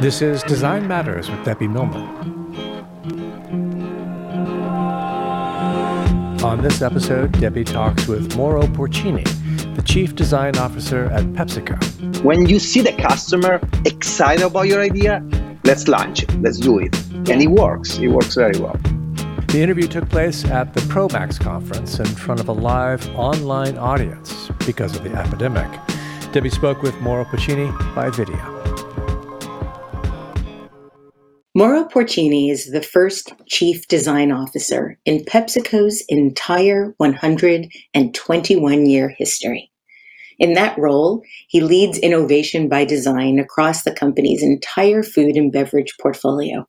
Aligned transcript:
This 0.00 0.22
is 0.22 0.42
Design 0.44 0.86
Matters 0.86 1.28
with 1.28 1.44
Debbie 1.44 1.66
Millman. 1.66 2.06
On 6.44 6.62
this 6.62 6.82
episode, 6.82 7.32
Debbie 7.40 7.64
talks 7.64 8.06
with 8.06 8.36
Mauro 8.36 8.62
Porcini, 8.62 9.24
the 9.74 9.82
Chief 9.82 10.14
Design 10.14 10.56
Officer 10.56 11.06
at 11.06 11.24
PepsiCo. 11.32 12.22
When 12.22 12.48
you 12.48 12.60
see 12.60 12.80
the 12.80 12.92
customer 12.92 13.60
excited 13.84 14.44
about 14.44 14.68
your 14.68 14.80
idea, 14.80 15.24
let's 15.64 15.88
launch 15.88 16.22
it, 16.22 16.32
let's 16.40 16.58
do 16.58 16.78
it. 16.78 16.96
And 17.12 17.42
it 17.42 17.48
works, 17.48 17.98
it 17.98 18.08
works 18.08 18.36
very 18.36 18.58
well. 18.58 18.78
The 19.48 19.60
interview 19.60 19.86
took 19.86 20.08
place 20.08 20.44
at 20.44 20.72
the 20.72 20.80
Promax 20.82 21.38
conference 21.38 21.98
in 21.98 22.06
front 22.06 22.40
of 22.40 22.48
a 22.48 22.52
live 22.52 23.06
online 23.16 23.76
audience 23.76 24.50
because 24.66 24.96
of 24.96 25.04
the 25.04 25.14
epidemic. 25.14 25.68
Debbie 26.32 26.48
spoke 26.50 26.82
with 26.82 26.98
Mauro 27.00 27.24
Porcini 27.24 27.70
by 27.94 28.08
video. 28.10 28.62
Mauro 31.54 31.84
Porcini 31.84 32.50
is 32.50 32.70
the 32.70 32.80
first 32.80 33.34
chief 33.46 33.86
design 33.88 34.32
officer 34.32 34.98
in 35.04 35.22
PepsiCo's 35.26 36.02
entire 36.08 36.94
121 36.96 38.86
year 38.86 39.14
history. 39.18 39.70
In 40.38 40.54
that 40.54 40.78
role, 40.78 41.22
he 41.48 41.60
leads 41.60 41.98
innovation 41.98 42.70
by 42.70 42.86
design 42.86 43.38
across 43.38 43.82
the 43.82 43.92
company's 43.92 44.42
entire 44.42 45.02
food 45.02 45.36
and 45.36 45.52
beverage 45.52 45.94
portfolio. 46.00 46.66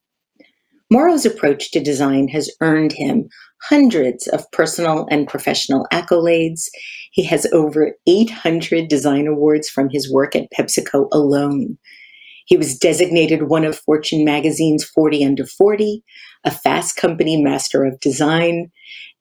Mauro's 0.94 1.26
approach 1.26 1.72
to 1.72 1.80
design 1.80 2.28
has 2.28 2.56
earned 2.62 2.92
him 2.92 3.28
hundreds 3.64 4.28
of 4.28 4.46
personal 4.52 5.08
and 5.10 5.28
professional 5.28 5.88
accolades. 5.92 6.66
He 7.12 7.24
has 7.24 7.48
over 7.52 7.94
800 8.06 8.90
design 8.90 9.26
awards 9.26 9.68
from 9.68 9.90
his 9.90 10.14
work 10.14 10.36
at 10.36 10.52
PepsiCo 10.56 11.08
alone. 11.12 11.80
He 12.46 12.58
was 12.58 12.78
designated 12.78 13.50
one 13.50 13.66
of 13.66 13.80
Fortune 13.80 14.24
magazine's 14.24 14.84
40 14.84 15.26
under 15.26 15.48
40, 15.48 16.04
a 16.44 16.52
Fast 16.52 16.96
Company 16.96 17.42
Master 17.42 17.84
of 17.84 18.00
Design, 18.00 18.70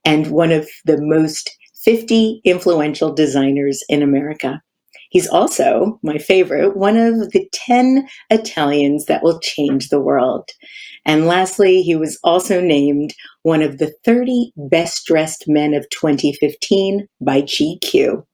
and 0.05 0.27
one 0.27 0.53
of 0.53 0.69
the 0.85 0.99
most 1.01 1.51
50 1.87 2.43
influential 2.45 3.15
designers 3.15 3.83
in 3.89 4.03
America. 4.03 4.61
He's 5.09 5.29
also, 5.29 5.99
my 6.03 6.19
favorite, 6.19 6.77
one 6.77 6.99
of 6.99 7.33
the 7.33 7.49
10 7.53 8.09
Italians 8.31 9.07
that 9.07 9.23
will 9.23 9.41
change 9.41 9.89
the 9.89 10.01
world. 10.01 10.49
And 11.05 11.27
lastly, 11.27 11.83
he 11.83 11.97
was 11.97 12.19
also 12.23 12.61
named 12.61 13.15
one 13.43 13.63
of 13.63 13.79
the 13.79 13.93
30 14.05 14.53
best 14.57 15.07
dressed 15.07 15.45
men 15.49 15.75
of 15.75 15.89
2015 15.91 17.09
by 17.21 17.43
GQ. 17.43 18.25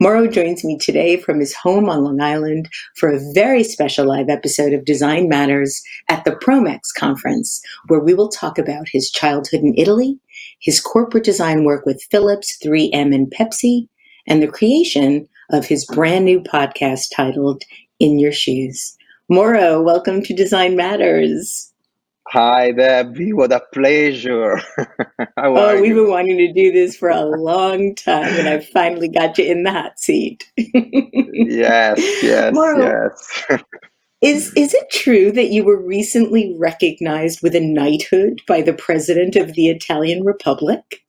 Mauro 0.00 0.26
joins 0.26 0.64
me 0.64 0.76
today 0.76 1.16
from 1.16 1.38
his 1.38 1.54
home 1.54 1.88
on 1.88 2.02
Long 2.02 2.20
Island 2.20 2.68
for 2.96 3.10
a 3.10 3.20
very 3.32 3.62
special 3.62 4.06
live 4.06 4.28
episode 4.28 4.72
of 4.72 4.84
Design 4.84 5.28
Matters 5.28 5.80
at 6.08 6.24
the 6.24 6.32
Promax 6.32 6.92
conference, 6.96 7.62
where 7.86 8.00
we 8.00 8.12
will 8.12 8.28
talk 8.28 8.58
about 8.58 8.88
his 8.88 9.10
childhood 9.10 9.60
in 9.60 9.74
Italy, 9.76 10.18
his 10.58 10.80
corporate 10.80 11.24
design 11.24 11.64
work 11.64 11.86
with 11.86 12.06
Philips, 12.10 12.58
3M, 12.64 13.14
and 13.14 13.32
Pepsi, 13.32 13.88
and 14.26 14.42
the 14.42 14.48
creation 14.48 15.28
of 15.50 15.66
his 15.66 15.86
brand 15.86 16.24
new 16.24 16.40
podcast 16.40 17.14
titled 17.14 17.62
In 18.00 18.18
Your 18.18 18.32
Shoes. 18.32 18.96
Mauro, 19.28 19.80
welcome 19.80 20.22
to 20.22 20.34
Design 20.34 20.74
Matters. 20.74 21.72
Hi, 22.28 22.72
Debbie. 22.72 23.32
What 23.32 23.52
a 23.52 23.60
pleasure. 23.72 24.60
oh, 25.36 25.80
we've 25.80 25.94
been 25.94 26.08
wanting 26.08 26.38
to 26.38 26.52
do 26.52 26.72
this 26.72 26.96
for 26.96 27.10
a 27.10 27.20
long 27.20 27.94
time, 27.94 28.32
and 28.34 28.48
I 28.48 28.60
finally 28.60 29.08
got 29.08 29.38
you 29.38 29.44
in 29.44 29.62
the 29.62 29.70
hot 29.70 30.00
seat. 30.00 30.50
yes, 30.56 31.98
yes, 32.22 32.54
yes. 32.54 33.62
is 34.22 34.52
is 34.54 34.74
it 34.74 34.90
true 34.90 35.30
that 35.32 35.50
you 35.50 35.64
were 35.64 35.80
recently 35.80 36.56
recognized 36.58 37.42
with 37.42 37.54
a 37.54 37.60
knighthood 37.60 38.40
by 38.48 38.62
the 38.62 38.74
president 38.74 39.36
of 39.36 39.52
the 39.52 39.68
Italian 39.68 40.24
Republic? 40.24 41.04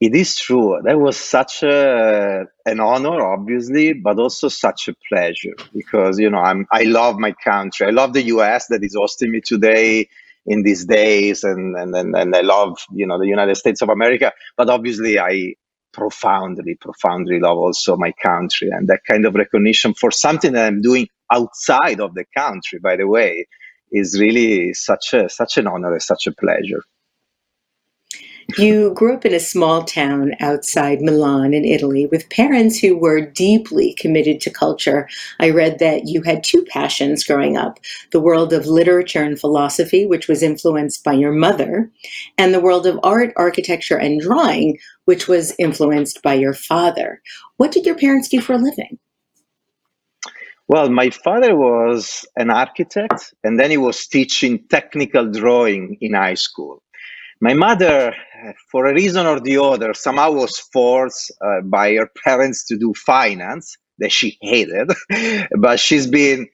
It 0.00 0.14
is 0.14 0.38
true. 0.38 0.80
That 0.82 0.98
was 0.98 1.18
such 1.18 1.62
a, 1.62 2.46
an 2.64 2.80
honor, 2.80 3.20
obviously, 3.20 3.92
but 3.92 4.18
also 4.18 4.48
such 4.48 4.88
a 4.88 4.94
pleasure 5.08 5.54
because 5.74 6.18
you 6.18 6.30
know 6.30 6.38
I'm 6.38 6.66
I 6.72 6.84
love 6.84 7.18
my 7.18 7.32
country. 7.32 7.86
I 7.86 7.90
love 7.90 8.14
the 8.14 8.22
U.S. 8.34 8.68
that 8.68 8.82
is 8.82 8.96
hosting 8.98 9.30
me 9.30 9.42
today 9.42 10.08
in 10.46 10.62
these 10.62 10.86
days, 10.86 11.44
and 11.44 11.76
and 11.76 11.94
and, 11.94 12.16
and 12.16 12.34
I 12.34 12.40
love 12.40 12.78
you 12.92 13.06
know 13.06 13.18
the 13.18 13.26
United 13.26 13.56
States 13.56 13.82
of 13.82 13.90
America. 13.90 14.32
But 14.56 14.70
obviously, 14.70 15.18
I 15.18 15.54
profoundly, 15.92 16.76
profoundly 16.76 17.38
love 17.38 17.58
also 17.58 17.96
my 17.98 18.12
country 18.22 18.70
and 18.70 18.88
that 18.88 19.00
kind 19.06 19.26
of 19.26 19.34
recognition 19.34 19.92
for 19.92 20.10
something 20.10 20.52
that 20.54 20.66
I'm 20.66 20.80
doing 20.80 21.08
outside 21.30 22.00
of 22.00 22.14
the 22.14 22.24
country. 22.34 22.78
By 22.78 22.96
the 22.96 23.06
way, 23.06 23.46
is 23.92 24.18
really 24.18 24.72
such 24.72 25.12
a 25.12 25.28
such 25.28 25.58
an 25.58 25.66
honor, 25.66 26.00
such 26.00 26.26
a 26.26 26.32
pleasure. 26.32 26.82
You 28.56 28.94
grew 28.94 29.14
up 29.14 29.24
in 29.24 29.34
a 29.34 29.40
small 29.40 29.84
town 29.84 30.32
outside 30.40 31.02
Milan 31.02 31.52
in 31.52 31.64
Italy 31.64 32.06
with 32.06 32.30
parents 32.30 32.78
who 32.78 32.96
were 32.96 33.20
deeply 33.20 33.94
committed 33.94 34.40
to 34.40 34.50
culture. 34.50 35.08
I 35.38 35.50
read 35.50 35.78
that 35.78 36.08
you 36.08 36.22
had 36.22 36.42
two 36.42 36.64
passions 36.68 37.24
growing 37.24 37.56
up 37.56 37.78
the 38.12 38.20
world 38.20 38.52
of 38.52 38.66
literature 38.66 39.22
and 39.22 39.38
philosophy, 39.38 40.06
which 40.06 40.26
was 40.26 40.42
influenced 40.42 41.04
by 41.04 41.12
your 41.12 41.32
mother, 41.32 41.90
and 42.38 42.54
the 42.54 42.60
world 42.60 42.86
of 42.86 42.98
art, 43.02 43.32
architecture, 43.36 43.98
and 43.98 44.20
drawing, 44.20 44.78
which 45.04 45.28
was 45.28 45.54
influenced 45.58 46.22
by 46.22 46.34
your 46.34 46.54
father. 46.54 47.20
What 47.58 47.72
did 47.72 47.84
your 47.84 47.96
parents 47.96 48.28
do 48.28 48.40
for 48.40 48.54
a 48.54 48.58
living? 48.58 48.98
Well, 50.66 50.88
my 50.88 51.10
father 51.10 51.56
was 51.56 52.24
an 52.36 52.50
architect, 52.50 53.34
and 53.44 53.58
then 53.58 53.70
he 53.70 53.76
was 53.76 54.06
teaching 54.06 54.64
technical 54.68 55.30
drawing 55.30 55.98
in 56.00 56.14
high 56.14 56.34
school. 56.34 56.82
My 57.42 57.54
mother, 57.54 58.14
for 58.70 58.86
a 58.86 58.94
reason 58.94 59.26
or 59.26 59.40
the 59.40 59.58
other, 59.58 59.94
somehow 59.94 60.32
was 60.32 60.58
forced 60.72 61.32
uh, 61.44 61.60
by 61.64 61.94
her 61.94 62.08
parents 62.24 62.64
to 62.66 62.76
do 62.76 62.92
finance 62.94 63.76
that 63.98 64.12
she 64.12 64.38
hated, 64.40 64.90
but 65.58 65.78
she's 65.78 66.06
been 66.06 66.48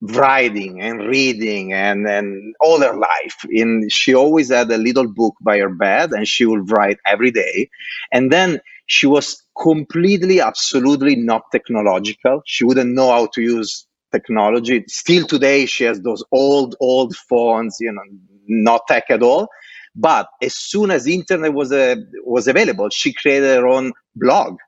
writing 0.00 0.80
and 0.82 1.00
reading 1.06 1.72
and, 1.72 2.06
and 2.06 2.54
all 2.60 2.80
her 2.80 2.96
life. 2.96 3.36
And 3.48 3.90
she 3.90 4.14
always 4.14 4.50
had 4.50 4.70
a 4.70 4.76
little 4.78 5.08
book 5.08 5.34
by 5.40 5.58
her 5.58 5.70
bed 5.70 6.12
and 6.12 6.28
she 6.28 6.44
would 6.44 6.70
write 6.70 6.98
every 7.06 7.30
day. 7.30 7.68
And 8.12 8.30
then 8.32 8.60
she 8.86 9.06
was 9.06 9.42
completely, 9.60 10.40
absolutely 10.40 11.16
not 11.16 11.42
technological. 11.52 12.42
She 12.44 12.64
wouldn't 12.64 12.94
know 12.94 13.10
how 13.10 13.28
to 13.34 13.40
use 13.42 13.86
technology. 14.12 14.84
Still 14.88 15.26
today, 15.26 15.66
she 15.66 15.84
has 15.84 16.00
those 16.00 16.22
old, 16.32 16.76
old 16.80 17.16
phones, 17.16 17.78
you 17.80 17.92
know, 17.92 18.02
not 18.46 18.82
tech 18.88 19.04
at 19.10 19.22
all. 19.22 19.48
But 19.94 20.28
as 20.42 20.54
soon 20.54 20.90
as 20.90 21.06
internet 21.06 21.52
was 21.52 21.72
uh, 21.72 21.96
was 22.24 22.48
available, 22.48 22.90
she 22.90 23.12
created 23.12 23.56
her 23.56 23.68
own 23.68 23.92
blog 24.16 24.58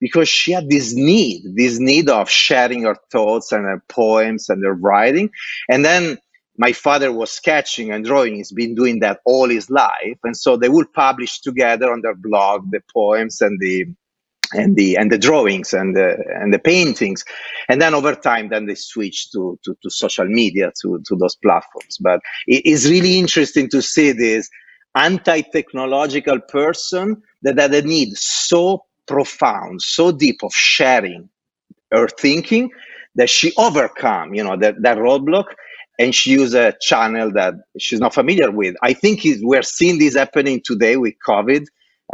because 0.00 0.28
she 0.28 0.52
had 0.52 0.70
this 0.70 0.94
need, 0.94 1.42
this 1.56 1.80
need 1.80 2.08
of 2.08 2.30
sharing 2.30 2.84
her 2.84 2.96
thoughts 3.10 3.50
and 3.50 3.64
her 3.64 3.82
poems 3.88 4.48
and 4.48 4.64
her 4.64 4.74
writing. 4.74 5.30
And 5.68 5.84
then 5.84 6.18
my 6.56 6.72
father 6.72 7.12
was 7.12 7.32
sketching 7.32 7.90
and 7.90 8.04
drawing. 8.04 8.36
He's 8.36 8.52
been 8.52 8.74
doing 8.74 9.00
that 9.00 9.20
all 9.24 9.48
his 9.48 9.68
life, 9.70 10.18
and 10.24 10.36
so 10.36 10.56
they 10.56 10.68
would 10.68 10.92
publish 10.92 11.40
together 11.40 11.90
on 11.92 12.02
their 12.02 12.14
blog 12.14 12.70
the 12.70 12.80
poems 12.92 13.40
and 13.40 13.58
the 13.60 13.86
and 14.52 14.76
the 14.76 14.96
and 14.96 15.12
the 15.12 15.18
drawings 15.18 15.72
and 15.72 15.94
the 15.94 16.16
and 16.40 16.54
the 16.54 16.58
paintings 16.58 17.22
and 17.68 17.82
then 17.82 17.94
over 17.94 18.14
time 18.14 18.48
then 18.48 18.64
they 18.66 18.74
switched 18.74 19.30
to 19.32 19.58
to, 19.62 19.76
to 19.82 19.90
social 19.90 20.24
media 20.24 20.72
to 20.80 21.02
to 21.06 21.16
those 21.16 21.36
platforms 21.36 21.98
but 22.00 22.20
it 22.46 22.64
is 22.64 22.88
really 22.88 23.18
interesting 23.18 23.68
to 23.68 23.82
see 23.82 24.10
this 24.12 24.48
anti-technological 24.98 26.40
person 26.40 27.22
that 27.42 27.58
had 27.58 27.74
a 27.74 27.82
need 27.82 28.16
so 28.16 28.84
profound 29.06 29.82
so 29.82 30.12
deep 30.12 30.42
of 30.44 30.52
sharing 30.54 31.28
her 31.92 32.08
thinking 32.08 32.70
that 33.16 33.30
she 33.30 33.52
overcome 33.56 34.34
you 34.34 34.44
know 34.44 34.56
that, 34.56 34.82
that 34.82 34.98
roadblock 34.98 35.46
and 35.98 36.14
she 36.14 36.32
used 36.32 36.54
a 36.54 36.74
channel 36.80 37.32
that 37.32 37.54
she's 37.78 38.00
not 38.00 38.14
familiar 38.14 38.50
with. 38.50 38.76
I 38.82 38.92
think 38.92 39.22
we're 39.42 39.62
seeing 39.62 39.98
this 39.98 40.16
happening 40.16 40.62
today 40.64 40.96
with 40.96 41.14
covid. 41.26 41.66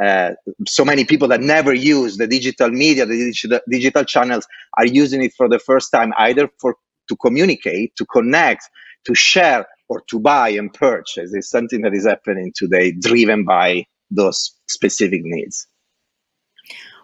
Uh, 0.03 0.33
so 0.67 0.85
many 0.85 1.05
people 1.05 1.29
that 1.29 1.41
never 1.41 1.75
use 1.75 2.17
the 2.17 2.27
digital 2.27 2.71
media, 2.71 3.07
the 3.07 3.17
digital, 3.17 3.61
digital 3.71 4.05
channels, 4.05 4.47
are 4.79 4.87
using 4.87 5.23
it 5.23 5.33
for 5.35 5.49
the 5.49 5.59
first 5.61 5.93
time, 5.93 6.13
either 6.19 6.49
for 6.61 6.77
to 7.09 7.17
communicate, 7.17 7.95
to 7.97 8.07
connect, 8.07 8.69
to 9.07 9.15
share, 9.15 9.67
or 9.89 10.03
to 10.09 10.19
buy 10.19 10.49
and 10.51 10.73
purchase. 10.73 11.35
is 11.35 11.49
something 11.49 11.83
that 11.83 11.95
is 11.95 12.07
happening 12.07 12.53
today, 12.55 12.93
driven 12.93 13.45
by 13.45 13.87
those 14.11 14.55
specific 14.69 15.21
needs. 15.25 15.67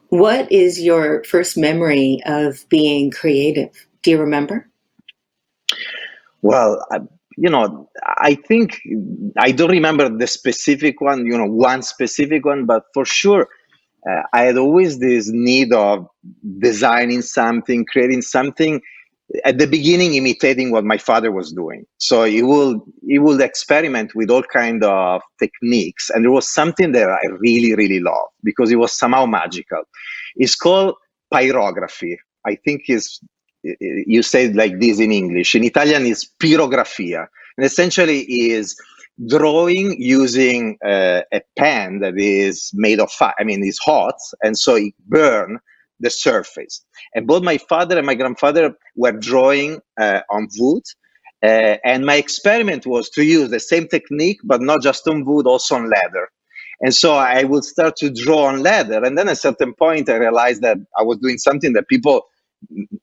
What 0.08 0.50
is 0.50 0.80
your 0.80 1.22
first 1.24 1.56
memory 1.56 2.20
of 2.26 2.68
being 2.68 3.10
creative? 3.10 3.86
Do 4.02 4.10
you 4.10 4.18
remember? 4.18 4.68
Well, 6.42 6.84
you 7.36 7.48
know, 7.48 7.88
I 8.04 8.34
think 8.34 8.80
I 9.38 9.52
don't 9.52 9.70
remember 9.70 10.08
the 10.08 10.26
specific 10.26 11.00
one, 11.00 11.26
you 11.26 11.38
know, 11.38 11.46
one 11.46 11.82
specific 11.82 12.44
one, 12.44 12.66
but 12.66 12.84
for 12.92 13.04
sure, 13.04 13.48
uh, 14.08 14.22
I 14.32 14.42
had 14.42 14.56
always 14.56 14.98
this 14.98 15.30
need 15.30 15.72
of 15.72 16.06
designing 16.58 17.22
something, 17.22 17.84
creating 17.84 18.22
something. 18.22 18.80
At 19.44 19.58
the 19.58 19.66
beginning, 19.66 20.14
imitating 20.14 20.72
what 20.72 20.84
my 20.84 20.98
father 20.98 21.30
was 21.30 21.52
doing. 21.52 21.86
So 21.98 22.24
he 22.24 22.42
will 22.42 22.84
he 23.06 23.18
will 23.18 23.40
experiment 23.40 24.14
with 24.14 24.30
all 24.30 24.42
kind 24.42 24.82
of 24.82 25.22
techniques, 25.38 26.10
and 26.10 26.24
there 26.24 26.32
was 26.32 26.52
something 26.52 26.92
that 26.92 27.08
I 27.08 27.26
really 27.38 27.74
really 27.74 28.00
loved 28.00 28.32
because 28.42 28.72
it 28.72 28.76
was 28.76 28.92
somehow 28.92 29.26
magical. 29.26 29.82
It's 30.36 30.56
called 30.56 30.94
pyrography. 31.32 32.16
I 32.44 32.56
think 32.56 32.82
is 32.88 33.20
you 33.62 34.22
say 34.22 34.46
it 34.46 34.56
like 34.56 34.80
this 34.80 34.98
in 34.98 35.12
English. 35.12 35.54
In 35.54 35.64
Italian, 35.64 36.06
is 36.06 36.28
pirografia, 36.42 37.26
and 37.56 37.64
essentially 37.64 38.20
is 38.20 38.74
drawing 39.28 40.00
using 40.00 40.78
uh, 40.84 41.20
a 41.32 41.42
pen 41.56 42.00
that 42.00 42.18
is 42.18 42.70
made 42.74 42.98
of 43.00 43.10
fire. 43.12 43.34
I 43.38 43.44
mean, 43.44 43.62
it's 43.62 43.78
hot, 43.78 44.18
and 44.42 44.58
so 44.58 44.76
it 44.76 44.94
burn 45.06 45.60
the 46.00 46.10
surface. 46.10 46.84
And 47.14 47.26
both 47.26 47.42
my 47.42 47.58
father 47.58 47.96
and 47.96 48.06
my 48.06 48.14
grandfather 48.14 48.74
were 48.96 49.12
drawing 49.12 49.80
uh, 50.00 50.20
on 50.30 50.48
wood. 50.58 50.82
Uh, 51.42 51.76
and 51.84 52.04
my 52.04 52.16
experiment 52.16 52.86
was 52.86 53.08
to 53.10 53.24
use 53.24 53.50
the 53.50 53.60
same 53.60 53.88
technique, 53.88 54.40
but 54.44 54.60
not 54.60 54.82
just 54.82 55.06
on 55.08 55.24
wood, 55.24 55.46
also 55.46 55.76
on 55.76 55.88
leather. 55.88 56.28
And 56.80 56.94
so 56.94 57.14
I 57.14 57.44
would 57.44 57.64
start 57.64 57.96
to 57.96 58.10
draw 58.10 58.44
on 58.44 58.62
leather. 58.62 59.04
And 59.04 59.16
then 59.16 59.28
at 59.28 59.34
a 59.34 59.36
certain 59.36 59.74
point, 59.74 60.08
I 60.08 60.16
realized 60.16 60.62
that 60.62 60.78
I 60.98 61.02
was 61.02 61.18
doing 61.18 61.38
something 61.38 61.74
that 61.74 61.88
people 61.88 62.26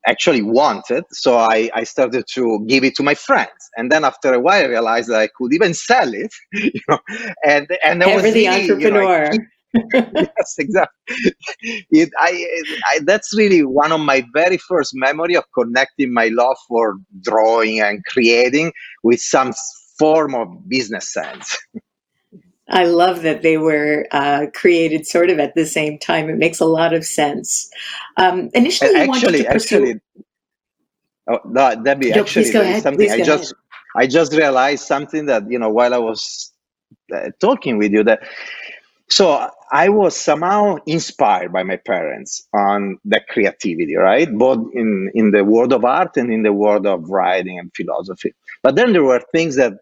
actually 0.07 0.41
wanted. 0.41 1.03
So 1.11 1.37
I, 1.37 1.69
I 1.73 1.83
started 1.83 2.25
to 2.33 2.65
give 2.67 2.83
it 2.83 2.95
to 2.95 3.03
my 3.03 3.13
friends. 3.13 3.69
And 3.75 3.91
then 3.91 4.03
after 4.03 4.33
a 4.33 4.39
while, 4.39 4.63
I 4.63 4.67
realized 4.67 5.09
that 5.09 5.19
I 5.19 5.29
could 5.35 5.53
even 5.53 5.73
sell 5.73 6.13
it. 6.13 6.33
You 6.53 6.81
know, 6.89 6.99
and 7.45 7.67
and 7.83 8.03
Ever 8.03 8.23
was 8.23 8.33
the 8.33 8.47
entrepreneur. 8.47 9.29
You 9.31 9.39
know, 9.39 9.45
yes, 9.93 10.55
exactly. 10.57 11.33
It, 11.91 12.09
I, 12.19 12.45
I, 12.91 12.99
that's 13.03 13.35
really 13.35 13.63
one 13.63 13.91
of 13.91 13.99
my 13.99 14.25
very 14.33 14.57
first 14.57 14.91
memory 14.95 15.35
of 15.35 15.43
connecting 15.53 16.13
my 16.13 16.27
love 16.27 16.57
for 16.67 16.97
drawing 17.21 17.79
and 17.79 18.03
creating 18.05 18.73
with 19.03 19.19
some 19.21 19.53
form 19.97 20.35
of 20.35 20.47
business 20.69 21.11
sense. 21.11 21.57
I 22.69 22.83
love 22.83 23.21
that 23.21 23.43
they 23.43 23.57
were 23.57 24.05
uh, 24.11 24.47
created 24.53 25.07
sort 25.07 25.29
of 25.29 25.39
at 25.39 25.55
the 25.55 25.65
same 25.65 25.97
time. 25.97 26.29
It 26.29 26.37
makes 26.37 26.59
a 26.59 26.65
lot 26.65 26.93
of 26.93 27.05
sense. 27.05 27.69
Um, 28.17 28.49
initially, 28.53 28.93
actually, 28.93 29.07
wanted 29.07 29.37
to 29.37 29.51
pursue. 29.51 29.75
Actually, 29.75 30.01
oh, 31.29 31.39
no, 31.45 31.81
Debbie, 31.81 32.09
no, 32.09 32.21
actually, 32.21 32.51
something 32.81 33.09
I 33.09 33.21
just, 33.23 33.53
ahead. 33.53 33.61
I 33.95 34.07
just 34.07 34.33
realized 34.33 34.83
something 34.83 35.27
that 35.27 35.49
you 35.49 35.57
know 35.57 35.69
while 35.69 35.93
I 35.93 35.97
was 35.97 36.51
uh, 37.15 37.29
talking 37.39 37.77
with 37.77 37.91
you 37.93 38.03
that. 38.03 38.19
So 39.09 39.49
I 39.71 39.89
was 39.89 40.17
somehow 40.17 40.77
inspired 40.87 41.53
by 41.53 41.63
my 41.63 41.77
parents 41.77 42.47
on 42.53 42.97
the 43.05 43.21
creativity, 43.29 43.95
right? 43.95 44.29
Both 44.31 44.69
in 44.73 45.11
in 45.13 45.31
the 45.31 45.43
world 45.45 45.73
of 45.73 45.85
art 45.85 46.17
and 46.17 46.33
in 46.33 46.43
the 46.43 46.53
world 46.53 46.87
of 46.87 47.09
writing 47.09 47.59
and 47.59 47.71
philosophy. 47.75 48.33
But 48.63 48.75
then 48.75 48.93
there 48.93 49.03
were 49.03 49.23
things 49.33 49.55
that 49.57 49.73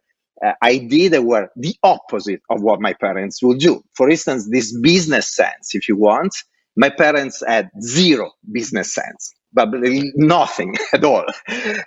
uh, 0.45 0.53
I 0.61 0.77
did 0.79 1.13
that 1.13 1.23
were 1.23 1.49
the 1.55 1.75
opposite 1.83 2.41
of 2.49 2.61
what 2.61 2.81
my 2.81 2.93
parents 2.93 3.41
would 3.43 3.59
do. 3.59 3.83
For 3.95 4.09
instance, 4.09 4.49
this 4.51 4.77
business 4.79 5.33
sense, 5.35 5.73
if 5.75 5.87
you 5.87 5.97
want, 5.97 6.35
my 6.75 6.89
parents 6.89 7.43
had 7.47 7.69
zero 7.81 8.31
business 8.51 8.93
sense, 8.93 9.33
but 9.53 9.69
nothing 10.15 10.75
at 10.93 11.03
all. 11.05 11.25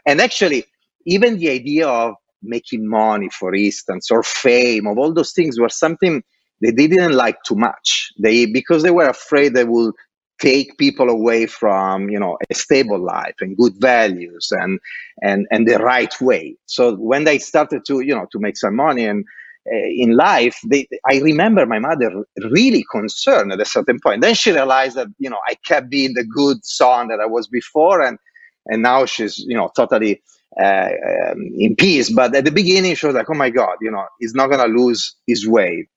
And 0.06 0.20
actually, 0.23 0.64
even 1.06 1.38
the 1.38 1.50
idea 1.50 1.88
of 1.88 2.14
making 2.43 2.88
money, 2.88 3.29
for 3.31 3.55
instance, 3.55 4.11
or 4.11 4.23
fame, 4.23 4.87
of 4.87 4.99
all 4.99 5.12
those 5.12 5.32
things 5.32 5.61
were 5.61 5.69
something 5.69 6.23
they 6.60 6.72
didn't 6.72 7.12
like 7.12 7.43
too 7.44 7.55
much. 7.56 8.12
They 8.19 8.46
because 8.46 8.82
they 8.82 8.90
were 8.90 9.08
afraid 9.08 9.55
they 9.55 9.64
would 9.64 9.94
take 10.40 10.78
people 10.78 11.08
away 11.08 11.46
from 11.46 12.08
you 12.08 12.19
know 12.19 12.38
a 12.50 12.55
stable 12.55 12.99
life 12.99 13.34
and 13.40 13.56
good 13.56 13.75
values 13.78 14.49
and 14.52 14.78
and 15.22 15.46
and 15.50 15.69
the 15.69 15.78
right 15.78 16.14
way. 16.20 16.56
So 16.66 16.94
when 16.96 17.25
they 17.25 17.38
started 17.38 17.84
to 17.87 18.00
you 18.00 18.14
know 18.14 18.26
to 18.32 18.38
make 18.38 18.56
some 18.56 18.76
money 18.76 19.05
and 19.05 19.24
uh, 19.72 19.77
in 19.96 20.17
life 20.17 20.58
they 20.67 20.88
i 21.10 21.19
remember 21.19 21.67
my 21.67 21.79
mother 21.79 22.24
really 22.50 22.84
concerned 22.91 23.53
at 23.53 23.60
a 23.60 23.65
certain 23.65 23.98
point. 24.00 24.22
Then 24.22 24.34
she 24.34 24.53
realized 24.53 24.96
that 24.96 25.08
you 25.19 25.29
know 25.31 25.41
i 25.48 25.55
kept 25.67 25.91
being 25.91 26.15
the 26.15 26.24
good 26.24 26.65
son 26.65 27.08
that 27.08 27.20
i 27.20 27.27
was 27.27 27.48
before 27.48 28.00
and 28.00 28.19
and 28.67 28.82
now 28.82 29.05
she's 29.06 29.38
you 29.38 29.56
know 29.56 29.70
totally 29.77 30.22
uh, 30.60 30.88
um, 31.31 31.50
in 31.58 31.77
peace. 31.77 32.10
But 32.10 32.34
at 32.34 32.44
the 32.44 32.50
beginning 32.50 32.94
she 32.94 33.06
was 33.06 33.15
like 33.17 33.29
oh 33.31 33.34
my 33.34 33.50
god 33.50 33.77
you 33.81 33.91
know 33.91 34.06
he's 34.20 34.34
not 34.34 34.48
to 34.48 34.65
lose 34.65 35.17
his 35.27 35.46
way 35.48 35.88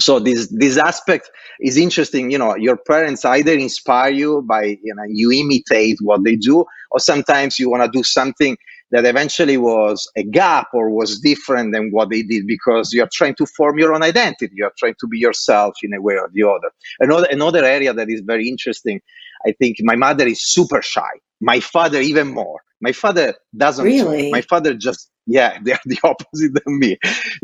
so 0.00 0.18
this 0.18 0.48
this 0.48 0.76
aspect 0.76 1.30
is 1.60 1.76
interesting 1.76 2.30
you 2.30 2.38
know 2.38 2.54
your 2.56 2.76
parents 2.76 3.24
either 3.24 3.52
inspire 3.52 4.10
you 4.10 4.42
by 4.42 4.76
you 4.82 4.94
know 4.94 5.04
you 5.08 5.30
imitate 5.30 5.96
what 6.02 6.24
they 6.24 6.36
do 6.36 6.64
or 6.90 6.98
sometimes 6.98 7.58
you 7.58 7.70
want 7.70 7.82
to 7.84 7.96
do 7.96 8.02
something 8.02 8.56
that 8.90 9.04
eventually 9.04 9.56
was 9.56 10.08
a 10.16 10.22
gap 10.22 10.68
or 10.72 10.90
was 10.90 11.20
different 11.20 11.72
than 11.72 11.90
what 11.90 12.10
they 12.10 12.22
did 12.22 12.46
because 12.46 12.92
you're 12.92 13.08
trying 13.12 13.34
to 13.34 13.46
form 13.46 13.78
your 13.78 13.94
own 13.94 14.02
identity 14.02 14.52
you're 14.54 14.72
trying 14.78 14.94
to 14.98 15.06
be 15.06 15.18
yourself 15.18 15.74
in 15.82 15.94
a 15.94 16.00
way 16.00 16.14
or 16.14 16.28
the 16.32 16.42
other. 16.42 16.70
Another 17.00 17.28
another 17.30 17.64
area 17.64 17.92
that 17.94 18.10
is 18.10 18.20
very 18.20 18.48
interesting 18.48 19.00
i 19.46 19.52
think 19.52 19.76
my 19.80 19.94
mother 19.94 20.26
is 20.26 20.42
super 20.42 20.82
shy 20.82 21.14
my 21.44 21.60
father 21.60 22.00
even 22.00 22.28
more. 22.28 22.60
My 22.80 22.92
father 22.92 23.34
doesn't 23.56 23.84
really? 23.84 24.30
my 24.30 24.40
father 24.40 24.74
just 24.74 25.10
yeah 25.26 25.58
they're 25.64 25.80
the 25.86 25.98
opposite 26.04 26.52
than 26.54 26.78
me. 26.78 26.98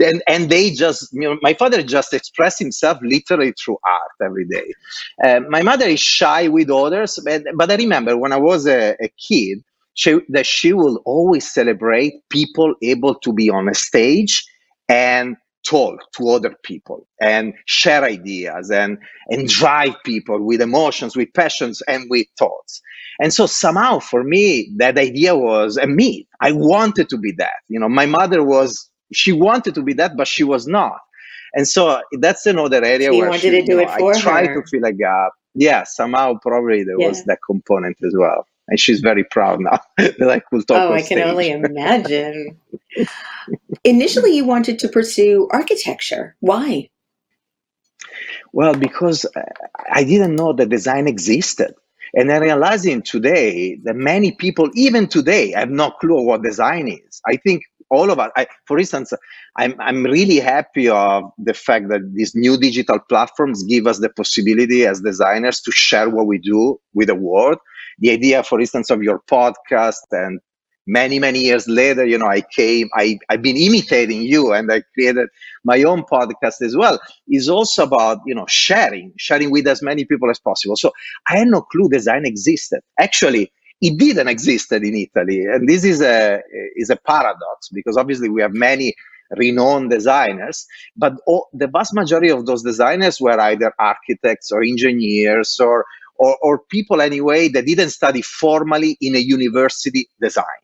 And 0.05 0.23
and 0.29 0.51
they 0.51 0.71
just 0.71 1.09
you 1.13 1.23
know 1.23 1.39
my 1.43 1.55
father 1.55 1.83
just 1.83 2.15
expressed 2.15 2.59
himself 2.59 2.99
literally 3.03 3.53
through 3.53 3.79
art 3.87 4.13
every 4.23 4.47
day. 4.47 4.73
Uh, 5.25 5.41
my 5.49 5.63
mother 5.63 5.87
is 5.87 6.01
shy 6.01 6.49
with 6.49 6.71
others 6.71 7.19
but, 7.25 7.43
but 7.57 7.71
i 7.71 7.77
remember 7.77 8.17
when 8.17 8.33
i 8.33 8.37
was 8.37 8.67
a, 8.67 8.93
a 9.03 9.09
kid 9.29 9.59
she, 9.95 10.19
that 10.31 10.47
she 10.47 10.73
will 10.73 10.99
always 11.07 11.51
celebrate 11.51 12.15
people 12.31 12.75
able 12.83 13.15
to 13.17 13.33
be 13.33 13.51
on 13.51 13.69
a 13.69 13.75
stage 13.75 14.45
and 14.89 15.37
talk 15.67 16.01
to 16.17 16.31
other 16.31 16.55
people 16.65 17.07
and 17.21 17.55
share 17.67 18.05
ideas 18.05 18.71
and 18.71 18.99
and 19.29 19.49
drive 19.49 19.95
people 20.05 20.41
with 20.45 20.61
emotions 20.61 21.17
with 21.17 21.29
passions 21.35 21.83
and 21.89 22.05
with 22.11 22.27
thoughts 22.39 22.81
and 23.21 23.33
so 23.33 23.47
somehow 23.47 23.99
for 23.99 24.25
me 24.25 24.73
that 24.77 24.99
idea 24.99 25.37
was 25.37 25.77
a 25.77 25.87
myth 25.87 26.27
i 26.41 26.53
wanted 26.53 27.09
to 27.09 27.19
be 27.19 27.33
that 27.33 27.61
you 27.69 27.79
know 27.79 27.89
my 27.89 28.07
mother 28.07 28.43
was 28.43 28.89
she 29.13 29.33
wanted 29.33 29.75
to 29.75 29.83
be 29.83 29.93
that 29.93 30.17
but 30.17 30.27
she 30.27 30.45
was 30.45 30.67
not 30.67 30.99
and 31.55 31.67
so 31.67 32.01
that's 32.21 32.47
another 32.47 32.85
area 32.85 33.11
so 33.11 33.19
where 33.19 33.29
wanted 33.31 33.41
she, 33.43 33.51
to 33.51 33.63
do 33.63 33.77
know, 33.77 33.83
it 33.83 33.91
for 33.99 34.15
i 34.15 34.21
tried 34.21 34.49
her. 34.49 34.63
to 34.63 34.69
fill 34.69 34.85
a 34.85 34.93
gap 34.93 35.33
yeah 35.55 35.83
somehow 35.85 36.35
probably 36.43 36.85
there 36.85 36.99
yeah. 36.99 37.09
was 37.09 37.25
that 37.25 37.39
component 37.47 37.97
as 38.05 38.15
well 38.17 38.47
and 38.71 38.79
she's 38.79 39.01
very 39.01 39.25
proud 39.25 39.61
now 39.61 39.81
that 39.99 40.31
I 40.31 40.39
could 40.39 40.67
talk. 40.67 40.91
Oh, 40.91 40.95
I 40.95 41.03
can 41.03 41.19
only 41.19 41.51
imagine. 41.51 42.57
Initially, 43.85 44.37
you 44.37 44.45
wanted 44.45 44.79
to 44.79 44.89
pursue 44.89 45.49
architecture. 45.51 46.37
Why? 46.41 46.89
Well, 48.53 48.75
because 48.75 49.25
uh, 49.25 49.43
I 49.93 50.05
didn't 50.05 50.37
know 50.37 50.53
that 50.53 50.69
design 50.69 51.07
existed. 51.09 51.75
And 52.15 52.31
I'm 52.33 52.43
realizing 52.43 53.03
today 53.03 53.79
that 53.85 53.97
many 53.97 54.33
people, 54.33 54.71
even 54.75 55.07
today, 55.07 55.53
have 55.53 55.71
no 55.71 55.91
clue 55.91 56.23
what 56.23 56.43
design 56.43 56.89
is. 56.89 57.21
I 57.27 57.37
think 57.37 57.63
all 57.91 58.11
of 58.11 58.19
us, 58.19 58.31
I, 58.37 58.47
for 58.67 58.79
instance, 58.79 59.13
I'm, 59.57 59.75
I'm 59.81 60.05
really 60.05 60.39
happy 60.39 60.89
of 60.89 61.25
the 61.39 61.55
fact 61.55 61.89
that 61.89 62.01
these 62.15 62.35
new 62.35 62.57
digital 62.57 62.99
platforms 63.09 63.65
give 63.65 63.87
us 63.87 63.99
the 63.99 64.09
possibility 64.11 64.87
as 64.87 65.01
designers 65.01 65.61
to 65.63 65.73
share 65.73 66.09
what 66.09 66.27
we 66.27 66.39
do 66.39 66.81
with 66.95 67.09
the 67.09 67.15
world. 67.15 67.59
The 67.99 68.11
idea, 68.11 68.43
for 68.43 68.61
instance, 68.61 68.91
of 68.91 69.03
your 69.03 69.21
podcast 69.31 70.07
and 70.13 70.41
many 70.87 71.19
many 71.19 71.41
years 71.41 71.69
later 71.69 72.07
you 72.07 72.19
know 72.19 72.27
i 72.27 72.41
came 72.41 72.89
i 72.95 73.19
i've 73.29 73.43
been 73.43 73.57
imitating 73.57 74.23
you 74.23 74.53
and 74.53 74.73
i 74.73 74.83
created 74.95 75.29
my 75.65 75.83
own 75.83 76.03
podcast 76.03 76.63
as 76.63 76.77
well. 76.77 76.99
Is 77.29 77.49
also 77.49 77.85
about 77.85 78.19
you 78.27 78.35
know 78.35 78.47
sharing 78.49 79.13
sharing 79.19 79.51
with 79.51 79.67
as 79.67 79.83
many 79.83 80.05
people 80.05 80.31
as 80.31 80.41
possible. 80.41 80.77
So 80.77 80.93
i 81.29 81.37
had 81.39 81.49
no 81.49 81.63
clue 81.63 81.89
design 81.89 82.25
existed. 82.25 82.81
Actually 82.99 83.53
it 83.83 83.99
didn't 83.99 84.29
exist 84.29 84.73
in 84.73 84.85
italy. 84.85 85.45
And 85.45 85.69
this 85.69 85.85
is 85.85 86.01
a 86.01 86.41
is 86.77 86.91
a 86.91 86.97
paradox 86.97 87.69
because 87.73 87.97
obviously 87.97 88.29
we 88.29 88.43
have 88.43 88.53
many 88.53 88.95
renowned 89.37 89.91
designers 89.91 90.67
but 90.97 91.13
all, 91.25 91.49
the 91.53 91.69
vast 91.69 91.95
majority 91.95 92.31
of 92.31 92.47
those 92.47 92.65
designers 92.65 93.21
were 93.21 93.41
either 93.41 93.73
architects 93.79 94.51
or 94.51 94.61
engineers 94.63 95.57
or 95.61 95.85
or, 96.17 96.37
or 96.43 96.59
people 96.69 97.01
anyway 97.01 97.49
that 97.49 97.65
didn't 97.65 97.91
study 97.91 98.23
formally 98.23 98.99
in 99.01 99.15
a 99.15 99.21
university 99.21 100.09
design 100.21 100.61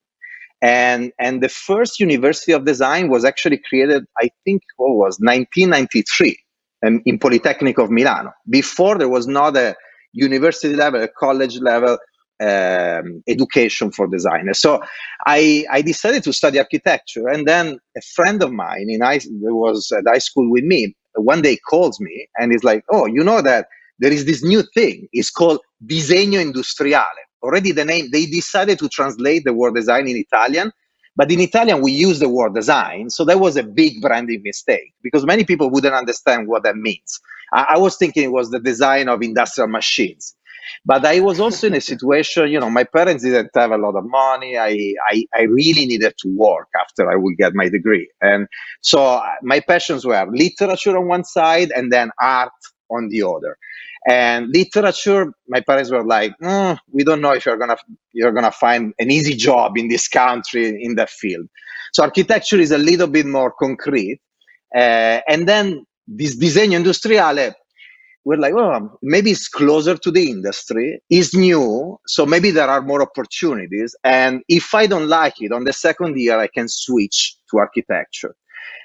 and 0.63 1.13
and 1.19 1.43
the 1.43 1.49
first 1.49 2.01
university 2.01 2.53
of 2.53 2.65
design 2.65 3.09
was 3.09 3.25
actually 3.25 3.61
created 3.69 4.05
i 4.19 4.29
think 4.45 4.63
what 4.77 4.95
was 4.95 5.19
1993 5.21 6.37
and 6.83 7.03
in 7.07 7.19
polytechnic 7.19 7.79
of 7.79 7.91
milano. 7.91 8.33
Before 8.49 8.99
there 8.99 9.09
was 9.09 9.27
not 9.27 9.57
a 9.57 9.75
university 10.13 10.75
level 10.75 11.03
a 11.03 11.09
college 11.09 11.59
level 11.59 11.99
um, 12.39 13.23
education 13.27 13.91
for 13.91 14.07
designers. 14.07 14.61
So 14.61 14.81
i 15.27 15.65
i 15.71 15.83
decided 15.83 16.23
to 16.25 16.33
study 16.33 16.59
architecture 16.59 17.29
and 17.29 17.47
then 17.47 17.79
a 17.97 18.01
friend 18.15 18.43
of 18.43 18.53
mine 18.53 18.87
in 18.89 19.01
high 19.01 19.21
was 19.31 19.93
at 19.97 20.05
high 20.07 20.19
school 20.19 20.51
with 20.51 20.65
me 20.65 20.95
one 21.15 21.41
day 21.41 21.57
calls 21.57 21.99
me 22.01 22.29
and 22.39 22.53
he's 22.53 22.65
like 22.65 22.85
oh 22.91 23.07
you 23.07 23.25
know 23.25 23.41
that 23.41 23.67
there 23.99 24.13
is 24.13 24.27
this 24.27 24.45
new 24.45 24.63
thing. 24.75 25.09
It's 25.13 25.31
called 25.31 25.61
disegno 25.85 26.39
industriale 26.41 27.23
already 27.47 27.73
the 27.73 27.85
name 27.85 28.09
they 28.13 28.27
decided 28.27 28.79
to 28.79 28.89
translate 28.89 29.45
the 29.45 29.55
word 29.55 29.75
design 29.75 30.09
in 30.09 30.17
italian 30.17 30.73
but 31.17 31.33
in 31.33 31.41
italian 31.41 31.83
we 31.83 31.93
use 31.93 32.19
the 32.21 32.29
word 32.29 32.55
design 32.55 33.11
so 33.11 33.25
that 33.25 33.41
was 33.41 33.57
a 33.57 33.65
big 33.65 34.03
branding 34.03 34.43
mistake 34.45 34.93
because 35.03 35.25
many 35.27 35.45
people 35.45 35.71
wouldn't 35.71 35.95
understand 35.95 36.49
what 36.49 36.65
that 36.65 36.77
means. 36.77 37.21
I, 37.53 37.67
I, 37.77 37.79
was 37.79 37.97
thinking 37.97 38.25
it 38.25 38.33
was 38.33 38.51
the 38.51 38.61
design 38.61 39.09
of 39.09 39.23
industrial 39.23 39.69
machines 39.69 40.35
but 40.85 41.07
i 41.07 41.21
was 41.21 41.41
also 41.41 41.69
in 41.69 41.75
a 41.75 41.81
situation 41.93 42.49
you 42.51 42.61
know 42.61 42.71
my 42.71 42.85
parents 42.85 43.25
didn't 43.25 43.51
have 43.55 43.73
a 43.73 43.79
lot 43.79 43.97
of 43.97 44.05
money 44.07 44.59
i 44.59 44.95
i, 45.09 45.25
I 45.35 45.43
really 45.43 45.87
needed 45.87 46.15
to 46.19 46.29
work 46.37 46.69
after 46.81 47.11
i 47.11 47.17
would 47.17 47.37
get 47.39 47.55
my 47.55 47.69
degree 47.69 48.09
and 48.21 48.49
so 48.83 49.03
uh, 49.05 49.31
my 49.43 49.61
passions 49.61 50.05
were 50.07 50.27
literature 50.33 50.97
on 50.99 51.09
one 51.09 51.25
side 51.25 51.71
and 51.77 51.93
then 51.93 52.11
art 52.21 52.53
on 52.91 53.09
the 53.09 53.23
other 53.23 53.57
and 54.09 54.49
literature, 54.55 55.33
my 55.49 55.61
parents 55.61 55.91
were 55.91 56.05
like, 56.07 56.33
mm, 56.43 56.79
"We 56.93 57.05
don't 57.05 57.21
know 57.21 57.33
if 57.33 57.47
you're 57.47 57.57
gonna 57.59 57.77
you're 58.13 58.33
gonna 58.33 58.53
find 58.53 58.95
an 58.99 59.11
easy 59.11 59.35
job 59.35 59.79
in 59.79 59.89
this 59.89 60.09
country 60.09 60.83
in 60.83 60.97
that 60.97 61.11
field." 61.11 61.47
So 61.93 62.03
architecture 62.05 62.59
is 62.59 62.73
a 62.73 62.79
little 62.79 63.09
bit 63.09 63.27
more 63.27 63.53
concrete, 63.53 64.21
uh, 64.75 65.21
and 65.29 65.49
then 65.49 65.87
this 66.07 66.37
disegno 66.37 66.77
industriale, 66.83 67.55
we're 68.25 68.39
like, 68.39 68.55
"Oh, 68.57 68.99
maybe 69.03 69.33
it's 69.33 69.49
closer 69.49 69.97
to 69.97 70.11
the 70.11 70.31
industry. 70.31 71.01
It's 71.11 71.35
new, 71.35 71.99
so 72.07 72.27
maybe 72.27 72.51
there 72.53 72.69
are 72.69 72.83
more 72.83 73.03
opportunities." 73.03 73.97
And 74.05 74.43
if 74.49 74.75
I 74.75 74.87
don't 74.87 75.09
like 75.09 75.41
it 75.43 75.53
on 75.53 75.65
the 75.65 75.73
second 75.73 76.19
year, 76.19 76.39
I 76.39 76.49
can 76.49 76.69
switch 76.69 77.37
to 77.51 77.59
architecture. 77.59 78.35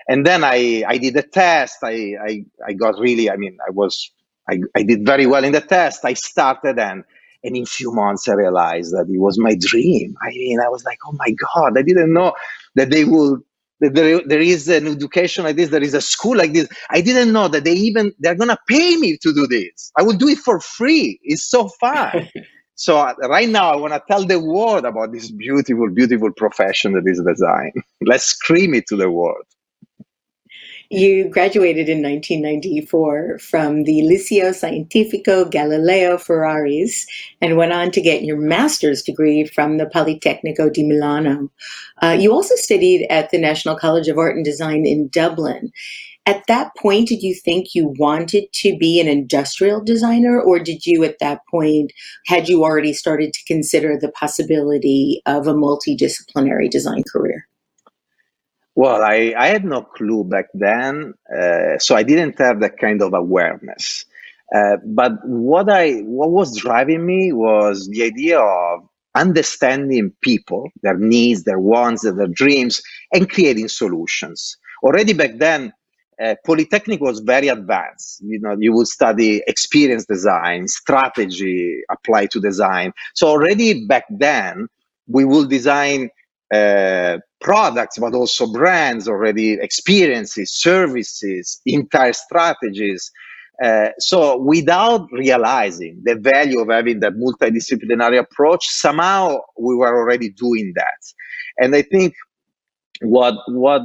And 0.08 0.26
then 0.26 0.44
I 0.44 0.84
I 0.88 0.98
did 0.98 1.16
a 1.18 1.24
test. 1.24 1.78
I 1.84 2.16
I, 2.28 2.46
I 2.68 2.74
got 2.74 3.00
really. 3.00 3.30
I 3.30 3.38
mean, 3.38 3.58
I 3.66 3.72
was 3.72 4.12
I, 4.50 4.60
I 4.76 4.84
did 4.84 5.06
very 5.06 5.26
well 5.26 5.44
in 5.44 5.54
the 5.54 5.62
test. 5.62 6.04
I 6.06 6.14
started 6.14 6.80
and 6.80 7.04
and 7.44 7.56
in 7.56 7.64
a 7.64 7.66
few 7.66 7.92
months 7.92 8.28
I 8.28 8.34
realized 8.34 8.94
that 8.94 9.08
it 9.10 9.20
was 9.20 9.40
my 9.40 9.56
dream. 9.60 10.16
I 10.22 10.30
mean, 10.30 10.60
I 10.60 10.70
was 10.70 10.84
like, 10.84 11.00
oh 11.08 11.14
my 11.14 11.32
God, 11.32 11.78
I 11.78 11.82
didn't 11.82 12.14
know 12.14 12.34
that 12.76 12.90
they 12.92 13.06
will 13.06 13.40
that 13.82 13.96
there, 13.96 14.22
there 14.26 14.40
is 14.40 14.68
an 14.70 14.88
education 14.88 15.44
like 15.44 15.56
this, 15.56 15.70
there 15.70 15.82
is 15.82 15.96
a 15.96 16.02
school 16.02 16.38
like 16.38 16.54
this. 16.54 16.68
I 16.92 17.02
didn't 17.02 17.34
know 17.34 17.48
that 17.48 17.64
they 17.64 17.74
even 17.74 18.14
they're 18.20 18.36
gonna 18.36 18.58
pay 18.68 18.96
me 18.96 19.18
to 19.18 19.34
do 19.34 19.48
this. 19.48 19.92
I 19.98 20.04
will 20.04 20.14
do 20.14 20.28
it 20.28 20.38
for 20.38 20.60
free. 20.60 21.20
It's 21.24 21.50
so 21.50 21.68
fun. 21.80 22.30
so 22.76 22.98
uh, 23.00 23.14
right 23.28 23.50
now 23.50 23.72
I 23.72 23.76
want 23.76 23.94
to 23.94 24.02
tell 24.08 24.24
the 24.24 24.40
world 24.40 24.86
about 24.86 25.12
this 25.12 25.32
beautiful, 25.32 25.90
beautiful 25.90 26.32
profession 26.32 26.94
that 26.94 27.04
is 27.06 27.22
design. 27.28 27.72
Let's 28.02 28.26
scream 28.26 28.74
it 28.76 28.86
to 28.88 28.96
the 28.96 29.10
world. 29.10 29.46
You 30.93 31.29
graduated 31.29 31.88
in 31.88 32.03
1994 32.03 33.39
from 33.39 33.86
the 33.86 34.01
Liceo 34.01 34.53
Scientifico 34.53 35.45
Galileo 35.45 36.17
Ferraris 36.17 37.07
and 37.39 37.55
went 37.55 37.71
on 37.71 37.91
to 37.91 38.01
get 38.01 38.25
your 38.25 38.36
master's 38.36 39.01
degree 39.01 39.45
from 39.45 39.77
the 39.77 39.86
Politecnico 39.86 40.69
di 40.69 40.83
Milano. 40.83 41.50
Uh, 42.03 42.17
you 42.19 42.33
also 42.33 42.55
studied 42.55 43.07
at 43.10 43.29
the 43.29 43.38
National 43.38 43.77
College 43.77 44.10
of 44.10 44.17
Art 44.17 44.36
and 44.36 44.43
Design 44.43 44.86
in 44.86 45.07
Dublin. 45.07 45.71
At 46.25 46.43
that 46.50 46.75
point, 46.75 47.07
did 47.07 47.24
you 47.24 47.36
think 47.36 47.74
you 47.74 47.95
wanted 47.98 48.51
to 48.51 48.77
be 48.77 49.00
an 49.00 49.07
industrial 49.07 49.81
designer, 49.81 50.41
or 50.41 50.60
did 50.60 50.86
you, 50.86 51.05
at 51.05 51.19
that 51.19 51.39
point, 51.50 51.93
had 52.25 52.50
you 52.50 52.65
already 52.65 52.91
started 52.91 53.33
to 53.33 53.45
consider 53.45 53.98
the 53.98 54.12
possibility 54.12 55.21
of 55.25 55.48
a 55.48 55.53
multidisciplinary 55.53 56.69
design 56.69 57.03
career? 57.10 57.48
Well, 58.75 59.01
I, 59.04 59.34
I 59.38 59.48
had 59.48 59.66
no 59.66 59.82
clue 59.84 60.24
back 60.24 60.46
then, 60.54 61.13
uh, 61.36 61.78
so 61.78 61.96
I 61.96 62.04
didn't 62.04 62.40
have 62.40 62.62
that 62.62 62.78
kind 62.78 63.01
of 63.01 63.13
awareness. 63.13 64.06
Uh, 64.56 64.78
but 64.86 65.13
what 65.25 65.70
I 65.70 66.00
what 66.01 66.32
was 66.32 66.58
driving 66.58 67.06
me 67.06 67.32
was 67.32 67.88
the 67.90 68.04
idea 68.04 68.40
of 68.40 68.82
understanding 69.16 70.13
people, 70.22 70.70
their 70.84 70.98
needs, 70.98 71.44
their 71.44 71.60
wants, 71.60 72.04
their 72.04 72.28
dreams, 72.28 72.82
and 73.13 73.30
creating 73.30 73.68
solutions. 73.68 74.58
Already 74.84 75.13
back 75.13 75.38
then, 75.38 75.74
uh, 76.22 76.36
Polytechnic 76.46 77.01
was 77.01 77.20
very 77.20 77.48
advanced. 77.48 78.22
You 78.25 78.40
know, 78.40 78.56
you 78.60 78.74
would 78.74 78.88
study 78.88 79.42
experience 79.48 80.06
design, 80.06 80.68
strategy 80.68 81.82
applied 81.90 82.32
to 82.32 82.40
design. 82.40 82.94
So 83.16 83.28
already 83.28 83.86
back 83.86 84.06
then, 84.10 84.68
we 85.08 85.25
will 85.25 85.46
design 85.46 86.10
uh, 86.51 87.17
products, 87.39 87.98
but 87.98 88.13
also 88.13 88.51
brands, 88.51 89.08
already 89.08 89.53
experiences, 89.53 90.53
services, 90.53 91.62
entire 91.65 92.13
strategies. 92.13 93.12
Uh, 93.63 93.89
so 94.00 94.38
without 94.38 95.08
realizing 95.12 96.01
the 96.03 96.15
value 96.15 96.60
of 96.60 96.70
having 96.70 97.00
that 97.00 97.13
multidisciplinary 97.13 98.20
approach, 98.20 98.65
somehow 98.67 99.38
we 99.60 99.75
were 99.75 99.96
already 99.96 100.29
doing 100.29 100.74
that. 100.75 101.00
And 101.60 101.75
I 101.75 101.84
think 101.84 102.15
what 103.01 103.36
what 103.48 103.81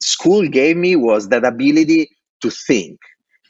school 0.00 0.46
gave 0.48 0.76
me 0.76 0.96
was 0.96 1.28
that 1.28 1.44
ability 1.44 2.08
to 2.42 2.50
think, 2.50 2.98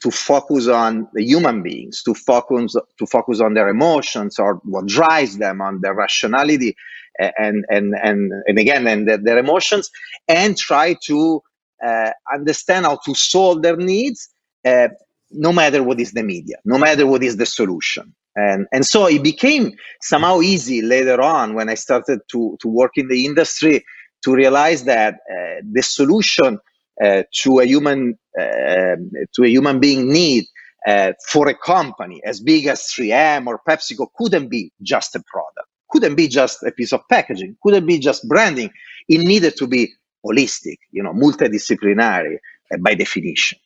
to 0.01 0.11
focus 0.11 0.67
on 0.67 1.07
the 1.13 1.23
human 1.23 1.61
beings, 1.61 2.01
to 2.03 2.13
focus 2.13 2.75
to 2.97 3.05
focus 3.05 3.39
on 3.39 3.53
their 3.53 3.69
emotions 3.69 4.39
or 4.39 4.55
what 4.63 4.87
drives 4.87 5.37
them, 5.37 5.61
on 5.61 5.81
their 5.81 5.93
rationality, 5.93 6.75
and 7.19 7.65
and 7.69 7.93
and 8.03 8.31
and 8.47 8.59
again 8.59 8.87
and 8.87 9.07
their, 9.07 9.17
their 9.17 9.37
emotions 9.37 9.89
and 10.27 10.57
try 10.57 10.95
to 11.05 11.41
uh, 11.85 12.11
understand 12.33 12.85
how 12.85 12.97
to 13.05 13.13
solve 13.15 13.61
their 13.61 13.77
needs 13.77 14.29
uh, 14.65 14.87
no 15.31 15.51
matter 15.51 15.83
what 15.83 15.99
is 15.99 16.11
the 16.13 16.23
media 16.23 16.55
no 16.65 16.77
matter 16.77 17.05
what 17.05 17.23
is 17.23 17.37
the 17.37 17.45
solution. 17.45 18.13
And 18.35 18.67
and 18.71 18.85
so 18.85 19.07
it 19.07 19.23
became 19.23 19.73
somehow 20.01 20.41
easy 20.41 20.81
later 20.83 21.19
on 21.21 21.55
when 21.55 21.69
i 21.69 21.73
started 21.73 22.19
to 22.31 22.57
to 22.61 22.67
work 22.67 22.93
in 22.95 23.07
the 23.07 23.25
industry 23.25 23.83
to 24.23 24.33
realize 24.33 24.83
that 24.83 25.15
uh, 25.15 25.61
the 25.71 25.81
solution 25.81 26.59
uh, 27.03 27.23
to 27.41 27.59
a 27.59 27.65
human 27.65 28.17
uh, 28.39 28.95
to 29.35 29.43
a 29.43 29.47
human 29.47 29.79
being 29.79 30.11
need 30.11 30.45
uh, 30.87 31.13
for 31.27 31.47
a 31.47 31.53
company 31.55 32.21
as 32.25 32.39
big 32.39 32.65
as 32.67 32.81
3M 32.83 33.47
or 33.47 33.59
PepsiCo 33.67 34.07
couldn't 34.15 34.49
be 34.49 34.71
just 34.81 35.15
a 35.15 35.23
product 35.27 35.69
couldn't 35.89 36.15
be 36.15 36.27
just 36.27 36.63
a 36.63 36.71
piece 36.71 36.93
of 36.93 37.01
packaging, 37.09 37.57
couldn't 37.63 37.85
be 37.85 37.99
just 37.99 38.27
branding. 38.27 38.69
It 39.07 39.19
needed 39.19 39.55
to 39.57 39.67
be 39.67 39.93
holistic, 40.25 40.77
you 40.91 41.03
know, 41.03 41.13
multidisciplinary 41.13 42.37
uh, 42.73 42.77
by 42.77 42.95
definition. 42.95 43.57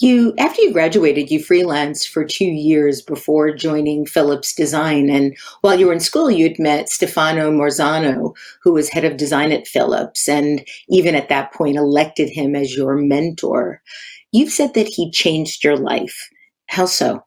You, 0.00 0.32
after 0.38 0.62
you 0.62 0.72
graduated, 0.72 1.28
you 1.28 1.40
freelanced 1.40 2.08
for 2.08 2.24
two 2.24 2.44
years 2.44 3.02
before 3.02 3.52
joining 3.52 4.06
Philips 4.06 4.54
Design. 4.54 5.10
And 5.10 5.36
while 5.62 5.76
you 5.76 5.86
were 5.86 5.92
in 5.92 5.98
school, 5.98 6.30
you'd 6.30 6.58
met 6.58 6.88
Stefano 6.88 7.50
Marzano, 7.50 8.36
who 8.62 8.72
was 8.72 8.90
head 8.90 9.04
of 9.04 9.16
design 9.16 9.50
at 9.50 9.66
Philips, 9.66 10.28
and 10.28 10.64
even 10.88 11.16
at 11.16 11.28
that 11.30 11.52
point 11.52 11.76
elected 11.76 12.30
him 12.30 12.54
as 12.54 12.76
your 12.76 12.94
mentor. 12.94 13.82
You've 14.30 14.52
said 14.52 14.74
that 14.74 14.86
he 14.86 15.10
changed 15.10 15.64
your 15.64 15.76
life. 15.76 16.28
How 16.68 16.86
so? 16.86 17.24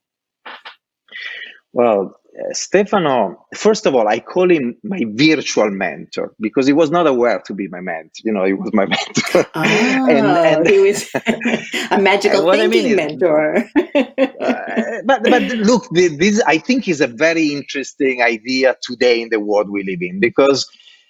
Well, 1.73 2.15
Stefano, 2.53 3.45
first 3.55 3.85
of 3.85 3.93
all, 3.93 4.07
I 4.07 4.19
call 4.19 4.49
him 4.49 4.75
my 4.83 5.01
virtual 5.07 5.69
mentor 5.69 6.33
because 6.39 6.65
he 6.65 6.73
was 6.73 6.89
not 6.89 7.05
aware 7.05 7.41
to 7.45 7.53
be 7.53 7.67
my 7.67 7.81
mentor. 7.81 8.21
You 8.23 8.31
know, 8.33 8.45
he 8.45 8.53
was 8.53 8.71
my 8.73 8.85
mentor. 8.95 9.45
Oh, 9.53 10.09
and, 10.09 10.27
and 10.27 10.67
he 10.67 10.79
was 10.79 11.09
a 11.91 11.99
magical 11.99 12.49
thinking 12.51 12.61
I 12.61 12.67
mean 12.67 12.85
is, 12.85 12.95
mentor. 12.95 13.57
uh, 13.57 15.01
but 15.05 15.23
but 15.23 15.41
look, 15.43 15.87
this 15.91 16.41
I 16.47 16.57
think 16.57 16.87
is 16.87 17.01
a 17.01 17.07
very 17.07 17.47
interesting 17.53 18.21
idea 18.21 18.77
today 18.81 19.21
in 19.21 19.29
the 19.29 19.39
world 19.39 19.69
we 19.69 19.83
live 19.83 20.01
in 20.01 20.19
because 20.19 20.65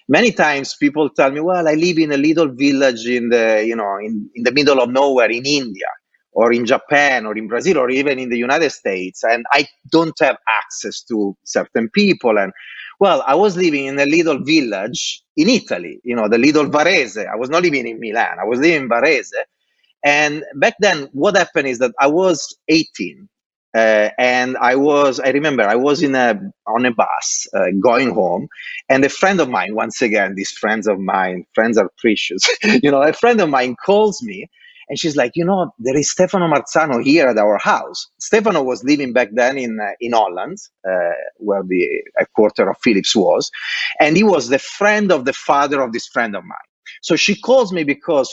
many 0.10 0.32
times 0.32 0.75
people 0.75 1.10
tell 1.10 1.32
me, 1.32 1.40
"Well, 1.40 1.68
I 1.68 1.74
live 1.75 2.00
in 2.00 2.12
a 2.12 2.18
little 2.18 2.50
village 2.50 3.06
in 3.06 3.30
the 3.30 3.63
you 3.66 3.75
know 3.75 3.98
in, 3.98 4.30
in 4.36 4.44
the 4.44 4.51
middle 4.51 4.82
of 4.82 4.90
nowhere 4.90 5.30
in 5.30 5.46
India." 5.46 5.88
Or 6.33 6.53
in 6.53 6.65
Japan 6.65 7.25
or 7.25 7.38
in 7.38 7.47
Brazil 7.47 7.77
or 7.79 7.89
even 7.91 8.19
in 8.19 8.29
the 8.29 8.38
United 8.38 8.71
States, 8.71 9.23
and 9.23 9.45
I 9.51 9.67
don't 9.91 10.17
have 10.21 10.38
access 10.47 11.03
to 11.03 11.35
certain 11.45 11.89
people. 11.89 12.39
And 12.39 12.53
well, 13.00 13.23
I 13.27 13.35
was 13.35 13.57
living 13.57 13.85
in 13.85 14.00
a 14.00 14.05
little 14.05 14.43
village 14.43 15.23
in 15.38 15.50
Italy, 15.50 16.00
you 16.03 16.15
know, 16.15 16.29
the 16.29 16.38
little 16.39 16.65
Varese. 16.67 17.27
I 17.27 17.35
was 17.38 17.50
not 17.50 17.63
living 17.63 17.88
in 17.88 18.00
Milan, 18.00 18.38
I 18.41 18.45
was 18.45 18.59
living 18.59 18.83
in 18.83 18.89
Varese. 18.89 19.33
And 20.03 20.45
back 20.55 20.75
then, 20.81 21.09
what 21.13 21.38
happened 21.38 21.69
is 21.69 21.79
that 21.79 21.93
I 22.00 22.07
was 22.07 22.57
18. 22.69 23.29
Uh, 23.75 24.09
and 24.19 24.57
I 24.57 24.75
was, 24.75 25.21
I 25.21 25.29
remember, 25.29 25.63
I 25.63 25.77
was 25.77 26.03
in 26.03 26.15
a 26.17 26.41
on 26.67 26.85
a 26.85 26.91
bus 26.93 27.47
uh, 27.55 27.67
going 27.81 28.11
home, 28.13 28.50
and 28.89 29.05
a 29.05 29.09
friend 29.09 29.39
of 29.41 29.50
mine, 29.50 29.77
once 29.77 30.03
again, 30.03 30.35
these 30.35 30.51
friends 30.51 30.89
of 30.89 31.00
mine, 31.00 31.45
friends 31.55 31.79
are 31.79 31.89
precious. 32.00 32.43
you 32.83 32.91
know, 32.91 33.01
a 33.01 33.13
friend 33.13 33.41
of 33.41 33.50
mine 33.50 33.77
calls 33.85 34.21
me 34.23 34.50
and 34.91 35.00
she's 35.00 35.17
like, 35.17 35.33
you 35.36 35.45
know, 35.45 35.74
there 35.79 35.98
is 35.98 36.12
Stefano 36.12 36.50
Marzano 36.50 37.03
here 37.03 37.29
at 37.29 37.39
our 37.39 37.60
house. 37.60 38.10
Stefano 38.19 38.63
was 38.63 38.83
living 38.83 39.13
back 39.13 39.29
then 39.33 39.57
in 39.57 39.79
uh, 39.81 39.91
in 40.01 40.13
Holland, 40.13 40.60
uh, 40.88 41.15
where 41.38 41.63
the 41.63 42.03
quarter 42.36 42.69
of 42.69 42.77
Philips 42.83 43.15
was, 43.15 43.51
and 44.01 44.17
he 44.17 44.25
was 44.25 44.50
the 44.50 44.60
friend 44.60 45.13
of 45.13 45.25
the 45.25 45.33
father 45.33 45.81
of 45.81 45.93
this 45.93 46.07
friend 46.10 46.36
of 46.36 46.43
mine. 46.43 46.69
So 47.03 47.15
she 47.17 47.36
calls 47.41 47.74
me 47.74 47.86
because 47.86 48.29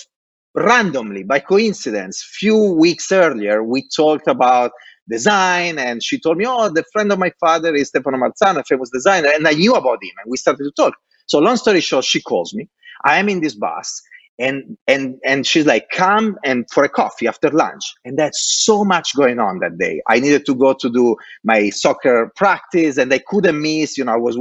randomly, 0.56 1.24
by 1.24 1.40
coincidence, 1.40 2.24
few 2.38 2.58
weeks 2.74 3.12
earlier, 3.12 3.64
we 3.64 3.88
talked 3.96 4.28
about 4.28 4.72
design, 5.08 5.78
and 5.78 6.04
she 6.04 6.20
told 6.20 6.38
me, 6.38 6.46
"Oh, 6.48 6.70
the 6.70 6.84
friend 6.92 7.12
of 7.12 7.20
my 7.20 7.32
father 7.40 7.74
is 7.74 7.88
Stefano 7.90 8.18
Marzano, 8.18 8.60
a 8.60 8.64
famous 8.64 8.90
designer," 8.92 9.30
and 9.34 9.48
I 9.48 9.54
knew 9.54 9.74
about 9.76 10.04
him, 10.04 10.12
and 10.22 10.30
we 10.30 10.38
started 10.38 10.64
to 10.64 10.72
talk. 10.76 10.94
So, 11.28 11.40
long 11.40 11.58
story 11.58 11.80
short, 11.80 12.04
she 12.04 12.22
calls 12.22 12.54
me. 12.54 12.68
I 13.06 13.18
am 13.20 13.30
in 13.30 13.40
this 13.42 13.56
bus 13.56 14.02
and 14.38 14.76
and 14.86 15.16
and 15.24 15.46
she's 15.46 15.66
like 15.66 15.88
come 15.90 16.36
and 16.44 16.66
for 16.70 16.84
a 16.84 16.88
coffee 16.88 17.26
after 17.26 17.50
lunch. 17.50 17.94
And 18.04 18.18
that's 18.18 18.40
so 18.64 18.84
much 18.84 19.16
going 19.16 19.38
on 19.38 19.60
that 19.60 19.78
day. 19.78 20.02
I 20.08 20.20
needed 20.20 20.46
to 20.46 20.54
go 20.54 20.74
to 20.74 20.90
do 20.90 21.16
my 21.44 21.70
soccer 21.70 22.32
practice 22.36 22.98
and 22.98 23.12
i 23.12 23.18
couldn't 23.18 23.60
miss 23.60 23.98
you 23.98 24.04
know 24.04 24.12
i 24.12 24.16
was 24.16 24.36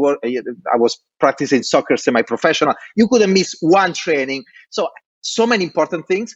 i 0.73 0.77
was 0.77 0.99
practicing 1.19 1.63
soccer 1.63 1.97
semi-professional. 1.97 2.75
You 2.95 3.07
couldn't 3.07 3.33
miss 3.33 3.55
one 3.61 3.93
training. 3.93 4.43
So 4.69 4.89
so 5.21 5.47
many 5.47 5.63
important 5.63 6.07
things. 6.07 6.35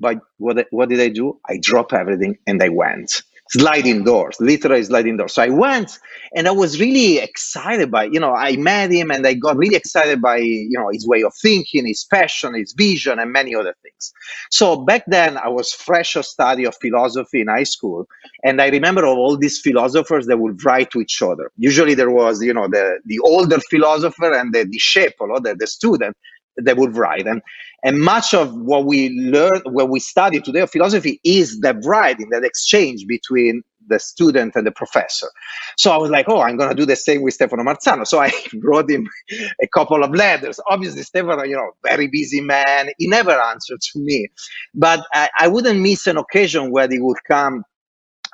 But 0.00 0.18
what, 0.38 0.66
what 0.70 0.88
did 0.88 1.00
i 1.00 1.08
do? 1.08 1.38
I 1.48 1.58
dropped 1.62 1.92
everything 1.92 2.36
and 2.46 2.62
i 2.62 2.68
went 2.68 3.22
sliding 3.52 4.02
doors, 4.02 4.36
literally 4.40 4.82
sliding 4.82 5.18
doors. 5.18 5.34
So 5.34 5.42
I 5.42 5.50
went 5.50 5.98
and 6.34 6.48
I 6.48 6.50
was 6.52 6.80
really 6.80 7.18
excited 7.18 7.90
by, 7.90 8.04
you 8.04 8.18
know, 8.18 8.34
I 8.34 8.56
met 8.56 8.90
him 8.90 9.10
and 9.10 9.26
I 9.26 9.34
got 9.34 9.58
really 9.58 9.76
excited 9.76 10.22
by, 10.22 10.38
you 10.38 10.78
know, 10.78 10.88
his 10.90 11.06
way 11.06 11.22
of 11.22 11.34
thinking, 11.34 11.86
his 11.86 12.04
passion, 12.04 12.54
his 12.54 12.72
vision, 12.72 13.18
and 13.18 13.30
many 13.30 13.54
other 13.54 13.74
things. 13.82 14.12
So 14.50 14.76
back 14.84 15.04
then 15.06 15.36
I 15.36 15.48
was 15.48 15.70
fresh 15.72 16.16
of 16.16 16.24
study 16.24 16.64
of 16.64 16.74
philosophy 16.80 17.42
in 17.42 17.48
high 17.48 17.64
school. 17.64 18.06
And 18.42 18.60
I 18.62 18.68
remember 18.68 19.04
of 19.04 19.18
all 19.18 19.36
these 19.36 19.60
philosophers 19.60 20.26
that 20.28 20.38
would 20.38 20.64
write 20.64 20.90
to 20.92 21.00
each 21.00 21.20
other. 21.20 21.50
Usually 21.58 21.94
there 21.94 22.10
was, 22.10 22.42
you 22.42 22.54
know, 22.54 22.68
the, 22.68 23.00
the 23.04 23.18
older 23.18 23.58
philosopher 23.68 24.32
and 24.32 24.54
the 24.54 24.64
disciple 24.64 25.30
or 25.30 25.40
the, 25.40 25.54
the 25.54 25.66
student 25.66 26.16
that 26.56 26.76
would 26.76 26.96
write. 26.96 27.26
And 27.26 27.42
and 27.84 28.00
much 28.00 28.32
of 28.32 28.54
what 28.54 28.84
we 28.84 29.10
learn, 29.10 29.60
what 29.64 29.88
we 29.88 29.98
study 29.98 30.40
today 30.40 30.60
of 30.60 30.70
philosophy 30.70 31.20
is 31.24 31.60
that 31.60 31.76
writing, 31.84 32.28
that 32.30 32.44
exchange 32.44 33.06
between 33.06 33.62
the 33.88 33.98
student 33.98 34.54
and 34.54 34.64
the 34.64 34.70
professor. 34.70 35.26
So 35.76 35.90
I 35.90 35.96
was 35.96 36.08
like, 36.08 36.26
oh, 36.28 36.40
I'm 36.40 36.56
going 36.56 36.68
to 36.68 36.76
do 36.76 36.86
the 36.86 36.94
same 36.94 37.22
with 37.22 37.34
Stefano 37.34 37.64
Marzano. 37.64 38.06
So 38.06 38.20
I 38.20 38.30
wrote 38.62 38.88
him 38.88 39.08
a 39.60 39.66
couple 39.74 40.04
of 40.04 40.12
letters. 40.12 40.60
Obviously, 40.68 41.02
Stefano, 41.02 41.42
you 41.42 41.56
know, 41.56 41.72
very 41.82 42.06
busy 42.06 42.40
man. 42.40 42.90
He 42.98 43.08
never 43.08 43.32
answered 43.32 43.80
to 43.80 43.98
me. 43.98 44.28
But 44.74 45.04
I, 45.12 45.28
I 45.40 45.48
wouldn't 45.48 45.80
miss 45.80 46.06
an 46.06 46.16
occasion 46.16 46.70
where 46.70 46.88
he 46.88 47.00
would 47.00 47.18
come 47.26 47.64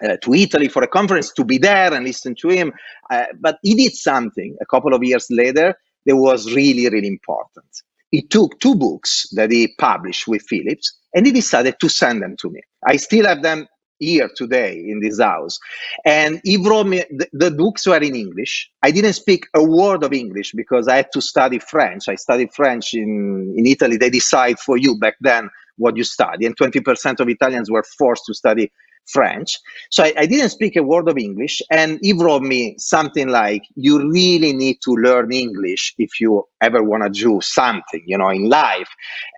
uh, 0.04 0.16
to 0.22 0.34
Italy 0.34 0.68
for 0.68 0.82
a 0.82 0.88
conference 0.88 1.32
to 1.32 1.44
be 1.44 1.56
there 1.56 1.92
and 1.94 2.04
listen 2.04 2.34
to 2.42 2.48
him. 2.48 2.72
Uh, 3.10 3.24
but 3.40 3.58
he 3.62 3.74
did 3.74 3.94
something 3.94 4.56
a 4.60 4.66
couple 4.66 4.92
of 4.92 5.02
years 5.02 5.26
later 5.30 5.74
that 6.04 6.16
was 6.16 6.52
really, 6.54 6.86
really 6.90 7.08
important 7.08 7.64
he 8.10 8.22
took 8.22 8.58
two 8.60 8.74
books 8.74 9.26
that 9.32 9.50
he 9.50 9.74
published 9.78 10.26
with 10.26 10.42
Philips 10.42 10.96
and 11.14 11.26
he 11.26 11.32
decided 11.32 11.76
to 11.80 11.88
send 11.88 12.22
them 12.22 12.36
to 12.40 12.50
me. 12.50 12.60
I 12.86 12.96
still 12.96 13.26
have 13.26 13.42
them 13.42 13.66
here 13.98 14.30
today 14.36 14.74
in 14.74 15.00
this 15.00 15.20
house. 15.20 15.58
And 16.04 16.40
he 16.44 16.56
wrote 16.56 16.86
me, 16.86 17.04
the, 17.10 17.28
the, 17.32 17.50
books 17.50 17.86
were 17.86 17.96
in 17.96 18.14
English. 18.14 18.70
I 18.82 18.90
didn't 18.90 19.14
speak 19.14 19.46
a 19.54 19.62
word 19.62 20.04
of 20.04 20.12
English 20.12 20.52
because 20.54 20.88
I 20.88 20.96
had 20.96 21.08
to 21.12 21.20
study 21.20 21.58
French. 21.58 22.08
I 22.08 22.14
studied 22.14 22.52
French 22.54 22.94
in, 22.94 23.54
in 23.56 23.66
Italy. 23.66 23.96
They 23.96 24.10
decide 24.10 24.58
for 24.60 24.76
you 24.76 24.96
back 24.98 25.14
then 25.20 25.50
what 25.76 25.96
you 25.96 26.04
study. 26.04 26.46
And 26.46 26.56
20% 26.56 27.20
of 27.20 27.28
Italians 27.28 27.70
were 27.70 27.84
forced 27.98 28.24
to 28.26 28.34
study 28.34 28.70
French. 29.08 29.58
So 29.90 30.04
I, 30.04 30.12
I, 30.16 30.26
didn't 30.26 30.50
speak 30.50 30.76
a 30.76 30.82
word 30.82 31.08
of 31.08 31.16
English. 31.18 31.62
And 31.70 31.98
he 32.02 32.12
wrote 32.12 32.42
me 32.42 32.76
something 32.78 33.28
like, 33.28 33.62
you 33.74 34.10
really 34.10 34.52
need 34.52 34.78
to 34.84 34.92
learn 34.92 35.32
English 35.32 35.94
if 35.98 36.20
you 36.20 36.44
ever 36.60 36.82
want 36.82 37.02
to 37.04 37.10
do 37.10 37.40
something, 37.42 38.02
you 38.06 38.18
know, 38.18 38.28
in 38.28 38.48
life. 38.48 38.88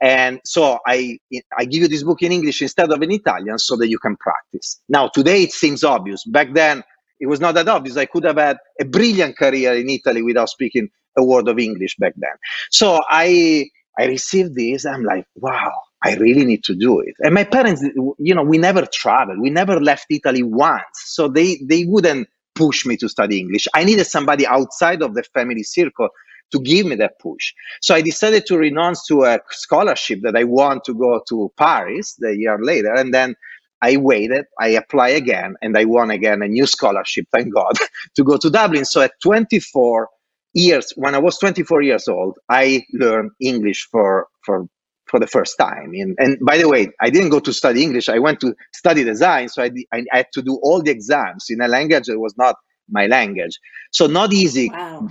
And 0.02 0.40
so 0.44 0.78
I, 0.86 1.18
I 1.56 1.64
give 1.64 1.82
you 1.82 1.88
this 1.88 2.02
book 2.02 2.22
in 2.22 2.32
English 2.32 2.62
instead 2.62 2.90
of 2.90 3.02
in 3.02 3.12
Italian 3.12 3.58
so 3.58 3.76
that 3.76 3.88
you 3.88 3.98
can 3.98 4.16
practice. 4.16 4.80
Now, 4.88 5.08
today 5.08 5.44
it 5.44 5.52
seems 5.52 5.84
obvious. 5.84 6.24
Back 6.24 6.52
then, 6.52 6.82
it 7.20 7.26
was 7.26 7.40
not 7.40 7.54
that 7.54 7.68
obvious. 7.68 7.96
I 7.96 8.06
could 8.06 8.24
have 8.24 8.38
had 8.38 8.58
a 8.80 8.84
brilliant 8.84 9.36
career 9.36 9.74
in 9.74 9.88
Italy 9.88 10.22
without 10.22 10.48
speaking 10.48 10.88
a 11.18 11.24
word 11.24 11.48
of 11.48 11.58
English 11.58 11.96
back 11.98 12.14
then. 12.16 12.30
So 12.70 13.00
I, 13.08 13.68
I 13.98 14.06
received 14.06 14.54
this. 14.54 14.86
I'm 14.86 15.04
like, 15.04 15.26
wow 15.34 15.72
I 16.02 16.14
really 16.16 16.44
need 16.44 16.64
to 16.64 16.74
do 16.74 17.00
it. 17.00 17.14
And 17.20 17.34
my 17.34 17.44
parents, 17.44 17.84
you 18.18 18.34
know, 18.34 18.42
we 18.42 18.58
never 18.58 18.86
traveled. 18.86 19.40
We 19.40 19.50
never 19.50 19.80
left 19.80 20.06
Italy 20.10 20.42
once. 20.42 20.82
So 20.94 21.28
they, 21.28 21.60
they 21.68 21.84
wouldn't 21.84 22.28
push 22.54 22.86
me 22.86 22.96
to 22.98 23.08
study 23.08 23.38
English. 23.38 23.68
I 23.74 23.84
needed 23.84 24.06
somebody 24.06 24.46
outside 24.46 25.02
of 25.02 25.14
the 25.14 25.22
family 25.34 25.62
circle 25.62 26.08
to 26.52 26.60
give 26.60 26.86
me 26.86 26.96
that 26.96 27.18
push. 27.20 27.52
So 27.80 27.94
I 27.94 28.02
decided 28.02 28.46
to 28.46 28.58
renounce 28.58 29.06
to 29.06 29.24
a 29.24 29.40
scholarship 29.50 30.20
that 30.22 30.36
I 30.36 30.44
want 30.44 30.84
to 30.84 30.94
go 30.94 31.22
to 31.28 31.52
Paris 31.56 32.14
the 32.18 32.36
year 32.36 32.58
later. 32.60 32.92
And 32.92 33.14
then 33.14 33.34
I 33.82 33.96
waited, 33.96 34.44
I 34.58 34.68
apply 34.68 35.10
again, 35.10 35.54
and 35.62 35.76
I 35.76 35.84
won 35.84 36.10
again 36.10 36.42
a 36.42 36.48
new 36.48 36.66
scholarship, 36.66 37.26
thank 37.32 37.54
God, 37.54 37.74
to 38.16 38.24
go 38.24 38.36
to 38.36 38.50
Dublin. 38.50 38.84
So 38.84 39.00
at 39.00 39.12
24 39.22 40.08
years, 40.52 40.92
when 40.96 41.14
I 41.14 41.18
was 41.18 41.38
24 41.38 41.82
years 41.82 42.08
old, 42.08 42.38
I 42.48 42.84
learned 42.92 43.30
English 43.40 43.88
for, 43.90 44.26
for 44.44 44.66
for 45.10 45.20
the 45.20 45.26
first 45.26 45.58
time. 45.58 45.92
And, 45.94 46.16
and 46.18 46.38
by 46.40 46.56
the 46.58 46.68
way, 46.68 46.88
I 47.00 47.10
didn't 47.10 47.30
go 47.30 47.40
to 47.40 47.52
study 47.52 47.82
English. 47.82 48.08
I 48.08 48.18
went 48.18 48.40
to 48.40 48.54
study 48.72 49.04
design. 49.04 49.48
So 49.48 49.62
I, 49.62 49.70
I, 49.92 50.04
had 50.12 50.26
to 50.34 50.42
do 50.42 50.58
all 50.62 50.82
the 50.82 50.90
exams 50.90 51.46
in 51.50 51.60
a 51.60 51.68
language 51.68 52.06
that 52.06 52.18
was 52.18 52.34
not 52.38 52.56
my 52.88 53.06
language. 53.06 53.58
So 53.92 54.06
not 54.06 54.32
easy 54.32 54.70
wow. 54.70 55.08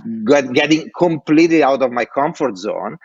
getting 0.52 0.90
completely 0.98 1.62
out 1.62 1.82
of 1.82 1.92
my 1.92 2.04
comfort 2.04 2.56
zone. 2.56 2.96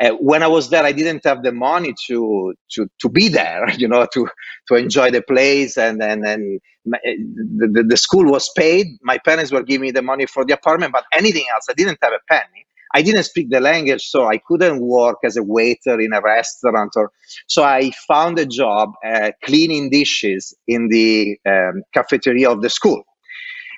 Uh, 0.00 0.10
when 0.12 0.42
I 0.42 0.48
was 0.48 0.70
there, 0.70 0.84
I 0.84 0.90
didn't 0.90 1.24
have 1.24 1.44
the 1.44 1.52
money 1.52 1.94
to 2.08 2.52
to 2.72 2.88
to 3.00 3.08
be 3.08 3.28
there, 3.28 3.70
you 3.78 3.86
know, 3.86 4.06
to 4.12 4.28
to 4.68 4.74
enjoy 4.74 5.12
the 5.12 5.22
place, 5.22 5.78
and 5.78 6.02
and 6.02 6.26
and 6.26 6.60
my, 6.84 6.98
the, 7.04 7.84
the 7.88 7.96
school 7.96 8.24
was 8.24 8.50
paid. 8.56 8.86
My 9.02 9.18
parents 9.18 9.52
were 9.52 9.62
giving 9.62 9.82
me 9.82 9.90
the 9.92 10.02
money 10.02 10.26
for 10.26 10.44
the 10.44 10.54
apartment, 10.54 10.92
but 10.92 11.04
anything 11.12 11.44
else, 11.54 11.66
I 11.70 11.74
didn't 11.74 11.98
have 12.02 12.12
a 12.12 12.18
penny. 12.28 12.66
I 12.94 13.02
didn't 13.02 13.24
speak 13.24 13.50
the 13.50 13.60
language, 13.60 14.04
so 14.06 14.26
I 14.26 14.38
couldn't 14.38 14.80
work 14.80 15.18
as 15.24 15.36
a 15.36 15.42
waiter 15.42 16.00
in 16.00 16.12
a 16.12 16.20
restaurant. 16.20 16.92
Or 16.96 17.10
so 17.48 17.64
I 17.64 17.90
found 18.06 18.38
a 18.38 18.46
job 18.46 18.92
uh, 19.04 19.32
cleaning 19.42 19.90
dishes 19.90 20.54
in 20.68 20.88
the 20.88 21.36
um, 21.44 21.82
cafeteria 21.92 22.50
of 22.50 22.62
the 22.62 22.70
school. 22.70 23.02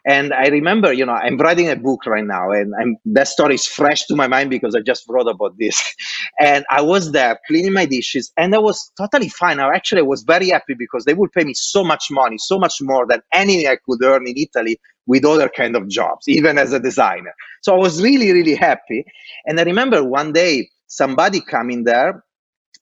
And 0.09 0.33
I 0.33 0.47
remember, 0.49 0.93
you 0.93 1.05
know, 1.05 1.15
I'm 1.15 1.37
writing 1.37 1.69
a 1.69 1.75
book 1.75 2.07
right 2.07 2.25
now, 2.25 2.53
and 2.53 2.73
I'm, 2.81 2.97
that 3.07 3.27
story 3.27 3.57
is 3.57 3.67
fresh 3.67 4.07
to 4.07 4.15
my 4.15 4.29
mind 4.29 4.51
because 4.51 4.77
I 4.77 4.81
just 4.81 5.03
wrote 5.09 5.27
about 5.27 5.59
this. 5.59 5.83
and 6.39 6.65
I 6.71 6.81
was 6.83 7.11
there 7.11 7.41
cleaning 7.49 7.73
my 7.73 7.87
dishes, 7.87 8.31
and 8.37 8.55
I 8.55 8.59
was 8.59 8.93
totally 8.97 9.29
fine. 9.29 9.59
I 9.59 9.75
actually 9.75 10.03
was 10.03 10.23
very 10.23 10.51
happy 10.51 10.75
because 10.79 11.07
they 11.07 11.15
would 11.15 11.33
pay 11.33 11.43
me 11.43 11.55
so 11.55 11.83
much 11.83 12.05
money, 12.13 12.39
so 12.39 12.57
much 12.57 12.75
more 12.83 13.05
than 13.09 13.21
anything 13.33 13.67
I 13.67 13.79
could 13.85 14.01
earn 14.05 14.29
in 14.29 14.35
Italy 14.37 14.79
with 15.07 15.25
other 15.25 15.49
kind 15.49 15.77
of 15.77 15.89
jobs, 15.89 16.29
even 16.29 16.59
as 16.59 16.73
a 16.73 16.81
designer. 16.81 17.33
So 17.63 17.75
I 17.75 17.79
was 17.79 18.03
really, 18.03 18.33
really 18.33 18.55
happy. 18.55 19.05
And 19.47 19.59
I 19.61 19.63
remember 19.63 20.03
one 20.05 20.33
day 20.33 20.69
somebody 20.89 21.41
coming 21.41 21.85
there, 21.85 22.25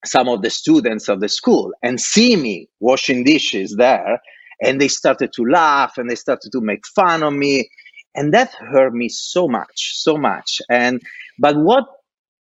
some 0.05 0.29
of 0.29 0.43
the 0.43 0.51
students 0.51 1.09
of 1.09 1.21
the 1.21 1.29
school, 1.29 1.73
and 1.83 2.01
see 2.01 2.37
me 2.37 2.69
washing 2.81 3.25
dishes 3.25 3.77
there 3.77 4.21
and 4.61 4.81
they 4.81 4.89
started 4.89 5.33
to 5.35 5.43
laugh 5.45 5.99
and 5.99 6.09
they 6.09 6.15
started 6.15 6.51
to 6.53 6.61
make 6.61 6.87
fun 6.87 7.23
of 7.23 7.33
me 7.33 7.69
and 8.15 8.33
that 8.33 8.53
hurt 8.55 8.95
me 8.95 9.09
so 9.09 9.49
much 9.49 9.93
so 9.95 10.17
much 10.17 10.61
and 10.71 11.01
but 11.39 11.57
what 11.57 11.85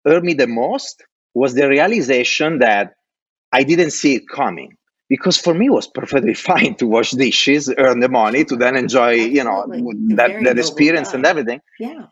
hurt 0.04 0.24
me 0.24 0.34
the 0.34 0.46
most 0.46 1.04
was 1.34 1.54
the 1.54 1.68
realization 1.68 2.58
that 2.58 2.94
i 3.52 3.62
didn't 3.62 3.92
see 3.92 4.14
it 4.14 4.28
coming 4.28 4.76
because 5.12 5.36
for 5.36 5.52
me 5.52 5.66
it 5.66 5.72
was 5.72 5.86
perfectly 5.86 6.32
fine 6.50 6.74
to 6.74 6.86
wash 6.86 7.10
dishes 7.10 7.70
earn 7.76 8.00
the 8.00 8.08
money 8.08 8.44
to 8.46 8.56
then 8.56 8.74
enjoy 8.78 9.10
you 9.10 9.44
know 9.44 9.66
that, 10.16 10.30
that 10.42 10.58
experience 10.58 11.12
and 11.12 11.26
everything. 11.26 11.60
Yeah. 11.78 12.06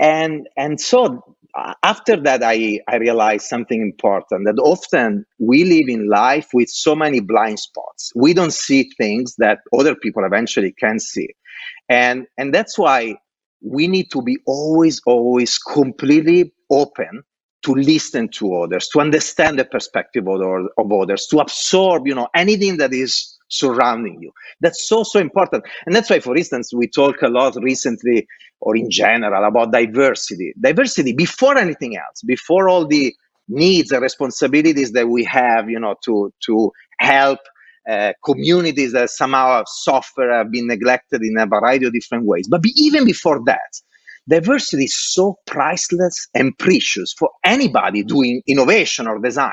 And 0.00 0.48
and 0.56 0.80
so 0.80 1.22
uh, 1.54 1.74
after 1.84 2.16
that 2.22 2.42
I, 2.42 2.80
I 2.88 2.96
realized 2.96 3.46
something 3.46 3.80
important 3.80 4.46
that 4.46 4.60
often 4.60 5.24
we 5.38 5.62
live 5.62 5.88
in 5.88 6.08
life 6.08 6.48
with 6.52 6.68
so 6.68 6.96
many 6.96 7.20
blind 7.20 7.60
spots. 7.60 8.10
We 8.16 8.34
don't 8.34 8.52
see 8.52 8.90
things 8.98 9.36
that 9.38 9.60
other 9.72 9.94
people 9.94 10.24
eventually 10.24 10.72
can 10.72 10.98
see. 10.98 11.28
And 11.88 12.26
and 12.36 12.52
that's 12.52 12.76
why 12.76 13.14
we 13.62 13.86
need 13.86 14.10
to 14.10 14.22
be 14.22 14.38
always 14.44 15.00
always 15.06 15.56
completely 15.58 16.52
open 16.68 17.22
to 17.64 17.72
listen 17.72 18.28
to 18.28 18.54
others 18.56 18.88
to 18.88 19.00
understand 19.00 19.58
the 19.58 19.64
perspective 19.64 20.26
of, 20.28 20.40
of 20.78 20.92
others 20.92 21.26
to 21.26 21.38
absorb 21.38 22.06
you 22.06 22.14
know 22.14 22.28
anything 22.34 22.76
that 22.76 22.92
is 22.92 23.34
surrounding 23.48 24.20
you. 24.20 24.32
That's 24.60 24.86
so, 24.86 25.02
so 25.02 25.18
important. 25.18 25.64
And 25.86 25.94
that's 25.94 26.10
why, 26.10 26.20
for 26.20 26.36
instance, 26.36 26.72
we 26.74 26.88
talk 26.88 27.22
a 27.22 27.28
lot 27.28 27.54
recently 27.62 28.26
or 28.60 28.76
in 28.76 28.90
general 28.90 29.44
about 29.44 29.72
diversity. 29.72 30.54
Diversity 30.60 31.12
before 31.12 31.56
anything 31.56 31.96
else, 31.96 32.22
before 32.22 32.68
all 32.68 32.86
the 32.86 33.14
needs 33.48 33.92
and 33.92 34.02
responsibilities 34.02 34.92
that 34.92 35.08
we 35.08 35.24
have, 35.24 35.68
you 35.68 35.78
know, 35.78 35.94
to, 36.04 36.32
to 36.46 36.72
help 36.98 37.38
uh, 37.88 38.12
communities 38.24 38.92
that 38.92 39.10
somehow 39.10 39.62
suffer, 39.66 40.32
have 40.32 40.50
been 40.50 40.66
neglected 40.66 41.22
in 41.22 41.36
a 41.36 41.46
variety 41.46 41.86
of 41.86 41.92
different 41.92 42.24
ways. 42.24 42.48
But 42.48 42.62
be, 42.62 42.72
even 42.76 43.04
before 43.04 43.42
that, 43.44 43.80
diversity 44.28 44.84
is 44.84 44.96
so 44.96 45.38
priceless 45.46 46.28
and 46.34 46.56
precious 46.58 47.12
for 47.18 47.30
anybody 47.44 48.02
doing 48.02 48.42
innovation 48.46 49.06
or 49.06 49.18
design 49.18 49.52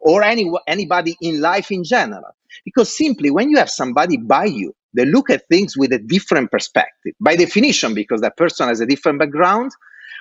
or 0.00 0.22
any, 0.22 0.50
anybody 0.66 1.16
in 1.20 1.40
life 1.40 1.70
in 1.70 1.84
general 1.84 2.34
because 2.64 2.96
simply 2.96 3.30
when 3.30 3.50
you 3.50 3.58
have 3.58 3.70
somebody 3.70 4.16
by 4.16 4.44
you, 4.44 4.74
they 4.94 5.04
look 5.04 5.30
at 5.30 5.48
things 5.48 5.76
with 5.76 5.92
a 5.92 5.98
different 5.98 6.50
perspective. 6.50 7.14
By 7.20 7.36
definition, 7.36 7.94
because 7.94 8.20
that 8.20 8.36
person 8.36 8.68
has 8.68 8.80
a 8.80 8.86
different 8.86 9.18
background, 9.18 9.72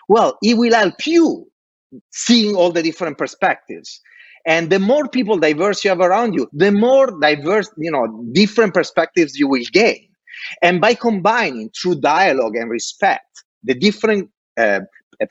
well, 0.09 0.37
it 0.41 0.57
will 0.57 0.73
help 0.73 1.05
you 1.05 1.47
seeing 2.11 2.55
all 2.55 2.71
the 2.71 2.81
different 2.81 3.17
perspectives. 3.17 4.01
And 4.45 4.69
the 4.69 4.79
more 4.79 5.07
people 5.07 5.37
diverse 5.37 5.83
you 5.83 5.89
have 5.89 6.01
around 6.01 6.33
you, 6.33 6.49
the 6.53 6.71
more 6.71 7.17
diverse, 7.19 7.69
you 7.77 7.91
know, 7.91 8.25
different 8.33 8.73
perspectives 8.73 9.37
you 9.37 9.47
will 9.47 9.63
gain. 9.71 10.09
And 10.61 10.81
by 10.81 10.95
combining 10.95 11.69
through 11.69 12.01
dialogue 12.01 12.55
and 12.55 12.69
respect 12.69 13.43
the 13.63 13.73
different 13.73 14.29
uh, 14.57 14.81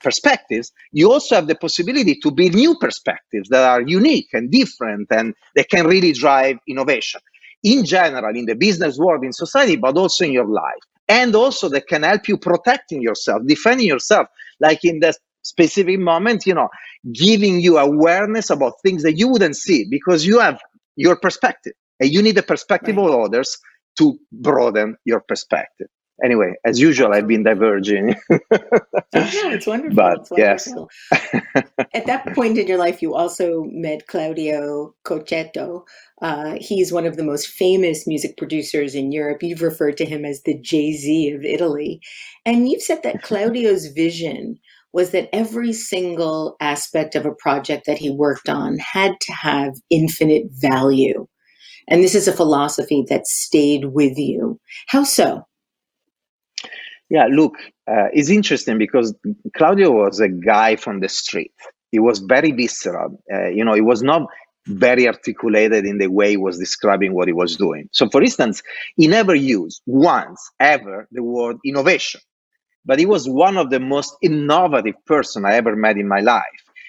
perspectives, 0.01 0.71
you 0.91 1.11
also 1.11 1.35
have 1.35 1.47
the 1.47 1.55
possibility 1.55 2.15
to 2.15 2.31
build 2.31 2.53
new 2.55 2.77
perspectives 2.77 3.49
that 3.49 3.63
are 3.63 3.81
unique 3.81 4.29
and 4.33 4.51
different 4.51 5.07
and 5.11 5.33
they 5.55 5.63
can 5.63 5.85
really 5.85 6.11
drive 6.11 6.57
innovation 6.67 7.21
in 7.63 7.85
general 7.85 8.35
in 8.35 8.45
the 8.45 8.55
business 8.55 8.97
world, 8.97 9.23
in 9.23 9.31
society, 9.31 9.75
but 9.77 9.97
also 9.97 10.25
in 10.25 10.31
your 10.31 10.47
life. 10.47 10.83
And 11.07 11.35
also 11.35 11.69
that 11.69 11.87
can 11.87 12.03
help 12.03 12.27
you 12.27 12.37
protecting 12.37 13.01
yourself, 13.01 13.41
defending 13.45 13.87
yourself, 13.87 14.27
like 14.59 14.83
in 14.83 14.99
that 14.99 15.17
specific 15.43 15.99
moment, 15.99 16.45
you 16.45 16.53
know, 16.53 16.69
giving 17.13 17.59
you 17.59 17.77
awareness 17.77 18.49
about 18.49 18.73
things 18.81 19.03
that 19.03 19.17
you 19.17 19.27
wouldn't 19.27 19.57
see 19.57 19.85
because 19.89 20.25
you 20.25 20.39
have 20.39 20.59
your 20.95 21.15
perspective 21.17 21.73
and 21.99 22.09
you 22.09 22.21
need 22.21 22.35
the 22.35 22.43
perspective 22.43 22.95
right. 22.95 23.07
of 23.07 23.19
others 23.21 23.57
to 23.97 24.17
broaden 24.31 24.95
your 25.05 25.21
perspective 25.21 25.87
anyway, 26.23 26.53
as 26.65 26.79
usual, 26.79 27.13
I've 27.13 27.27
been 27.27 27.43
diverging. 27.43 28.15
no, 28.29 28.39
it's 29.13 29.67
wonderful. 29.67 29.95
But 29.95 30.19
it's 30.19 30.31
wonderful. 30.31 30.89
yes. 31.11 31.53
At 31.93 32.05
that 32.07 32.33
point 32.35 32.57
in 32.57 32.67
your 32.67 32.77
life, 32.77 33.01
you 33.01 33.15
also 33.15 33.63
met 33.69 34.07
Claudio 34.07 34.93
Cecchetto. 35.05 35.83
Uh, 36.21 36.57
he's 36.59 36.91
one 36.91 37.05
of 37.05 37.17
the 37.17 37.23
most 37.23 37.47
famous 37.47 38.05
music 38.07 38.37
producers 38.37 38.95
in 38.95 39.11
Europe. 39.11 39.43
You've 39.43 39.61
referred 39.61 39.97
to 39.97 40.05
him 40.05 40.25
as 40.25 40.41
the 40.43 40.59
Jay 40.59 40.93
Z 40.93 41.31
of 41.31 41.43
Italy. 41.43 42.01
And 42.45 42.69
you've 42.69 42.81
said 42.83 43.03
that 43.03 43.23
Claudio's 43.23 43.87
vision 43.87 44.59
was 44.93 45.09
that 45.11 45.29
every 45.33 45.73
single 45.73 46.55
aspect 46.59 47.15
of 47.15 47.25
a 47.25 47.33
project 47.33 47.87
that 47.87 47.97
he 47.97 48.11
worked 48.11 48.47
on 48.47 48.77
had 48.77 49.13
to 49.21 49.33
have 49.33 49.73
infinite 49.89 50.43
value. 50.51 51.27
And 51.87 52.03
this 52.03 52.15
is 52.15 52.27
a 52.27 52.33
philosophy 52.33 53.03
that 53.09 53.27
stayed 53.27 53.85
with 53.85 54.17
you. 54.17 54.59
How 54.87 55.03
so? 55.03 55.45
Yeah, 57.13 57.27
look, 57.31 57.55
uh, 57.91 58.09
it's 58.13 58.31
interesting 58.31 58.79
because 58.79 59.15
Claudio 59.57 59.91
was 59.91 60.21
a 60.21 60.29
guy 60.29 60.77
from 60.77 61.01
the 61.01 61.09
street. 61.09 61.53
He 61.91 61.99
was 61.99 62.19
very 62.21 62.53
visceral. 62.53 63.21
Uh, 63.33 63.49
you 63.49 63.65
know, 63.65 63.75
he 63.75 63.81
was 63.81 64.03
not 64.03 64.23
very 64.67 65.07
articulated 65.07 65.85
in 65.85 65.99
the 65.99 66.07
way 66.09 66.31
he 66.31 66.37
was 66.37 66.59
describing 66.59 67.15
what 67.15 67.29
he 67.29 67.33
was 67.33 67.57
doing. 67.57 67.89
So, 67.93 68.09
for 68.09 68.23
instance, 68.23 68.63
he 68.97 69.07
never 69.07 69.35
used 69.35 69.83
once 69.87 70.41
ever 70.61 71.07
the 71.11 71.23
word 71.23 71.57
innovation, 71.65 72.21
but 72.85 72.99
he 72.99 73.07
was 73.07 73.29
one 73.29 73.57
of 73.57 73.71
the 73.71 73.81
most 73.81 74.15
innovative 74.23 74.95
person 75.07 75.45
I 75.45 75.55
ever 75.55 75.75
met 75.75 75.97
in 75.97 76.07
my 76.07 76.21
life. 76.21 76.43